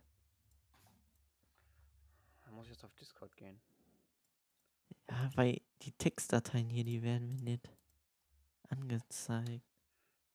Dann 2.43 2.53
muss 2.53 2.65
ich 2.67 2.71
jetzt 2.71 2.85
auf 2.85 2.93
Discord 2.95 3.35
gehen. 3.35 3.59
Ja, 5.09 5.29
weil 5.35 5.61
die 5.81 5.91
Textdateien 5.91 6.69
hier, 6.69 6.83
die 6.83 7.01
werden 7.01 7.35
mir 7.35 7.41
nicht 7.41 7.69
angezeigt. 8.69 9.61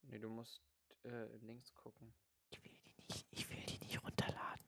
Nee, 0.02 0.18
du 0.18 0.28
musst 0.28 0.60
äh, 1.04 1.26
links 1.38 1.72
gucken. 1.74 2.12
Ich 2.50 2.62
will 2.64 2.72
die 2.84 2.94
nicht, 3.08 3.26
ich 3.30 3.48
will 3.48 3.64
die 3.66 3.78
nicht 3.78 4.02
runterladen. 4.02 4.64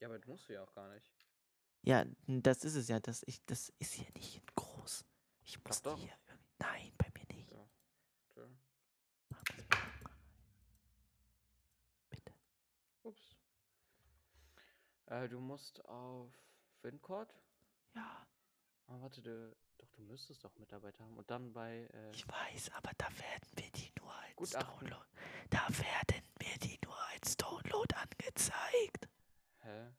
Ja, 0.00 0.08
aber 0.08 0.18
das 0.18 0.26
musst 0.26 0.48
du 0.48 0.52
ja 0.52 0.62
auch 0.62 0.72
gar 0.74 0.92
nicht. 0.92 1.13
Ja, 1.84 2.04
das 2.26 2.64
ist 2.64 2.74
es 2.76 2.88
ja. 2.88 2.98
Das, 3.00 3.22
ich, 3.26 3.44
das 3.44 3.68
ist 3.78 3.92
hier 3.92 4.10
nicht 4.14 4.42
groß. 4.54 5.04
Ich 5.44 5.62
muss 5.64 5.82
hier 5.82 5.92
irgendwie. 5.92 6.14
Nein, 6.58 6.92
bei 6.96 7.06
mir 7.14 7.26
nicht. 7.36 7.52
Mach 9.28 9.42
das 9.44 9.68
mal. 9.70 10.10
Bitte. 12.08 12.32
Ups. 13.02 13.36
Äh, 15.06 15.28
du 15.28 15.40
musst 15.40 15.84
auf 15.84 16.30
FinCord. 16.80 17.34
Ja, 17.94 18.26
Ah, 18.86 19.00
warte, 19.00 19.22
du, 19.22 19.56
doch, 19.78 19.88
du 19.92 20.02
müsstest 20.02 20.44
doch 20.44 20.54
Mitarbeiter 20.56 21.02
haben. 21.04 21.16
Und 21.16 21.30
dann 21.30 21.52
bei. 21.52 21.88
Äh, 21.92 22.10
ich 22.12 22.26
weiß, 22.28 22.70
aber 22.72 22.90
da 22.98 23.06
werden 23.18 23.48
mir 23.56 23.70
die 23.72 23.90
nur 23.98 24.12
als 24.14 24.36
Gutachten. 24.36 24.88
Download. 24.88 25.06
Da 25.50 25.68
werden 25.70 26.22
mir 26.40 26.58
die 26.62 26.78
nur 26.84 26.98
als 27.12 27.36
Download 27.36 27.94
angezeigt. 27.94 29.08
hä? 29.60 29.90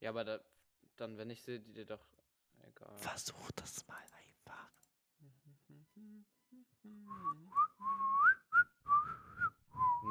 Ja, 0.00 0.10
aber 0.10 0.24
da, 0.24 0.40
dann, 0.96 1.18
wenn 1.18 1.30
ich 1.30 1.42
sehe, 1.42 1.60
die 1.60 1.72
dir 1.72 1.86
doch. 1.86 2.04
Egal. 2.62 2.94
versuch 2.98 3.50
das 3.52 3.86
mal 3.86 3.96
einfach. 3.96 4.70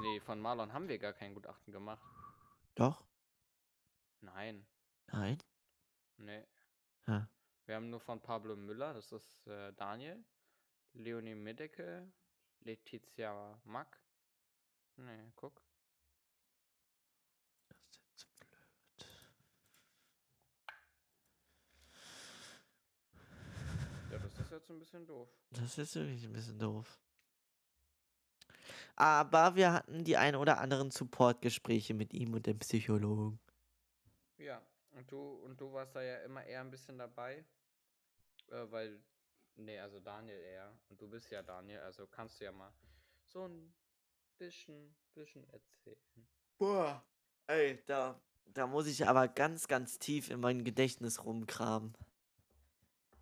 Nee, 0.01 0.19
von 0.21 0.39
Marlon 0.39 0.73
haben 0.73 0.87
wir 0.87 0.97
gar 0.97 1.13
kein 1.13 1.33
Gutachten 1.33 1.73
gemacht. 1.73 2.03
Doch? 2.75 3.03
Nein. 4.21 4.65
Nein? 5.07 5.37
Nee. 6.17 6.45
Ja. 7.07 7.27
Wir 7.65 7.75
haben 7.75 7.89
nur 7.89 7.99
von 7.99 8.21
Pablo 8.21 8.55
Müller, 8.55 8.93
das 8.93 9.11
ist 9.11 9.47
äh, 9.47 9.73
Daniel, 9.73 10.23
Leonie 10.93 11.35
Medecke, 11.35 12.11
Letizia 12.61 13.59
Mack. 13.63 13.99
Nee, 14.95 15.31
guck. 15.35 15.61
Das 17.67 17.77
ist 17.85 18.23
jetzt 18.23 18.39
blöd. 18.39 19.05
Ja, 24.11 24.17
das 24.17 24.39
ist 24.39 24.51
jetzt 24.69 24.75
ein 24.75 24.79
bisschen 24.79 25.05
doof. 25.05 25.29
Das 25.51 25.77
ist 25.77 25.95
wirklich 25.95 26.23
ein 26.25 26.33
bisschen 26.33 26.59
doof. 26.59 26.99
Aber 28.95 29.55
wir 29.55 29.73
hatten 29.73 30.03
die 30.03 30.17
ein 30.17 30.35
oder 30.35 30.59
anderen 30.59 30.91
Supportgespräche 30.91 31.93
mit 31.93 32.13
ihm 32.13 32.33
und 32.33 32.45
dem 32.45 32.59
Psychologen. 32.59 33.39
Ja, 34.37 34.61
und 34.91 35.11
du, 35.11 35.17
und 35.17 35.59
du 35.59 35.71
warst 35.71 35.95
da 35.95 36.01
ja 36.01 36.17
immer 36.23 36.43
eher 36.45 36.61
ein 36.61 36.69
bisschen 36.69 36.97
dabei. 36.97 37.45
Äh, 38.49 38.71
weil, 38.71 39.01
nee, 39.55 39.79
also 39.79 39.99
Daniel 39.99 40.39
eher. 40.39 40.77
Und 40.89 41.01
du 41.01 41.09
bist 41.09 41.29
ja 41.31 41.41
Daniel, 41.41 41.79
also 41.79 42.07
kannst 42.07 42.39
du 42.39 42.45
ja 42.45 42.51
mal 42.51 42.73
so 43.23 43.47
ein 43.47 43.73
bisschen, 44.37 44.95
bisschen 45.13 45.43
erzählen. 45.49 46.27
Boah, 46.57 47.03
ey, 47.47 47.81
da, 47.85 48.19
da 48.45 48.67
muss 48.67 48.87
ich 48.87 49.07
aber 49.07 49.29
ganz, 49.29 49.67
ganz 49.67 49.97
tief 49.97 50.29
in 50.29 50.41
mein 50.41 50.63
Gedächtnis 50.63 51.23
rumkramen. 51.23 51.95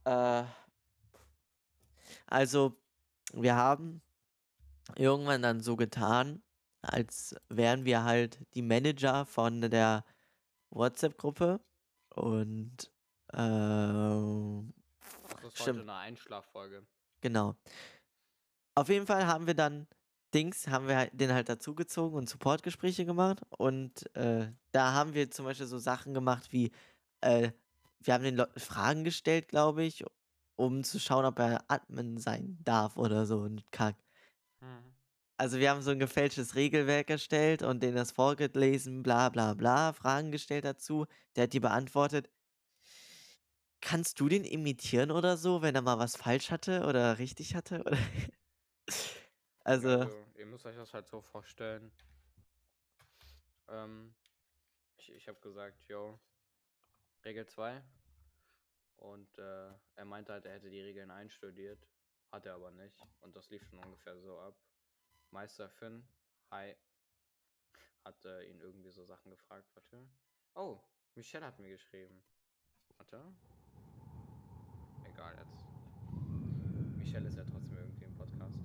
Äh, 0.06 0.46
also, 2.26 2.78
wir 3.34 3.56
haben 3.56 4.02
irgendwann 4.96 5.42
dann 5.42 5.60
so 5.62 5.76
getan, 5.76 6.42
als 6.82 7.36
wären 7.50 7.86
wir 7.86 8.04
halt 8.04 8.40
die 8.54 8.62
Manager 8.62 9.26
von 9.26 9.62
der 9.62 10.06
WhatsApp-Gruppe 10.70 11.60
und 12.16 12.92
ähm, 13.34 14.74
Das 15.42 15.54
ist 15.54 15.62
Stimmt. 15.62 15.80
heute 15.80 15.82
eine 15.82 15.96
Einschlaffolge. 15.96 16.86
Genau. 17.22 17.56
Auf 18.76 18.90
jeden 18.90 19.08
Fall 19.08 19.26
haben 19.28 19.48
wir 19.48 19.56
dann 19.56 19.88
Dings, 20.34 20.68
haben 20.68 20.88
wir 20.88 20.98
halt- 20.98 21.12
den 21.20 21.34
halt 21.34 21.50
dazugezogen 21.50 22.18
und 22.18 22.30
Supportgespräche 22.30 23.06
gemacht. 23.06 23.42
Und 23.58 24.14
äh, 24.16 24.52
da 24.72 24.94
haben 24.94 25.14
wir 25.14 25.32
zum 25.32 25.46
Beispiel 25.46 25.66
so 25.68 25.78
Sachen 25.80 26.14
gemacht 26.14 26.52
wie, 26.52 26.72
äh, 27.22 27.52
wir 28.00 28.14
haben 28.14 28.24
den 28.24 28.36
Leuten 28.36 28.60
Fragen 28.60 29.04
gestellt, 29.04 29.48
glaube 29.48 29.84
ich, 29.84 30.04
um 30.58 30.84
zu 30.84 31.00
schauen, 31.00 31.26
ob 31.26 31.40
er 31.40 31.64
Admin 31.70 32.18
sein 32.18 32.58
darf 32.64 32.98
oder 32.98 33.26
so 33.26 33.46
ein 33.46 33.64
Kack. 33.72 33.96
Mhm. 34.62 34.96
Also 35.40 35.60
wir 35.60 35.70
haben 35.70 35.82
so 35.84 35.92
ein 35.92 36.00
gefälschtes 36.00 36.56
Regelwerk 36.56 37.10
erstellt 37.12 37.62
und 37.62 37.82
denen 37.84 37.96
das 37.96 38.12
vorgelesen, 38.12 39.04
bla 39.04 39.30
bla 39.30 39.54
bla, 39.54 39.94
Fragen 39.94 40.32
gestellt 40.32 40.66
dazu. 40.66 41.06
Der 41.36 41.44
hat 41.44 41.54
die 41.54 41.60
beantwortet. 41.60 42.30
Kannst 43.82 44.20
du 44.20 44.28
den 44.28 44.44
imitieren 44.44 45.12
oder 45.12 45.38
so, 45.38 45.62
wenn 45.62 45.76
er 45.76 45.82
mal 45.84 46.00
was 46.00 46.16
falsch 46.18 46.52
hatte 46.52 46.86
oder 46.86 47.20
richtig 47.20 47.56
hatte? 47.56 47.82
Oder? 47.82 47.98
Also, 49.64 49.90
Also, 49.90 50.26
ihr 50.36 50.46
müsst 50.46 50.66
euch 50.66 50.78
das 50.78 50.94
halt 50.94 51.08
so 51.08 51.22
vorstellen. 51.22 51.92
Ähm, 53.68 54.16
ich 54.98 55.12
ich 55.12 55.28
habe 55.28 55.40
gesagt, 55.42 55.88
yo, 55.90 56.18
Regel 57.26 57.46
2. 57.46 57.84
Und 58.98 59.38
äh, 59.38 59.74
er 59.96 60.06
meinte 60.06 60.34
halt, 60.34 60.46
er 60.46 60.54
hätte 60.54 60.70
die 60.70 60.82
Regeln 60.82 61.12
einstudiert. 61.12 61.88
Hat 62.32 62.46
er 62.46 62.56
aber 62.56 62.72
nicht. 62.72 63.00
Und 63.22 63.36
das 63.36 63.50
lief 63.50 63.64
schon 63.66 63.80
ungefähr 63.80 64.20
so 64.20 64.40
ab. 64.40 64.58
Meister 65.32 65.70
Finn, 65.70 66.08
hi. 66.52 66.76
Hat 68.04 68.26
äh, 68.26 68.50
ihn 68.50 68.60
irgendwie 68.60 68.92
so 68.92 69.06
Sachen 69.06 69.32
gefragt. 69.32 69.70
Warte. 69.76 70.08
Oh, 70.56 70.82
Michelle 71.16 71.46
hat 71.46 71.60
mir 71.60 71.70
geschrieben. 71.70 72.24
Warte. 72.98 73.22
Egal 75.06 75.38
jetzt. 75.38 75.66
Michelle 76.98 77.28
ist 77.28 77.38
ja 77.38 77.44
trotzdem 77.44 77.78
irgendwie 77.78 78.06
im 78.06 78.16
Podcast. 78.16 78.60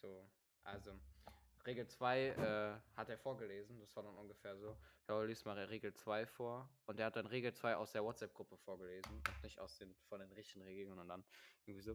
So, 0.00 0.30
also 0.62 1.00
Regel 1.68 1.86
2 1.86 2.28
äh, 2.28 2.96
hat 2.96 3.10
er 3.10 3.18
vorgelesen, 3.18 3.78
das 3.78 3.94
war 3.94 4.02
dann 4.02 4.16
ungefähr 4.16 4.56
so. 4.56 4.74
Ja, 5.06 5.22
lies 5.22 5.44
mal 5.44 5.58
Regel 5.66 5.92
2 5.92 6.26
vor. 6.26 6.66
Und 6.86 6.98
er 6.98 7.06
hat 7.06 7.16
dann 7.16 7.26
Regel 7.26 7.52
2 7.52 7.76
aus 7.76 7.92
der 7.92 8.02
WhatsApp-Gruppe 8.02 8.56
vorgelesen 8.56 9.12
und 9.16 9.42
nicht 9.42 9.58
aus 9.60 9.76
den 9.76 9.94
von 10.08 10.20
den 10.20 10.32
richtigen 10.32 10.62
Regeln 10.64 10.98
und 10.98 11.08
dann 11.08 11.22
irgendwie 11.66 11.82
so. 11.82 11.92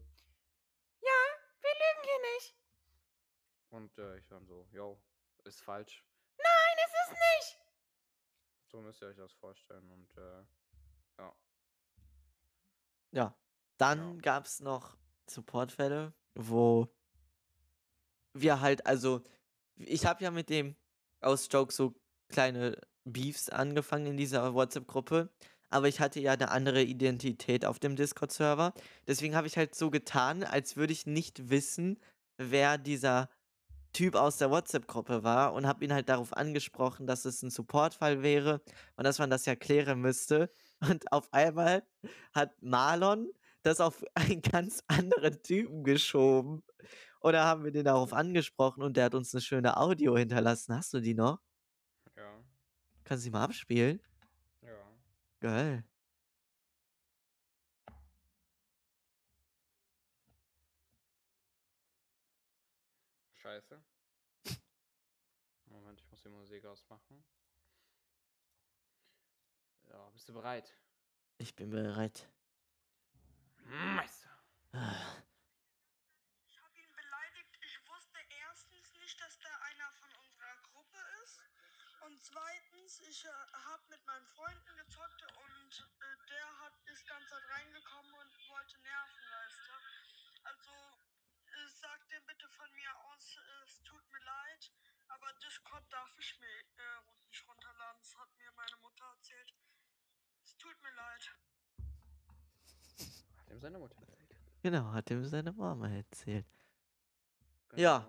Ja, 1.00 1.20
wir 1.60 1.70
lügen 1.70 2.04
hier 2.04 2.34
nicht. 2.36 2.54
Und 3.70 3.98
äh, 3.98 4.18
ich 4.18 4.26
dann 4.28 4.46
so, 4.46 4.68
yo, 4.70 5.02
ist 5.42 5.60
falsch. 5.60 6.04
Nein, 6.36 6.76
ist 6.86 6.94
es 7.02 7.10
nicht! 7.10 7.58
So 8.68 8.80
müsst 8.80 9.02
ihr 9.02 9.08
euch 9.08 9.16
das 9.16 9.32
vorstellen. 9.32 9.90
Und 9.90 10.16
äh, 10.16 10.44
ja. 11.18 11.36
Ja. 13.10 13.38
Dann 13.76 14.14
Ja. 14.14 14.20
gab's 14.22 14.60
noch 14.60 14.96
Supportfälle, 15.28 16.14
wo 16.34 16.88
wir 18.34 18.60
halt, 18.60 18.86
also, 18.86 19.24
ich 19.76 20.06
habe 20.06 20.22
ja 20.24 20.30
mit 20.30 20.50
dem 20.50 20.76
aus 21.20 21.48
Joke 21.50 21.72
so 21.72 21.94
kleine 22.28 22.78
Beefs 23.04 23.48
angefangen 23.48 24.06
in 24.06 24.16
dieser 24.16 24.54
WhatsApp-Gruppe, 24.54 25.30
aber 25.70 25.88
ich 25.88 26.00
hatte 26.00 26.20
ja 26.20 26.32
eine 26.32 26.50
andere 26.50 26.82
Identität 26.82 27.64
auf 27.64 27.78
dem 27.78 27.96
Discord-Server. 27.96 28.72
Deswegen 29.06 29.34
habe 29.34 29.46
ich 29.46 29.56
halt 29.56 29.74
so 29.74 29.90
getan, 29.90 30.44
als 30.44 30.76
würde 30.76 30.92
ich 30.92 31.06
nicht 31.06 31.50
wissen, 31.50 31.98
wer 32.36 32.78
dieser 32.78 33.28
Typ 33.92 34.16
aus 34.16 34.38
der 34.38 34.50
WhatsApp-Gruppe 34.50 35.22
war 35.22 35.52
und 35.54 35.66
habe 35.66 35.84
ihn 35.84 35.92
halt 35.92 36.08
darauf 36.08 36.36
angesprochen, 36.36 37.06
dass 37.06 37.24
es 37.24 37.42
ein 37.42 37.50
Supportfall 37.50 38.22
wäre 38.22 38.60
und 38.96 39.04
dass 39.04 39.18
man 39.18 39.30
das 39.30 39.46
ja 39.46 39.54
klären 39.54 40.00
müsste. 40.00 40.50
Und 40.80 41.10
auf 41.12 41.32
einmal 41.32 41.84
hat 42.32 42.60
Marlon 42.60 43.30
das 43.62 43.80
auf 43.80 44.04
einen 44.14 44.42
ganz 44.42 44.82
anderen 44.88 45.42
Typen 45.42 45.84
geschoben. 45.84 46.62
Oder 47.24 47.44
haben 47.46 47.64
wir 47.64 47.70
den 47.72 47.86
darauf 47.86 48.12
angesprochen 48.12 48.82
und 48.82 48.98
der 48.98 49.06
hat 49.06 49.14
uns 49.14 49.34
eine 49.34 49.40
schöne 49.40 49.78
Audio 49.78 50.14
hinterlassen. 50.14 50.76
Hast 50.76 50.92
du 50.92 51.00
die 51.00 51.14
noch? 51.14 51.40
Ja. 52.16 52.44
Kannst 53.02 53.24
du 53.24 53.28
die 53.28 53.32
mal 53.32 53.44
abspielen? 53.44 53.98
Ja. 54.60 54.76
Geil. 55.40 55.84
Scheiße. 63.34 63.82
Moment, 65.66 66.00
ich 66.00 66.10
muss 66.10 66.22
die 66.22 66.28
Musik 66.28 66.64
ausmachen. 66.66 67.24
Ja, 69.88 70.10
bist 70.10 70.28
du 70.28 70.32
bereit? 70.34 70.74
Ich 71.38 71.54
bin 71.54 71.70
bereit. 71.70 72.30
Meister. 73.64 74.30
Ah, 74.72 75.22
Ich 76.48 76.58
habe 76.60 76.78
ihn 76.78 76.92
beleidigt. 76.94 77.58
Ich 77.60 77.78
wusste 77.88 78.18
erstens 78.48 78.94
nicht, 79.00 79.20
dass 79.20 79.38
der 79.38 79.62
einer 79.62 79.90
von 79.92 80.08
unserer 80.20 80.56
Gruppe 80.62 80.98
ist. 81.22 81.40
Und 82.06 82.20
zweitens, 82.94 83.08
ich 83.08 83.24
äh, 83.24 83.28
habe 83.28 83.82
mit 83.88 84.04
meinen 84.06 84.26
Freunden 84.26 84.76
gezockt 84.76 85.22
und 85.22 85.72
äh, 86.00 86.28
der 86.28 86.46
hat 86.60 86.72
ist 86.92 87.06
ganz 87.06 87.28
Zeit 87.28 87.42
reingekommen 87.48 88.12
und 88.12 88.50
wollte 88.50 88.78
nerven, 88.78 89.22
weißt 89.30 89.60
du. 89.66 89.74
Also 90.44 90.70
äh, 91.46 91.68
sag 91.68 92.08
dem 92.08 92.24
bitte 92.26 92.48
von 92.48 92.70
mir 92.74 92.90
aus, 93.10 93.36
äh, 93.36 93.64
es 93.64 93.82
tut 93.82 94.02
mir 94.10 94.24
leid, 94.24 94.72
aber 95.08 95.32
Discord 95.42 95.84
darf 95.90 96.10
ich 96.18 96.38
mir 96.38 96.46
äh, 96.46 97.02
nicht 97.28 97.46
runterladen. 97.48 98.00
Das 98.00 98.16
hat 98.16 98.28
mir 98.38 98.52
meine 98.52 98.76
Mutter 98.82 99.04
erzählt. 99.16 99.54
Es 100.44 100.56
tut 100.56 100.82
mir 100.82 100.92
leid. 100.92 101.30
Hat 103.38 103.50
ihm 103.50 103.60
seine 103.60 103.78
Mutter 103.78 104.00
erzählt. 104.00 104.36
genau, 104.62 104.92
hat 104.92 105.10
ihm 105.10 105.24
seine 105.24 105.52
Mama 105.52 105.88
erzählt. 105.88 106.46
Genau. 107.70 107.82
Ja. 107.82 108.08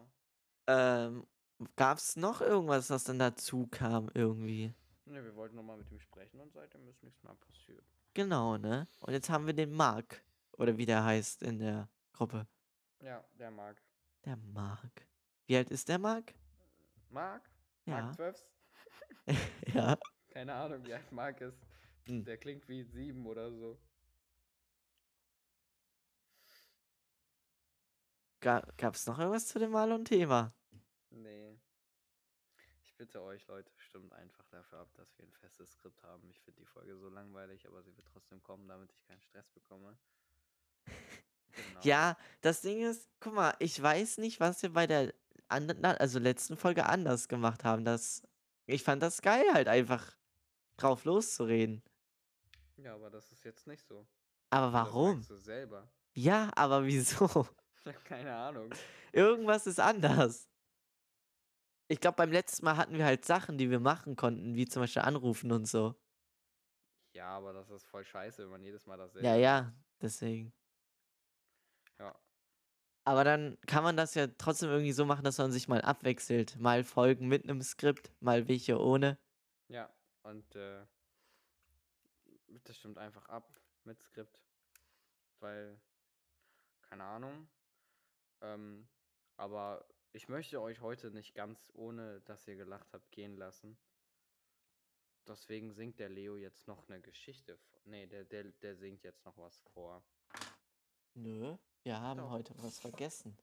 Ähm, 0.67 1.27
gab's 1.75 2.15
noch 2.15 2.41
irgendwas, 2.41 2.89
was 2.89 3.03
dann 3.03 3.19
dazu 3.19 3.67
kam 3.67 4.09
irgendwie? 4.13 4.73
Ne, 5.05 5.23
wir 5.23 5.35
wollten 5.35 5.55
nochmal 5.55 5.77
mit 5.77 5.91
ihm 5.91 5.99
sprechen 5.99 6.39
und 6.39 6.51
seitdem 6.53 6.87
ist 6.87 7.03
nichts 7.03 7.21
mehr 7.23 7.35
passiert. 7.35 7.85
Genau, 8.13 8.57
ne? 8.57 8.87
Und 9.01 9.13
jetzt 9.13 9.29
haben 9.29 9.45
wir 9.45 9.53
den 9.53 9.71
Mark. 9.71 10.23
Oder 10.53 10.77
wie 10.77 10.85
der 10.85 11.03
heißt 11.03 11.43
in 11.43 11.59
der 11.59 11.89
Gruppe. 12.13 12.47
Ja, 13.01 13.23
der 13.37 13.51
Marc. 13.51 13.81
Der 14.23 14.37
Mark. 14.37 15.07
Wie 15.45 15.57
alt 15.57 15.69
ist 15.69 15.89
der 15.89 15.99
Mark? 15.99 16.33
Marc? 17.09 17.49
Ja. 17.85 18.01
Marc 18.01 18.15
12? 18.15 18.45
ja. 19.73 19.97
Keine 20.29 20.53
Ahnung, 20.53 20.83
wie 20.85 20.93
alt 20.93 21.11
Marc 21.11 21.41
ist. 21.41 21.59
Hm. 22.07 22.23
Der 22.23 22.37
klingt 22.37 22.67
wie 22.67 22.83
sieben 22.83 23.25
oder 23.25 23.51
so. 23.51 23.77
Ga 28.39 28.61
gab's 28.77 29.05
noch 29.07 29.17
irgendwas 29.17 29.47
zu 29.47 29.59
dem 29.59 29.71
Marlon-Thema? 29.71 30.53
Nee. 31.09 31.54
Ich 32.95 32.97
bitte 32.99 33.21
euch, 33.21 33.45
Leute, 33.47 33.69
stimmt 33.75 34.13
einfach 34.13 34.45
dafür 34.51 34.79
ab, 34.79 34.87
dass 34.93 35.17
wir 35.17 35.25
ein 35.25 35.31
festes 35.33 35.73
Skript 35.73 36.01
haben. 36.03 36.29
Ich 36.29 36.39
finde 36.39 36.61
die 36.61 36.65
Folge 36.65 36.95
so 36.95 37.09
langweilig, 37.09 37.67
aber 37.67 37.83
sie 37.83 37.93
wird 37.97 38.07
trotzdem 38.07 38.41
kommen, 38.41 38.69
damit 38.69 38.89
ich 38.89 39.03
keinen 39.03 39.19
Stress 39.19 39.49
bekomme. 39.49 39.97
Genau. 41.51 41.81
Ja, 41.83 42.17
das 42.39 42.61
Ding 42.61 42.81
ist, 42.81 43.09
guck 43.19 43.33
mal, 43.33 43.53
ich 43.59 43.81
weiß 43.81 44.19
nicht, 44.19 44.39
was 44.39 44.61
wir 44.63 44.71
bei 44.71 44.87
der 44.87 45.13
anderen, 45.49 45.83
also 45.83 46.19
letzten 46.19 46.55
Folge 46.55 46.85
anders 46.85 47.27
gemacht 47.27 47.65
haben. 47.65 47.83
Das, 47.83 48.23
ich 48.65 48.81
fand 48.81 49.03
das 49.03 49.21
geil, 49.21 49.43
halt 49.51 49.67
einfach 49.67 50.15
drauf 50.77 51.03
loszureden. 51.03 51.83
Ja, 52.77 52.95
aber 52.95 53.09
das 53.09 53.29
ist 53.33 53.43
jetzt 53.43 53.67
nicht 53.67 53.85
so. 53.85 54.07
Aber 54.51 54.67
Das 54.67 54.73
warum? 54.73 55.11
merkst 55.15 55.31
du 55.31 55.35
selber. 55.35 55.91
Ja, 56.13 56.49
aber 56.55 56.85
wieso? 56.85 57.45
Keine 58.05 58.33
Ahnung. 58.33 58.69
Irgendwas 59.11 59.67
ist 59.67 59.81
anders. 59.81 60.47
Ich 61.87 61.99
glaube, 61.99 62.15
beim 62.15 62.31
letzten 62.31 62.65
Mal 62.65 62.77
hatten 62.77 62.97
wir 62.97 63.05
halt 63.05 63.25
Sachen, 63.25 63.57
die 63.57 63.69
wir 63.69 63.79
machen 63.79 64.15
konnten, 64.15 64.55
wie 64.55 64.65
zum 64.65 64.81
Beispiel 64.81 65.03
anrufen 65.03 65.51
und 65.51 65.65
so. 65.65 65.95
Ja, 67.13 67.27
aber 67.27 67.53
das 67.53 67.69
ist 67.69 67.85
voll 67.85 68.03
scheiße, 68.03 68.43
wenn 68.43 68.49
man 68.49 68.63
jedes 68.63 68.85
Mal 68.85 68.97
dasselbe. 68.97 69.25
Ja, 69.25 69.35
ja, 69.35 69.73
deswegen. 70.01 70.51
Ja. 71.99 72.13
Aber 73.05 73.23
dann 73.23 73.57
kann 73.67 73.83
man 73.83 73.95
das 73.95 74.15
ja 74.15 74.27
trotzdem 74.27 74.69
irgendwie 74.69 74.91
so 74.91 75.05
machen, 75.05 75.23
dass 75.23 75.37
man 75.37 75.51
sich 75.51 75.67
mal 75.67 75.81
abwechselt. 75.81 76.57
Mal 76.57 76.83
Folgen 76.83 77.27
mit 77.27 77.43
einem 77.43 77.61
Skript, 77.61 78.11
mal 78.19 78.47
welche 78.47 78.79
ohne. 78.79 79.19
Ja, 79.67 79.93
und 80.23 80.55
äh, 80.55 80.85
das 82.63 82.77
stimmt 82.77 82.97
einfach 82.97 83.29
ab 83.29 83.53
mit 83.83 84.01
Skript. 84.01 84.41
Weil, 85.39 85.79
keine 86.81 87.03
Ahnung. 87.03 87.47
Ähm, 88.41 88.89
aber 89.37 89.87
ich 90.15 90.29
möchte 90.29 90.61
euch 90.61 90.79
heute 90.79 91.11
nicht 91.11 91.35
ganz 91.35 91.69
ohne, 91.73 92.21
dass 92.21 92.47
ihr 92.47 92.55
gelacht 92.55 92.87
habt, 92.93 93.11
gehen 93.11 93.35
lassen. 93.35 93.77
Deswegen 95.27 95.73
singt 95.73 95.99
der 95.99 96.09
Leo 96.09 96.37
jetzt 96.37 96.67
noch 96.67 96.87
eine 96.87 97.01
Geschichte. 97.01 97.57
vor- 97.57 97.81
Nee, 97.85 98.07
der, 98.07 98.23
der, 98.23 98.43
der 98.45 98.75
singt 98.77 99.03
jetzt 99.03 99.25
noch 99.25 99.37
was 99.37 99.59
vor. 99.73 100.01
Nö, 101.15 101.57
wir 101.83 101.99
haben 101.99 102.19
Doch. 102.19 102.29
heute 102.29 102.53
was 102.57 102.79
vergessen. 102.79 103.37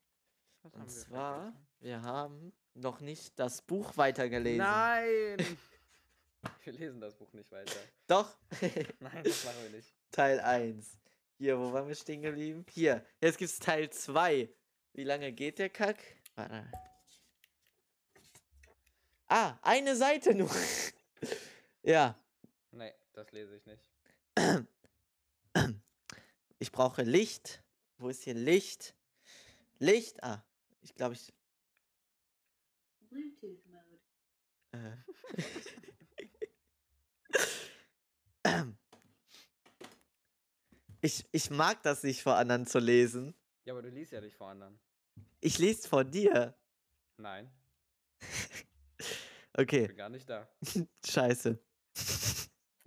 Was 0.62 0.72
Und 0.74 0.80
wir 0.82 0.88
zwar, 0.88 1.42
vergessen? 1.42 1.66
wir 1.80 2.02
haben 2.02 2.52
noch 2.74 3.00
nicht 3.00 3.38
das 3.38 3.62
Buch 3.62 3.96
weitergelesen. 3.96 4.58
Nein! 4.58 5.38
wir 6.64 6.72
lesen 6.72 7.00
das 7.00 7.14
Buch 7.16 7.32
nicht 7.34 7.50
weiter. 7.52 7.80
Doch, 8.06 8.34
Nein, 9.00 9.24
das 9.24 9.44
machen 9.44 9.62
wir 9.64 9.70
nicht. 9.70 9.94
Teil 10.10 10.40
1. 10.40 10.98
Hier, 11.38 11.58
wo 11.58 11.72
waren 11.72 11.86
wir 11.88 11.94
stehen 11.94 12.22
geblieben? 12.22 12.64
Hier, 12.70 13.04
jetzt 13.20 13.38
gibt's 13.38 13.58
Teil 13.58 13.90
2. 13.90 14.48
Wie 14.94 15.04
lange 15.04 15.32
geht 15.32 15.58
der 15.58 15.70
Kack? 15.70 15.98
Warte. 16.34 16.70
Ah, 19.28 19.58
eine 19.62 19.96
Seite 19.96 20.34
nur. 20.34 20.50
ja, 21.82 22.22
Nee, 22.72 22.94
das 23.12 23.30
lese 23.32 23.56
ich 23.56 23.66
nicht. 23.66 23.92
ich 26.58 26.72
brauche 26.72 27.02
Licht. 27.02 27.62
Wo 27.98 28.08
ist 28.08 28.22
hier 28.24 28.34
Licht? 28.34 28.94
Licht. 29.78 30.22
Ah, 30.24 30.42
ich 30.80 30.94
glaube, 30.94 31.14
ich. 31.14 31.32
Bluetooth 33.10 33.64
Mode. 33.66 34.00
Äh. 34.72 34.96
ich, 41.02 41.26
ich 41.30 41.50
mag 41.50 41.82
das 41.82 42.02
nicht 42.02 42.22
vor 42.22 42.36
anderen 42.36 42.66
zu 42.66 42.78
lesen. 42.78 43.34
Ja, 43.66 43.74
aber 43.74 43.82
du 43.82 43.90
liest 43.90 44.12
ja 44.12 44.22
nicht 44.22 44.34
vor 44.36 44.48
anderen. 44.48 44.80
Ich 45.40 45.58
lese 45.58 45.88
vor 45.88 46.04
dir. 46.04 46.54
Nein, 47.16 47.50
ich 48.98 49.16
Okay, 49.54 49.86
bin 49.86 49.96
gar 49.96 50.08
nicht 50.08 50.28
da. 50.28 50.48
scheiße. 51.06 51.58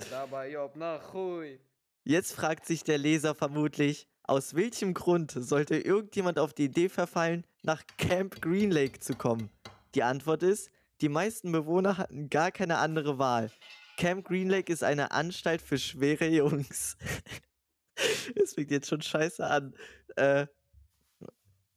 Dabei, 0.09 0.51
Job, 0.51 0.75
nach 0.75 1.13
Hui. 1.13 1.59
Jetzt 2.03 2.33
fragt 2.33 2.65
sich 2.65 2.83
der 2.83 2.97
Leser 2.97 3.35
vermutlich, 3.35 4.07
aus 4.23 4.55
welchem 4.55 4.93
Grund 4.93 5.31
sollte 5.31 5.77
irgendjemand 5.77 6.39
auf 6.39 6.53
die 6.53 6.65
Idee 6.65 6.89
verfallen, 6.89 7.45
nach 7.63 7.83
Camp 7.97 8.41
Green 8.41 8.71
Lake 8.71 8.99
zu 8.99 9.15
kommen? 9.15 9.49
Die 9.95 10.03
Antwort 10.03 10.43
ist, 10.43 10.71
die 11.01 11.09
meisten 11.09 11.51
Bewohner 11.51 11.97
hatten 11.97 12.29
gar 12.29 12.51
keine 12.51 12.77
andere 12.77 13.17
Wahl. 13.19 13.51
Camp 13.97 14.25
Green 14.27 14.49
Lake 14.49 14.71
ist 14.71 14.83
eine 14.83 15.11
Anstalt 15.11 15.61
für 15.61 15.77
schwere 15.77 16.27
Jungs. 16.27 16.97
Es 18.35 18.55
fängt 18.55 18.71
jetzt 18.71 18.89
schon 18.89 19.01
scheiße 19.01 19.45
an. 19.45 19.73
Äh, 20.17 20.47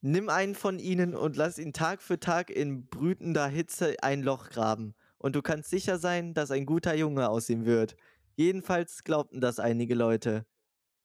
nimm 0.01 0.29
einen 0.29 0.55
von 0.55 0.79
ihnen 0.79 1.15
und 1.15 1.37
lass 1.37 1.59
ihn 1.59 1.73
Tag 1.73 2.03
für 2.03 2.21
Tag 2.21 2.51
in 2.51 2.89
brütender 2.89 3.47
Hitze 3.49 3.97
ein 4.03 4.23
Loch 4.23 4.51
graben. 4.51 4.95
Und 5.19 5.35
du 5.35 5.43
kannst 5.43 5.71
sicher 5.71 5.99
sein, 5.99 6.35
dass 6.35 6.51
ein 6.51 6.67
guter 6.67 6.95
Junge 6.95 7.29
aus 7.29 7.49
ihm 7.49 7.65
wird. 7.65 7.97
Jedenfalls 8.37 9.03
glaubten 9.03 9.41
das 9.41 9.59
einige 9.59 9.95
Leute. 9.95 10.47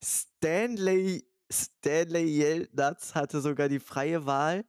Stanley, 0.03 1.25
Stanley 1.51 2.25
Yelnats 2.25 3.15
hatte 3.15 3.41
sogar 3.41 3.69
die 3.69 3.79
freie 3.79 4.25
Wahl. 4.25 4.65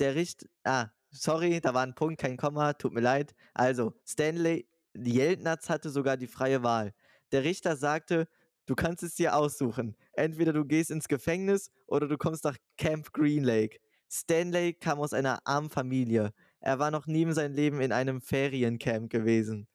Der 0.00 0.16
Richt, 0.16 0.48
ah, 0.64 0.88
sorry, 1.10 1.60
da 1.60 1.74
war 1.74 1.82
ein 1.82 1.94
Punkt, 1.94 2.20
kein 2.20 2.36
Komma, 2.36 2.72
tut 2.72 2.92
mir 2.92 3.00
leid. 3.00 3.34
Also, 3.52 3.94
Stanley 4.04 4.66
Jeltnatz 4.96 5.68
hatte 5.68 5.90
sogar 5.90 6.16
die 6.16 6.26
freie 6.26 6.62
Wahl. 6.62 6.94
Der 7.32 7.44
Richter 7.44 7.76
sagte, 7.76 8.28
du 8.66 8.74
kannst 8.74 9.02
es 9.02 9.14
dir 9.14 9.36
aussuchen. 9.36 9.96
Entweder 10.12 10.52
du 10.52 10.64
gehst 10.64 10.90
ins 10.90 11.08
Gefängnis 11.08 11.70
oder 11.86 12.08
du 12.08 12.16
kommst 12.16 12.44
nach 12.44 12.56
Camp 12.76 13.12
Green 13.12 13.44
Lake. 13.44 13.78
Stanley 14.10 14.74
kam 14.74 15.00
aus 15.00 15.12
einer 15.12 15.40
armen 15.46 15.70
Familie. 15.70 16.32
Er 16.60 16.78
war 16.78 16.90
noch 16.90 17.06
nie 17.06 17.22
in 17.22 17.34
seinem 17.34 17.54
Leben 17.54 17.80
in 17.80 17.92
einem 17.92 18.20
Feriencamp 18.20 19.10
gewesen. 19.10 19.66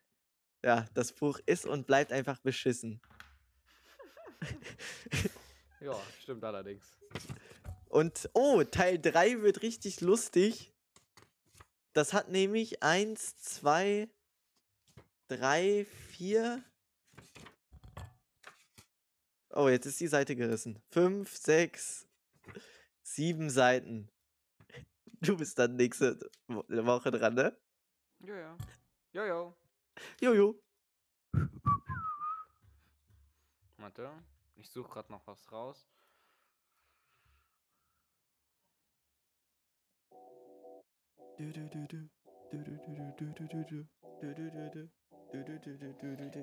Ja, 0.63 0.85
das 0.93 1.13
Buch 1.13 1.39
ist 1.45 1.65
und 1.65 1.87
bleibt 1.87 2.11
einfach 2.11 2.39
beschissen. 2.39 3.01
Ja, 5.81 5.95
stimmt 6.21 6.43
allerdings. 6.43 6.97
Und 7.87 8.29
oh, 8.33 8.63
Teil 8.63 8.99
3 8.99 9.41
wird 9.41 9.61
richtig 9.61 10.01
lustig. 10.01 10.73
Das 11.93 12.13
hat 12.13 12.29
nämlich 12.29 12.83
1, 12.83 13.37
2, 13.37 14.09
3, 15.29 15.85
4. 16.09 16.63
Oh, 19.51 19.67
jetzt 19.67 19.85
ist 19.85 19.99
die 19.99 20.07
Seite 20.07 20.35
gerissen. 20.35 20.81
5, 20.91 21.35
6, 21.35 22.07
7 23.01 23.49
Seiten. 23.49 24.09
Du 25.21 25.35
bist 25.37 25.57
dann 25.59 25.75
nächste 25.75 26.17
Wo- 26.47 26.63
Woche 26.67 27.11
dran, 27.11 27.33
ne? 27.33 27.57
Ja, 28.19 28.35
ja. 28.37 28.57
Jojo. 29.11 29.57
Jojo. 30.21 30.61
Warte. 33.77 34.11
Ich 34.55 34.69
suche 34.69 34.89
gerade 34.89 35.11
noch 35.11 35.25
was 35.27 35.51
raus. 35.51 35.87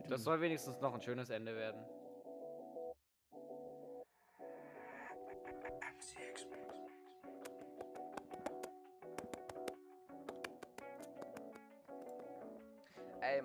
Das 0.08 0.22
soll 0.22 0.40
wenigstens 0.40 0.80
noch 0.80 0.94
ein 0.94 1.02
schönes 1.02 1.30
Ende 1.30 1.54
werden. 1.54 1.84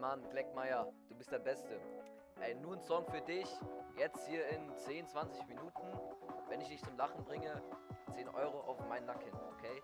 Mann, 0.01 0.27
Gleckmeier, 0.31 0.87
du 1.09 1.15
bist 1.15 1.31
der 1.31 1.37
Beste. 1.37 1.79
Ey, 2.39 2.55
nur 2.55 2.73
ein 2.73 2.81
Song 2.81 3.05
für 3.05 3.21
dich. 3.21 3.45
Jetzt 3.95 4.27
hier 4.27 4.47
in 4.47 4.75
10, 4.75 5.07
20 5.07 5.47
Minuten. 5.47 5.85
Wenn 6.49 6.59
ich 6.59 6.69
dich 6.69 6.81
zum 6.81 6.97
Lachen 6.97 7.23
bringe, 7.23 7.61
10 8.15 8.27
Euro 8.29 8.61
auf 8.61 8.79
meinen 8.89 9.05
Nacken, 9.05 9.29
okay? 9.31 9.83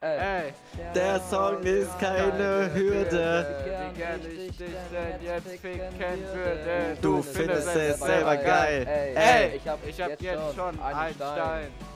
Ey, 0.00 0.52
Der 0.96 1.20
Song 1.20 1.62
ist 1.62 1.96
keine 2.00 2.74
Hürde. 2.74 3.46
wie 3.64 3.98
gern 3.98 4.20
ich 4.20 4.56
dich 4.56 4.58
denn 4.58 5.22
jetzt 5.22 5.48
ficken 5.60 5.96
würde. 6.34 6.98
Du 7.00 7.22
findest 7.22 7.68
es 7.76 8.00
selber 8.00 8.36
geil. 8.36 8.84
Ey, 9.14 9.56
ich 9.56 9.68
hab, 9.68 9.86
ich 9.86 10.00
hab 10.00 10.20
jetzt 10.20 10.56
schon 10.56 10.80
einen 10.80 11.14
Stein. 11.14 11.87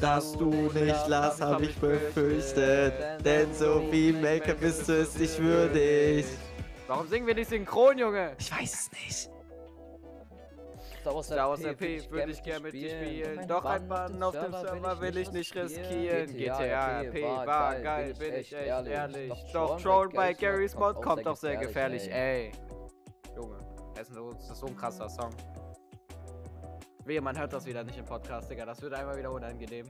Dass 0.00 0.32
du 0.32 0.50
nicht 0.50 1.08
lachst, 1.08 1.40
hab 1.40 1.60
ich 1.60 1.76
befürchtet. 1.76 3.24
Denn 3.24 3.52
so 3.54 3.82
wie 3.90 4.12
Maker 4.12 4.54
bist 4.54 4.88
du 4.88 4.92
es 5.00 5.18
nicht 5.18 5.38
würdig. 5.40 6.26
Warum 6.86 7.06
singen 7.08 7.26
wir 7.26 7.34
nicht 7.34 7.50
synchron, 7.50 7.98
Junge? 7.98 8.32
Ich 8.38 8.50
weiß 8.50 8.74
es 8.74 8.92
nicht. 8.92 9.30
Star 11.00 11.14
Wars 11.14 11.26
Star 11.26 11.48
Wars 11.50 11.64
RP 11.64 12.10
würde 12.10 12.32
ich 12.32 12.42
gerne 12.42 12.60
mit 12.64 12.72
dir 12.74 12.90
spielen. 12.90 13.46
Doch 13.46 13.64
ein 13.64 13.86
Bann 13.86 14.20
auf 14.22 14.34
dem 14.34 14.52
Server 14.52 15.00
will 15.00 15.16
ich 15.18 15.30
nicht 15.30 15.54
riskieren. 15.54 16.26
GTA 16.36 17.00
RP 17.02 17.22
war 17.46 17.76
geil, 17.80 18.14
bin 18.18 18.34
ich 18.34 18.52
echt 18.52 18.52
ehrlich. 18.86 19.32
Doch 19.52 19.80
Troll 19.80 20.08
bei 20.08 20.32
Gary's 20.32 20.74
Mod 20.74 21.00
kommt 21.00 21.24
doch 21.26 21.36
sehr 21.36 21.56
gefährlich, 21.56 22.10
ey. 22.10 22.50
Junge, 23.36 23.58
das 23.94 24.08
ist 24.08 24.14
so- 24.14 24.32
das 24.32 24.50
ist 24.50 24.58
so 24.58 24.66
ein 24.66 24.76
krasser 24.76 25.08
Song. 25.08 25.30
Wehe, 27.06 27.20
man 27.20 27.38
hört 27.38 27.52
das 27.52 27.64
wieder 27.64 27.84
nicht 27.84 27.96
im 27.98 28.04
Podcast, 28.04 28.50
Digga. 28.50 28.66
Das 28.66 28.82
wird 28.82 28.92
einmal 28.92 29.16
wieder 29.16 29.30
unangenehm. 29.30 29.86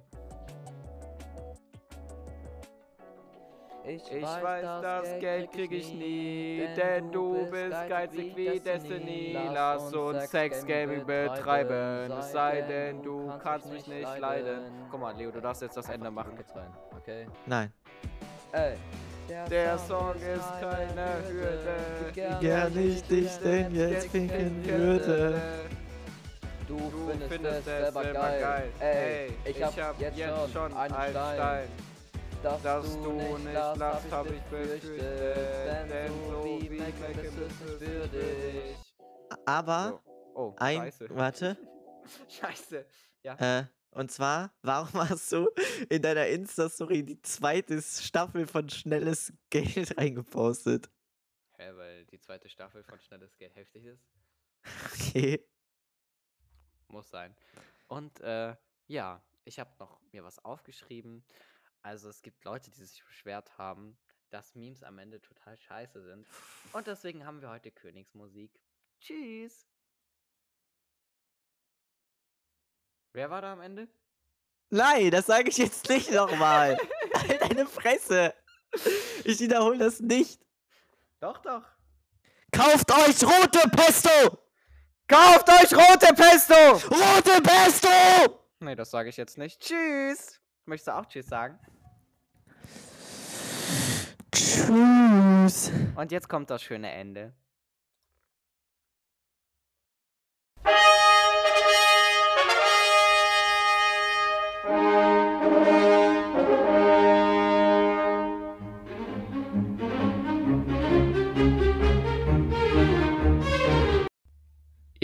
Ich, 3.87 4.03
Ich 4.13 4.23
weiß, 4.23 4.83
das 4.83 5.19
Geld 5.21 5.51
krieg 5.53 5.73
ich 5.73 5.95
nie, 5.95 6.69
denn 6.77 7.11
du 7.11 7.49
bist 7.51 7.89
geizig 7.89 8.37
wie 8.37 8.61
Destiny. 8.61 9.39
Lass 9.55 9.95
uns 9.95 10.29
Sex-Gaming 10.29 11.07
betreiben, 11.07 12.11
es 12.19 12.33
sei 12.33 12.63
denn, 12.63 13.03
du 13.03 13.33
kannst 13.43 13.73
mich 13.73 13.87
nicht 13.87 14.19
leiden. 14.19 14.61
Guck 14.91 15.01
mal, 15.01 15.17
Leo, 15.17 15.31
du 15.31 15.41
darfst 15.41 15.63
jetzt 15.63 15.77
das 15.77 15.89
Ende 15.89 16.11
machen. 16.11 16.37
Okay? 16.97 17.27
Nein. 17.47 17.73
Ey. 18.53 18.75
Der 19.49 19.79
Song 19.79 20.15
ist 20.17 20.53
keine 20.61 21.07
Hürde. 21.29 21.77
Wie 22.15 22.47
gern 22.47 22.79
ich 22.79 23.03
dich 23.05 23.39
denn 23.39 23.75
jetzt 23.75 24.09
ficken 24.09 24.65
würde. 24.67 25.41
Du, 26.67 26.77
Du 26.79 27.09
findest, 27.09 27.33
findest 27.33 27.59
es 27.59 27.65
selber 27.65 28.13
geil. 28.13 28.73
Ey, 28.81 29.33
ich 29.45 29.63
hab, 29.63 30.01
jetzt, 30.01 30.53
schon 30.53 30.75
einen 30.75 30.95
Stein. 30.95 31.69
Dass, 32.43 32.63
Dass 32.63 32.93
du 33.03 33.13
nicht 33.39 33.53
lachst, 33.55 34.11
hab 34.11 34.27
ich 34.31 34.43
befürchtet, 34.43 35.01
denn 35.91 36.13
so 36.29 36.59
wie 36.61 36.71
Mac 36.71 36.93
bist 37.15 37.37
du 37.37 37.45
es 37.45 37.81
würdig. 37.81 38.77
Aber 39.45 40.01
So. 40.05 40.13
Oh, 40.35 40.55
ein. 40.59 40.79
scheiße. 40.79 41.09
Warte. 41.11 41.57
Scheiße. 42.29 42.87
Ja. 43.23 43.35
Äh, 43.61 43.65
und 43.91 44.11
zwar, 44.13 44.53
warum 44.63 44.93
hast 45.09 45.33
du 45.33 45.49
in 45.89 46.03
deiner 46.03 46.27
Insta-Story 46.27 47.03
die 47.05 47.21
zweite 47.23 47.81
Staffel 47.81 48.47
von 48.47 48.69
Schnelles 48.69 49.33
Geld 49.51 49.97
reingepostet? 49.97 50.91
Hä, 51.59 51.71
weil 51.75 52.05
die 52.07 52.21
zweite 52.21 52.49
Staffel 52.49 52.85
von 52.85 53.01
Schnelles 53.01 53.37
Geld 53.39 53.57
heftig 53.57 53.87
ist? 53.87 54.05
Okay. 54.93 55.45
Muss 56.89 57.11
sein. 57.11 57.35
Und 57.89 58.21
äh, 58.21 58.55
ja, 58.87 59.23
ich 59.45 59.59
habe 59.59 59.71
noch 59.79 60.01
mir 60.13 60.25
was 60.25 60.45
aufgeschrieben. 60.45 61.25
Also 61.83 62.09
es 62.09 62.23
gibt 62.23 62.45
Leute, 62.45 62.71
die 62.71 62.85
sich 62.85 63.05
beschwert 63.05 63.57
haben, 63.59 63.97
dass 64.31 64.55
Memes 64.55 64.83
am 64.83 64.99
Ende 64.99 65.21
total 65.21 65.57
scheiße 65.57 66.03
sind. 66.03 66.27
Und 66.73 66.87
deswegen 66.87 67.25
haben 67.25 67.41
wir 67.41 67.51
heute 67.51 67.71
Königsmusik. 67.71 68.51
Tschüss. 69.01 69.67
Wer 73.13 73.31
war 73.31 73.41
da 73.41 73.53
am 73.53 73.61
Ende? 73.61 73.89
Nein, 74.69 75.11
das 75.11 75.27
sage 75.27 75.49
ich 75.49 75.59
jetzt 75.59 75.89
nicht 75.89 76.11
nochmal. 76.11 76.77
halt 77.15 77.41
deine 77.41 77.67
Fresse. 77.67 78.35
Ich 79.25 79.39
wiederhole 79.41 79.79
das 79.79 80.01
nicht. 80.01 80.41
Doch, 81.21 81.39
doch. 81.39 81.65
Kauft 82.53 82.91
euch 82.93 83.23
rote 83.23 83.69
Pesto! 83.71 84.46
Kauft 85.09 85.49
euch 85.49 85.73
rote 85.73 86.13
Pesto! 86.15 86.55
Rote 86.89 87.41
Pesto! 87.41 87.89
Nee, 88.59 88.75
das 88.75 88.91
sage 88.91 89.09
ich 89.09 89.17
jetzt 89.17 89.39
nicht. 89.39 89.61
Tschüss. 89.61 90.41
Möchtest 90.65 90.89
du 90.89 90.97
auch 90.97 91.07
Tschüss 91.07 91.27
sagen? 91.27 91.59
Tschüss. 94.33 95.71
Und 95.95 96.11
jetzt 96.11 96.29
kommt 96.29 96.51
das 96.51 96.63
schöne 96.63 96.91
Ende. 96.91 97.33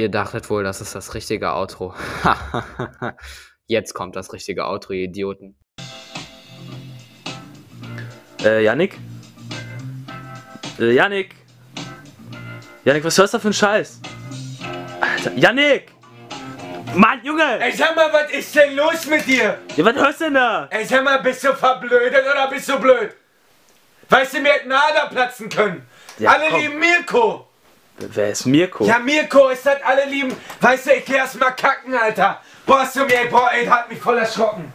Ihr 0.03 0.09
dachtet 0.09 0.51
wohl, 0.51 0.65
das 0.65 0.81
ist 0.81 0.97
das 0.97 1.15
richtige 1.15 1.55
Outro. 1.55 1.95
Jetzt 3.69 3.95
kommt 3.95 4.17
das 4.17 4.33
richtige 4.33 4.67
Outro, 4.67 4.95
ihr 4.95 5.05
Idioten. 5.05 5.57
Äh, 8.43 8.65
Yannick? 8.65 8.99
Äh, 10.81 10.93
Yannick? 10.93 11.37
Yannick, 12.85 13.05
was 13.05 13.17
hörst 13.17 13.33
du 13.33 13.39
da 13.39 13.43
für 13.43 13.51
ein 13.51 13.53
Scheiß? 13.53 14.01
Alter, 15.01 15.35
Yannick! 15.35 15.93
Mann, 16.97 17.21
Junge! 17.23 17.61
Ey, 17.61 17.71
sag 17.71 17.95
mal, 17.95 18.13
was 18.13 18.33
ist 18.33 18.57
denn 18.57 18.75
los 18.75 19.07
mit 19.07 19.25
dir? 19.25 19.57
Ja, 19.77 19.85
was 19.85 19.95
hörst 19.95 20.21
du 20.21 20.25
denn 20.25 20.35
da? 20.35 20.67
Ey, 20.69 20.85
sag 20.85 21.05
mal, 21.05 21.23
bist 21.23 21.45
du 21.45 21.55
verblödet 21.55 22.25
oder 22.29 22.51
bist 22.51 22.69
du 22.69 22.77
blöd? 22.81 23.15
Weißt 24.09 24.35
du, 24.35 24.41
mir 24.41 24.51
hätten 24.53 24.73
Ader 24.73 25.11
platzen 25.11 25.49
können. 25.49 25.87
Ja, 26.19 26.33
alle 26.33 26.49
komm. 26.51 26.61
lieben 26.61 26.79
Mirko. 26.81 27.52
Wer 27.99 28.31
ist 28.31 28.47
Mirko? 28.47 28.85
Ja, 28.85 28.99
Mirko 28.99 29.49
ist 29.49 29.65
das 29.67 29.83
alle 29.83 30.07
lieben. 30.07 30.35
Weißt 30.61 30.87
du, 30.87 30.93
ich 30.93 31.05
geh 31.05 31.17
erst 31.17 31.39
mal 31.39 31.51
kacken, 31.51 31.95
Alter. 31.95 32.41
Boah, 32.67 32.81
hast 32.81 32.97
du 32.97 33.05
mir, 33.05 33.29
boah, 33.31 33.51
ey, 33.53 33.67
hat 33.67 33.89
mich 33.89 34.01
voll 34.01 34.19
erschrocken. 34.19 34.73